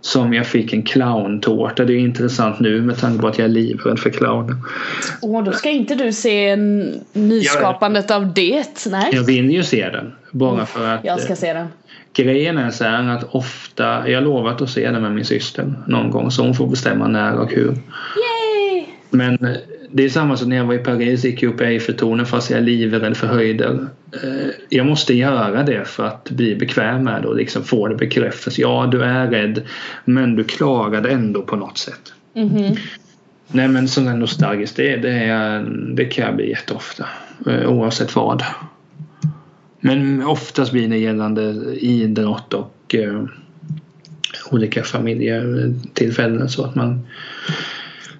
som 0.00 0.34
jag 0.34 0.46
fick 0.46 0.72
en 0.72 0.82
clowntårta. 0.82 1.84
Det 1.84 1.92
är 1.92 1.98
intressant 1.98 2.60
nu 2.60 2.82
med 2.82 2.98
tanke 2.98 3.22
på 3.22 3.28
att 3.28 3.38
jag 3.38 3.44
är 3.44 3.48
livrädd 3.48 3.98
för 3.98 4.10
clowner. 4.10 4.56
Åh, 5.22 5.44
då 5.44 5.52
ska 5.52 5.70
inte 5.70 5.94
du 5.94 6.12
se 6.12 6.56
nyskapandet 7.12 8.04
jag, 8.08 8.16
av 8.16 8.34
det? 8.34 8.86
Nej. 8.90 9.10
Jag 9.12 9.22
vill 9.22 9.50
ju 9.50 9.62
se 9.62 9.90
den. 9.90 10.12
Bara 10.30 10.66
för 10.66 10.88
att... 10.88 11.04
Jag 11.04 11.20
ska 11.20 11.36
se 11.36 11.52
den. 11.52 11.66
Grejen 12.12 12.58
är 12.58 12.70
så 12.70 12.84
här 12.84 13.08
att 13.08 13.34
ofta, 13.34 14.08
jag 14.08 14.16
har 14.16 14.24
lovat 14.24 14.62
att 14.62 14.70
se 14.70 14.90
den 14.90 15.02
med 15.02 15.12
min 15.12 15.24
syster 15.24 15.74
någon 15.86 16.10
gång 16.10 16.30
så 16.30 16.42
hon 16.42 16.54
får 16.54 16.66
bestämma 16.66 17.08
när 17.08 17.38
och 17.38 17.50
hur. 17.50 17.68
Yay! 17.70 18.84
Men 19.10 19.38
det 19.92 20.04
är 20.04 20.08
samma 20.08 20.36
som 20.36 20.48
när 20.48 20.56
jag 20.56 20.64
var 20.64 20.74
i 20.74 20.78
Paris 20.78 21.24
gick 21.24 21.42
jag 21.42 21.54
upp 21.54 21.60
i 21.60 21.64
Eiffeltornet 21.64 22.28
fast 22.28 22.50
jag 22.50 22.58
är 22.58 22.62
livrädd 22.64 23.16
för 23.16 23.26
höjder. 23.26 23.86
Eh, 24.12 24.50
jag 24.68 24.86
måste 24.86 25.14
göra 25.14 25.62
det 25.62 25.88
för 25.88 26.06
att 26.06 26.30
bli 26.30 26.54
bekväm 26.54 27.04
med 27.04 27.22
det 27.22 27.28
och 27.28 27.36
liksom 27.36 27.64
få 27.64 27.88
det 27.88 27.94
bekräftat. 27.94 28.58
Ja, 28.58 28.88
du 28.92 29.02
är 29.02 29.26
rädd 29.26 29.62
men 30.04 30.36
du 30.36 30.44
klarar 30.44 31.00
det 31.00 31.10
ändå 31.10 31.42
på 31.42 31.56
något 31.56 31.78
sätt. 31.78 32.12
Mm 32.34 32.48
-hmm. 32.48 32.78
Nej 33.52 33.68
men 33.68 33.88
sån 33.88 34.04
där 34.04 34.16
nostalgiskt 34.16 34.76
det, 34.76 34.96
det, 34.96 35.10
är, 35.10 35.62
det 35.94 36.04
kan 36.04 36.24
jag 36.24 36.36
bli 36.36 36.50
jätteofta. 36.50 37.06
Eh, 37.46 37.70
oavsett 37.70 38.16
vad. 38.16 38.44
Men 39.80 40.26
oftast 40.26 40.72
blir 40.72 40.88
det 40.88 40.98
gällande 40.98 41.42
idrott 41.80 42.54
och 42.54 42.94
eh, 42.94 43.24
olika 44.50 44.82
familjetillfällen 44.82 46.48
så 46.48 46.64
att 46.64 46.74
man 46.74 47.06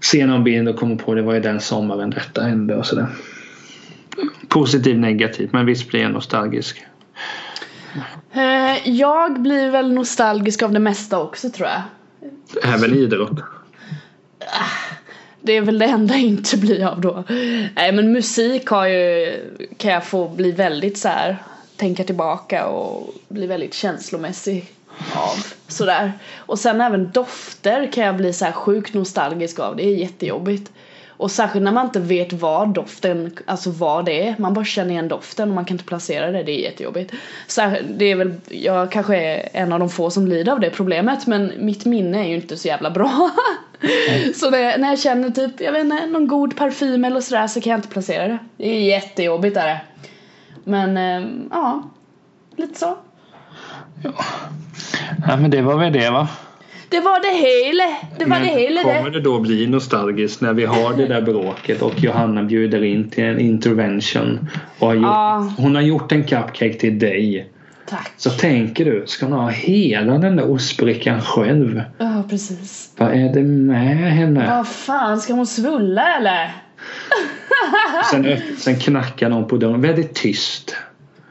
se 0.00 0.26
någon 0.26 0.44
bild 0.44 0.68
och 0.68 0.76
komma 0.76 0.96
på 0.96 1.14
det 1.14 1.22
var 1.22 1.34
ju 1.34 1.40
den 1.40 1.60
sommaren 1.60 2.10
detta 2.10 2.42
hände 2.42 2.76
och 2.76 2.86
sådär. 2.86 3.06
Positiv 4.48 4.98
negativ 4.98 5.48
men 5.52 5.66
visst 5.66 5.88
blir 5.88 6.00
jag 6.00 6.12
nostalgisk. 6.12 6.84
Eh, 8.32 8.88
jag 8.88 9.40
blir 9.40 9.70
väl 9.70 9.92
nostalgisk 9.92 10.62
av 10.62 10.72
det 10.72 10.78
mesta 10.78 11.18
också 11.18 11.50
tror 11.50 11.68
jag. 11.68 11.82
Även 12.74 12.94
idrott? 12.94 13.40
Det 15.42 15.56
är 15.56 15.60
väl 15.60 15.78
det 15.78 15.84
enda 15.84 16.14
jag 16.14 16.22
inte 16.22 16.56
blir 16.56 16.86
av 16.86 17.00
då. 17.00 17.24
Nej 17.76 17.92
men 17.92 18.12
musik 18.12 18.66
har 18.66 18.86
ju, 18.86 19.34
kan 19.76 19.92
jag 19.92 20.04
få 20.04 20.28
bli 20.28 20.52
väldigt 20.52 20.98
så 20.98 21.08
här 21.08 21.36
tänka 21.76 22.04
tillbaka 22.04 22.66
och 22.66 23.14
bli 23.28 23.46
väldigt 23.46 23.74
känslomässig 23.74 24.70
av. 25.14 25.46
Sådär. 25.68 26.12
Och 26.36 26.58
sen 26.58 26.80
även 26.80 27.10
dofter 27.10 27.92
kan 27.92 28.04
jag 28.04 28.16
bli 28.16 28.32
så 28.32 28.44
här 28.44 28.52
sjukt 28.52 28.94
nostalgisk 28.94 29.58
av. 29.58 29.76
Det 29.76 29.84
är 29.84 29.96
jättejobbigt. 29.96 30.72
Och 31.20 31.30
särskilt 31.30 31.64
när 31.64 31.72
man 31.72 31.86
inte 31.86 32.00
vet 32.00 32.32
vad 32.32 32.68
doften, 32.68 33.36
alltså 33.46 33.70
vad 33.70 34.04
det 34.04 34.28
är. 34.28 34.34
Man 34.38 34.54
bara 34.54 34.64
känner 34.64 34.90
igen 34.90 35.08
doften 35.08 35.48
och 35.48 35.54
man 35.54 35.64
kan 35.64 35.74
inte 35.74 35.84
placera 35.84 36.30
det. 36.30 36.42
Det 36.42 36.52
är 36.52 36.70
jättejobbigt. 36.70 37.14
Så 37.46 37.72
det 37.88 38.04
är 38.04 38.16
väl, 38.16 38.34
jag 38.48 38.92
kanske 38.92 39.16
är 39.16 39.48
en 39.52 39.72
av 39.72 39.78
de 39.78 39.90
få 39.90 40.10
som 40.10 40.26
lider 40.26 40.52
av 40.52 40.60
det 40.60 40.70
problemet 40.70 41.26
men 41.26 41.52
mitt 41.58 41.84
minne 41.84 42.24
är 42.24 42.28
ju 42.28 42.34
inte 42.34 42.56
så 42.56 42.68
jävla 42.68 42.90
bra. 42.90 43.30
Mm. 43.80 44.34
så 44.34 44.50
det, 44.50 44.76
när 44.78 44.88
jag 44.88 44.98
känner 44.98 45.30
typ, 45.30 45.60
jag 45.60 45.72
vet 45.72 45.84
inte, 45.84 46.06
någon 46.06 46.28
god 46.28 46.56
parfym 46.56 47.04
eller 47.04 47.20
sådär 47.20 47.46
så 47.46 47.60
kan 47.60 47.70
jag 47.70 47.78
inte 47.78 47.88
placera 47.88 48.28
det. 48.28 48.38
Det 48.56 48.68
är 48.76 48.80
jättejobbigt 48.80 49.56
är 49.56 49.66
det. 49.66 49.80
Men 50.64 50.96
äh, 50.96 51.30
ja, 51.50 51.90
lite 52.56 52.78
så. 52.78 52.98
Ja. 54.02 54.12
ja 55.28 55.36
men 55.36 55.50
det 55.50 55.62
var 55.62 55.78
väl 55.78 55.92
det 55.92 56.10
va? 56.10 56.28
Det 56.88 57.00
var 57.00 57.20
det 57.22 57.48
hela. 57.48 57.84
Det 58.18 58.24
var 58.24 58.28
Men 58.28 58.42
det 58.42 58.60
hela 58.60 58.82
kommer 58.82 59.04
det. 59.04 59.10
det 59.10 59.20
då 59.20 59.40
bli 59.40 59.66
nostalgiskt 59.66 60.40
när 60.40 60.52
vi 60.52 60.64
har 60.64 60.94
det 60.96 61.06
där 61.06 61.22
bråket 61.22 61.82
och 61.82 61.92
Johanna 62.02 62.42
bjuder 62.42 62.84
in 62.84 63.10
till 63.10 63.24
en 63.24 63.40
intervention 63.40 64.48
och 64.78 64.86
har 64.86 64.94
gjort, 64.94 65.02
Ja. 65.04 65.52
hon 65.58 65.74
har 65.74 65.82
gjort 65.82 66.12
en 66.12 66.24
cupcake 66.24 66.72
till 66.74 66.98
dig. 66.98 67.50
Tack. 67.88 68.12
Så 68.16 68.30
tänker 68.30 68.84
du, 68.84 69.02
ska 69.06 69.26
hon 69.26 69.38
ha 69.38 69.48
hela 69.48 70.18
den 70.18 70.36
där 70.36 70.50
ostbrickan 70.50 71.20
själv? 71.20 71.82
Ja, 71.98 72.22
precis. 72.30 72.92
Vad 72.96 73.08
är 73.12 73.32
det 73.34 73.42
med 73.42 74.12
henne? 74.12 74.46
Vad 74.56 74.68
fan, 74.68 75.20
ska 75.20 75.32
hon 75.32 75.46
svulla 75.46 76.16
eller? 76.16 76.54
Sen, 78.10 78.36
sen 78.58 78.76
knackar 78.78 79.28
någon 79.28 79.48
på 79.48 79.56
dörren, 79.56 79.80
väldigt 79.80 80.14
tyst. 80.14 80.76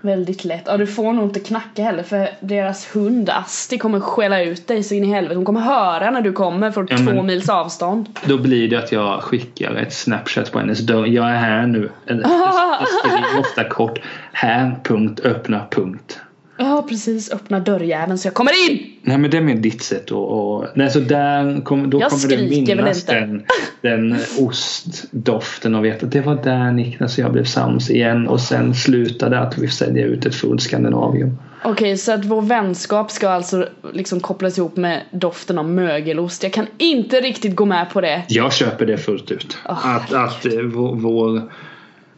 Väldigt 0.01 0.43
lätt. 0.43 0.63
Ja, 0.65 0.77
du 0.77 0.87
får 0.87 1.13
nog 1.13 1.25
inte 1.25 1.39
knacka 1.39 1.83
heller 1.83 2.03
för 2.03 2.29
deras 2.39 2.95
hund 2.95 3.29
Asti 3.29 3.77
kommer 3.77 3.99
skälla 3.99 4.43
ut 4.43 4.67
dig 4.67 4.83
så 4.83 4.95
in 4.95 5.03
i 5.03 5.07
helvete. 5.13 5.35
Hon 5.35 5.45
kommer 5.45 5.61
höra 5.61 6.11
när 6.11 6.21
du 6.21 6.31
kommer 6.31 6.71
från 6.71 6.87
Ja, 6.89 6.97
två 6.97 7.23
mils 7.23 7.49
avstånd. 7.49 8.09
Då 8.25 8.37
blir 8.37 8.69
det 8.69 8.75
att 8.75 8.91
jag 8.91 9.23
skickar 9.23 9.75
ett 9.75 9.93
snapchat 9.93 10.51
på 10.51 10.59
hennes 10.59 10.79
dörr. 10.79 11.05
Jag 11.05 11.29
är 11.29 11.37
här 11.37 11.67
nu. 11.67 11.89
Skriver 12.05 13.39
ofta 13.39 13.63
kort. 13.63 13.99
Här, 14.31 14.75
punkt, 14.83 15.19
öppna, 15.19 15.65
punkt. 15.71 16.19
Ja, 16.61 16.85
precis. 16.89 17.31
Öppna 17.31 17.59
dörrjäveln 17.59 18.17
så 18.17 18.27
jag 18.27 18.33
kommer 18.33 18.69
in! 18.69 18.79
Nej 19.01 19.17
men 19.17 19.31
det 19.31 19.37
är 19.37 19.41
mer 19.41 19.55
ditt 19.55 19.83
sätt 19.83 20.11
och, 20.11 20.55
och 20.57 20.65
nej, 20.75 20.89
så 20.89 20.99
där 20.99 21.61
kom, 21.61 21.89
då 21.89 21.99
Jag 22.01 22.09
kommer 22.09 22.37
du 22.37 22.49
minnas 22.49 23.05
den, 23.05 23.43
den 23.81 24.17
ostdoften 24.39 25.75
och 25.75 25.85
veta 25.85 26.05
att 26.05 26.11
det 26.11 26.21
var 26.21 26.35
där 26.43 26.71
Niklas 26.71 27.17
och 27.17 27.23
jag 27.23 27.31
blev 27.31 27.43
sams 27.43 27.89
igen 27.89 28.27
och 28.27 28.41
sen 28.41 28.75
slutade 28.75 29.39
att 29.39 29.57
vi 29.57 29.67
sälja 29.67 30.05
ut 30.05 30.25
ett 30.25 30.35
fullt 30.35 30.61
Skandinavium. 30.61 31.37
Okej, 31.63 31.97
så 31.97 32.11
att 32.11 32.25
vår 32.25 32.41
vänskap 32.41 33.11
ska 33.11 33.29
alltså 33.29 33.67
liksom 33.93 34.19
kopplas 34.19 34.57
ihop 34.57 34.77
med 34.77 35.01
doften 35.11 35.57
av 35.57 35.69
mögelost. 35.69 36.43
Jag 36.43 36.53
kan 36.53 36.67
inte 36.77 37.21
riktigt 37.21 37.55
gå 37.55 37.65
med 37.65 37.89
på 37.89 38.01
det. 38.01 38.23
Jag 38.27 38.53
köper 38.53 38.85
det 38.85 38.97
fullt 38.97 39.31
ut. 39.31 39.57
Åh, 39.69 39.95
att 39.95 40.13
att 40.13 40.45
vår, 40.45 40.95
vår, 40.95 41.41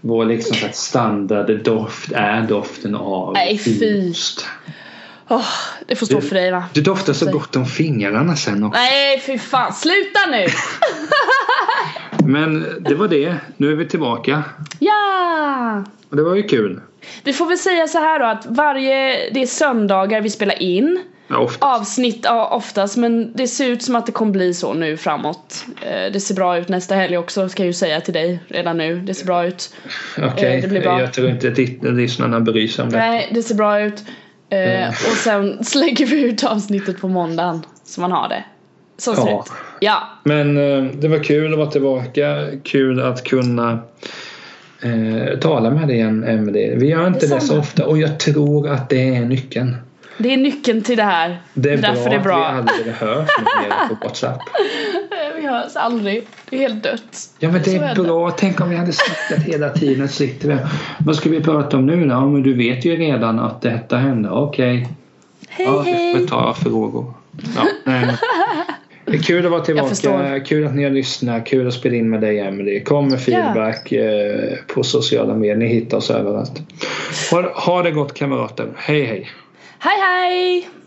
vår 0.01 0.25
liksom 0.25 0.55
så 0.55 0.67
standarddoft 0.71 2.11
är 2.11 2.41
doften 2.41 2.95
av 2.95 3.33
Nej, 3.33 3.57
fy. 3.57 4.09
ost. 4.11 4.45
Åh, 5.29 5.45
det 5.87 5.95
får 5.95 6.05
stå 6.05 6.21
för 6.21 6.35
dig 6.35 6.51
va? 6.51 6.63
Det 6.73 6.81
doftar 6.81 7.13
så 7.13 7.31
gott 7.31 7.55
om 7.55 7.65
fingrarna 7.65 8.35
sen 8.35 8.63
också. 8.63 8.79
Nej, 8.79 9.19
fy 9.19 9.37
fan. 9.37 9.73
Sluta 9.73 10.19
nu! 10.31 10.45
Men 12.31 12.65
det 12.79 12.95
var 12.95 13.07
det. 13.07 13.35
Nu 13.57 13.71
är 13.71 13.75
vi 13.75 13.85
tillbaka. 13.85 14.43
Ja! 14.79 15.83
Och 16.09 16.15
det 16.15 16.23
var 16.23 16.35
ju 16.35 16.43
kul. 16.43 16.81
Vi 17.23 17.33
får 17.33 17.45
väl 17.45 17.57
säga 17.57 17.87
så 17.87 17.97
här 17.97 18.19
då 18.19 18.25
att 18.25 18.45
varje, 18.45 19.29
det 19.33 19.41
är 19.41 19.47
söndagar 19.47 20.21
vi 20.21 20.29
spelar 20.29 20.61
in 20.61 21.03
Ja, 21.31 21.37
ofta. 21.39 21.65
avsnitt 21.65 22.19
ja, 22.23 22.49
oftast 22.53 22.97
men 22.97 23.33
det 23.33 23.47
ser 23.47 23.69
ut 23.69 23.83
som 23.83 23.95
att 23.95 24.05
det 24.05 24.11
kommer 24.11 24.31
bli 24.31 24.53
så 24.53 24.73
nu 24.73 24.97
framåt. 24.97 25.65
Eh, 25.85 26.11
Det 26.13 26.19
ser 26.19 26.35
bra 26.35 26.57
ut 26.57 26.69
nästa 26.69 26.95
helg 26.95 27.17
också 27.17 27.49
ska 27.49 27.63
jag 27.63 27.67
ju 27.67 27.73
säga 27.73 28.01
till 28.01 28.13
dig 28.13 28.39
redan 28.47 28.77
nu. 28.77 28.99
Det 28.99 29.13
ser 29.13 29.25
bra 29.25 29.45
ut. 29.45 29.73
Okej, 30.17 30.55
eh, 30.55 30.61
det 30.61 30.67
blir 30.67 30.81
bra. 30.81 30.99
jag 31.01 31.13
tror 31.13 31.29
inte 31.29 31.49
lyssnarna 31.91 32.39
bryr 32.39 32.67
sig 32.67 32.83
om 32.83 32.89
det. 32.91 32.97
Nej, 32.97 33.31
det 33.33 33.43
ser 33.43 33.55
bra 33.55 33.81
ut. 33.81 34.03
Eh, 34.49 34.57
Mm. 34.59 34.89
Och 34.89 34.95
sen 35.17 35.63
slänger 35.63 36.05
vi 36.05 36.21
ut 36.21 36.43
avsnittet 36.43 37.01
på 37.01 37.07
måndagen 37.07 37.65
så 37.85 38.01
man 38.01 38.11
har 38.11 38.29
det. 38.29 38.43
Som 38.97 39.13
Ja. 39.17 39.21
slut. 39.23 39.57
Ja. 39.79 40.01
Men 40.23 40.57
eh, 40.57 40.83
det 40.93 41.07
var 41.07 41.23
kul 41.23 41.51
att 41.53 41.57
vara 41.59 41.69
tillbaka. 41.71 42.45
Kul 42.63 43.01
att 43.01 43.23
kunna 43.23 43.79
eh, 44.81 45.39
tala 45.39 45.69
med 45.71 45.87
dig 45.87 45.95
igen, 45.97 46.23
Emelie. 46.23 46.75
Vi 46.75 46.87
gör 46.87 47.07
inte 47.07 47.19
det 47.19 47.27
så 47.27 47.35
Detsamma. 47.35 47.59
ofta 47.59 47.85
och 47.85 47.97
jag 47.97 48.19
tror 48.19 48.69
att 48.69 48.89
det 48.89 49.15
är 49.15 49.25
nyckeln. 49.25 49.75
Det 50.17 50.33
är 50.33 50.37
nyckeln 50.37 50.81
till 50.81 50.97
det 50.97 51.03
här. 51.03 51.41
Det 51.53 51.69
är, 51.69 51.77
därför 51.77 52.03
bra 52.03 52.09
det 52.09 52.15
är 52.15 52.19
bra. 52.19 52.45
att 52.45 52.65
vi 52.65 52.69
aldrig 52.69 52.93
hörs 52.95 53.29
mer 53.39 53.87
på 53.89 53.95
WhatsApp. 54.01 54.39
Vi 55.35 55.47
hörs 55.47 55.75
aldrig. 55.75 56.27
Det 56.49 56.55
är 56.55 56.59
helt 56.59 56.83
dött. 56.83 57.29
Ja 57.39 57.51
men 57.51 57.61
det 57.63 57.75
är 57.75 57.83
är 57.83 57.95
det. 57.95 58.03
bra. 58.03 58.31
Tänk 58.31 58.61
om 58.61 58.69
vi 58.69 58.75
hade 58.75 58.91
snackat 58.93 59.45
hela 59.45 59.69
tiden. 59.69 60.09
Sitter 60.09 60.47
vi. 60.47 60.57
Vad 60.99 61.15
ska 61.15 61.29
vi 61.29 61.41
prata 61.41 61.77
om 61.77 61.85
nu 61.85 62.05
då? 62.05 62.11
Ja, 62.13 62.25
men 62.27 62.43
du 62.43 62.53
vet 62.53 62.85
ju 62.85 62.95
redan 62.95 63.39
att 63.39 63.61
detta 63.61 63.97
hände. 63.97 64.29
Okej. 64.29 64.87
Hej 65.49 65.65
Ja, 65.67 65.81
vi 65.81 65.91
hej! 65.91 66.19
får 66.19 66.27
ta 66.27 66.53
frågor. 66.53 67.13
Ja, 67.55 67.67
nej, 67.83 68.07
Det 69.05 69.11
är 69.17 69.21
kul 69.21 69.45
att 69.45 69.51
vara 69.51 69.61
tillbaka. 69.61 70.39
Kul 70.39 70.65
att 70.67 70.75
ni 70.75 70.83
har 70.83 70.91
lyssnat. 70.91 71.45
Kul 71.45 71.67
att 71.67 71.73
spela 71.73 71.95
in 71.95 72.09
med 72.09 72.21
dig 72.21 72.39
Emelie. 72.39 72.79
Kom 72.83 73.07
med 73.09 73.21
feedback 73.21 73.91
eh, 73.91 74.53
på 74.67 74.83
sociala 74.83 75.35
medier. 75.35 75.55
Ni 75.55 75.67
hittar 75.67 75.97
oss 75.97 76.11
överallt. 76.11 76.61
Ha, 77.31 77.51
ha 77.55 77.83
det 77.83 77.91
gott 77.91 78.13
kamrater. 78.13 78.67
Hej 78.75 79.05
hej. 79.05 79.29
Hej 79.83 79.99
hej! 79.99 80.80